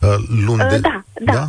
uh, 0.00 0.08
luni 0.46 0.62
de... 0.68 0.78
Da, 0.78 1.02
da. 1.20 1.32
da? 1.32 1.46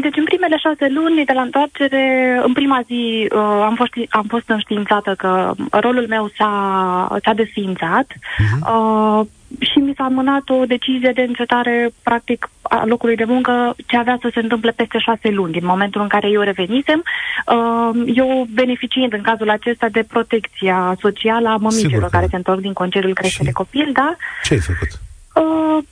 Deci, 0.00 0.16
în 0.16 0.24
primele 0.24 0.56
șase 0.56 0.88
luni 0.88 1.24
de 1.24 1.32
la 1.32 1.42
întoarcere, 1.42 2.40
în 2.44 2.52
prima 2.52 2.80
zi 2.86 3.28
uh, 3.30 3.38
am, 3.64 3.74
fost, 3.74 3.92
am 4.08 4.26
fost 4.28 4.48
înștiințată 4.48 5.14
că 5.18 5.52
rolul 5.70 6.06
meu 6.08 6.30
s-a, 6.36 7.18
s-a 7.24 7.32
desființat 7.32 8.06
uh-huh. 8.06 8.72
uh, 8.72 9.26
și 9.60 9.78
mi 9.78 9.94
s-a 9.96 10.04
amânat 10.04 10.48
o 10.48 10.64
decizie 10.64 11.12
de 11.14 11.20
încetare, 11.22 11.90
practic, 12.02 12.50
a 12.62 12.84
locului 12.86 13.16
de 13.16 13.24
muncă 13.24 13.74
ce 13.86 13.96
avea 13.96 14.18
să 14.20 14.30
se 14.32 14.40
întâmple 14.40 14.70
peste 14.70 14.98
șase 14.98 15.28
luni, 15.28 15.52
din 15.52 15.66
momentul 15.66 16.00
în 16.00 16.08
care 16.08 16.28
eu 16.28 16.40
revenisem, 16.40 17.02
uh, 17.46 18.02
eu 18.14 18.46
beneficiind 18.54 19.12
în 19.12 19.20
cazul 19.20 19.50
acesta 19.50 19.88
de 19.88 20.04
protecția 20.08 20.96
socială 21.00 21.48
a 21.48 21.56
mămicilor 21.56 22.10
care 22.10 22.26
se 22.30 22.36
întorc 22.36 22.60
din 22.60 22.72
concediul 22.72 23.14
creștere 23.14 23.48
și... 23.48 23.54
copil, 23.54 23.90
da? 23.92 24.16
Ce 24.42 24.52
ai 24.52 24.60
făcut? 24.60 24.88
Uh, 25.34 25.84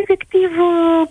efectiv, 0.00 0.50
uh, 0.58 1.08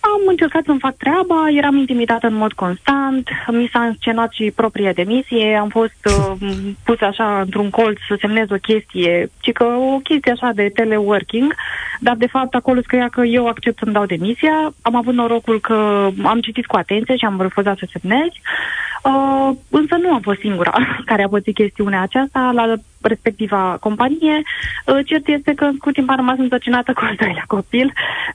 am 0.00 0.20
încercat 0.26 0.64
să-mi 0.64 0.78
fac 0.78 0.96
treaba, 0.96 1.48
eram 1.50 1.76
intimidată 1.76 2.26
în 2.26 2.34
mod 2.34 2.52
constant, 2.52 3.28
mi 3.50 3.70
s-a 3.72 3.82
înscenat 3.82 4.32
și 4.32 4.52
propria 4.54 4.92
demisie, 4.92 5.56
am 5.56 5.68
fost 5.68 6.00
uh, 6.04 6.48
pus 6.84 7.00
așa 7.00 7.40
într-un 7.40 7.70
colț 7.70 7.98
să 8.08 8.16
semnez 8.20 8.50
o 8.50 8.56
chestie, 8.56 9.30
ci 9.40 9.52
că 9.52 9.64
o 9.64 9.98
chestie 9.98 10.32
așa 10.32 10.50
de 10.54 10.70
teleworking, 10.74 11.54
dar 12.00 12.16
de 12.16 12.26
fapt 12.26 12.54
acolo 12.54 12.80
scria 12.82 13.08
că 13.08 13.22
eu 13.22 13.46
accept 13.46 13.78
să-mi 13.78 13.92
dau 13.92 14.06
demisia. 14.06 14.74
Am 14.82 14.94
avut 14.96 15.14
norocul 15.14 15.60
că 15.60 16.08
am 16.22 16.40
citit 16.40 16.66
cu 16.66 16.76
atenție 16.76 17.16
și 17.16 17.24
am 17.24 17.40
refuzat 17.40 17.78
să 17.78 17.86
semnez. 17.92 18.28
Uh, 19.04 19.50
însă 19.70 19.96
nu 20.00 20.12
am 20.12 20.20
fost 20.20 20.40
singura 20.40 20.72
care 21.10 21.22
a 21.22 21.28
pățit 21.28 21.54
chestiunea 21.54 22.00
aceasta 22.00 22.50
la 22.54 22.74
respectiva 23.00 23.76
companie. 23.80 24.42
Uh, 24.86 24.98
cert 25.06 25.28
este 25.28 25.54
că 25.54 25.64
în 25.64 25.74
scurt 25.76 25.94
timp 25.94 26.10
am 26.10 26.16
rămas 26.16 26.38
însărcinată 26.38 26.92
cu 26.92 27.00
al 27.04 27.14
doilea 27.18 27.44
copil 27.46 27.92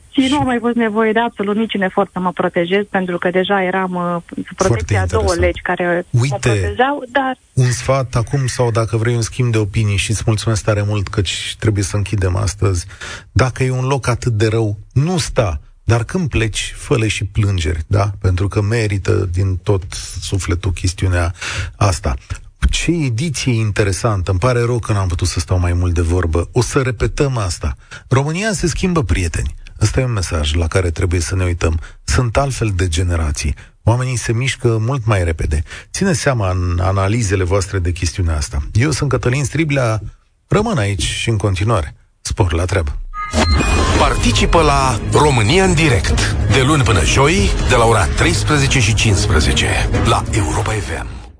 și 0.09 0.27
nu 0.29 0.39
a 0.39 0.43
mai 0.43 0.57
fost 0.59 0.75
nevoie 0.75 1.11
de 1.11 1.19
absolut 1.19 1.55
niciun 1.55 1.81
efort 1.81 2.11
să 2.11 2.19
mă 2.19 2.31
protejez, 2.31 2.83
pentru 2.89 3.17
că 3.17 3.29
deja 3.29 3.63
eram 3.63 3.93
uh, 3.93 4.43
sub 4.47 4.55
protecția 4.55 5.01
a 5.01 5.05
două 5.05 5.33
legi 5.33 5.61
care 5.61 6.05
Uite, 6.09 6.29
mă 6.29 6.37
protejau, 6.37 7.03
dar... 7.11 7.37
un 7.53 7.71
sfat 7.71 8.15
acum 8.15 8.47
sau 8.47 8.71
dacă 8.71 8.97
vrei 8.97 9.15
un 9.15 9.21
schimb 9.21 9.51
de 9.51 9.57
opinii 9.57 9.97
și 9.97 10.09
îți 10.11 10.23
mulțumesc 10.25 10.63
tare 10.63 10.83
mult 10.87 11.07
că 11.07 11.21
trebuie 11.59 11.83
să 11.83 11.95
închidem 11.95 12.35
astăzi, 12.35 12.85
dacă 13.31 13.63
e 13.63 13.71
un 13.71 13.85
loc 13.85 14.07
atât 14.07 14.31
de 14.31 14.47
rău, 14.47 14.77
nu 14.93 15.17
sta 15.17 15.59
dar 15.89 16.03
când 16.03 16.29
pleci, 16.29 16.73
fă 16.77 17.07
și 17.07 17.25
plângeri, 17.25 17.83
da? 17.87 18.11
Pentru 18.21 18.47
că 18.47 18.61
merită 18.61 19.29
din 19.31 19.57
tot 19.57 19.83
sufletul 20.21 20.71
chestiunea 20.71 21.33
asta. 21.75 22.13
Ce 22.69 22.91
ediție 22.91 23.51
interesantă, 23.51 24.31
îmi 24.31 24.39
pare 24.39 24.59
rău 24.59 24.79
că 24.79 24.93
n-am 24.93 25.07
putut 25.07 25.27
să 25.27 25.39
stau 25.39 25.59
mai 25.59 25.73
mult 25.73 25.93
de 25.93 26.01
vorbă. 26.01 26.49
O 26.51 26.61
să 26.61 26.81
repetăm 26.81 27.37
asta. 27.37 27.75
România 28.07 28.53
se 28.53 28.67
schimbă, 28.67 29.03
prieteni. 29.03 29.55
Ăsta 29.81 29.99
e 29.99 30.03
un 30.03 30.11
mesaj 30.11 30.53
la 30.53 30.67
care 30.67 30.91
trebuie 30.91 31.19
să 31.19 31.35
ne 31.35 31.43
uităm. 31.43 31.79
Sunt 32.03 32.37
altfel 32.37 32.71
de 32.75 32.87
generații. 32.87 33.55
Oamenii 33.83 34.15
se 34.15 34.33
mișcă 34.33 34.77
mult 34.79 35.05
mai 35.05 35.23
repede. 35.23 35.63
Ține 35.91 36.13
seama 36.13 36.49
în 36.49 36.79
analizele 36.81 37.43
voastre 37.43 37.79
de 37.79 37.91
chestiunea 37.91 38.35
asta. 38.35 38.61
Eu 38.73 38.91
sunt 38.91 39.09
Cătălin 39.09 39.43
Striblea, 39.43 40.01
rămân 40.47 40.77
aici 40.77 41.03
și 41.03 41.29
în 41.29 41.37
continuare. 41.37 41.95
Spor 42.21 42.53
la 42.53 42.65
treabă. 42.65 42.97
Participă 43.99 44.61
la 44.61 44.99
România 45.11 45.63
în 45.63 45.73
direct 45.73 46.35
de 46.51 46.61
luni 46.61 46.83
până 46.83 47.03
joi 47.03 47.49
de 47.69 47.75
la 47.75 47.85
ora 47.85 48.05
13 48.05 48.79
și 48.79 48.93
15 48.93 49.89
la 50.05 50.23
Europa 50.31 50.71
FM. 50.71 51.18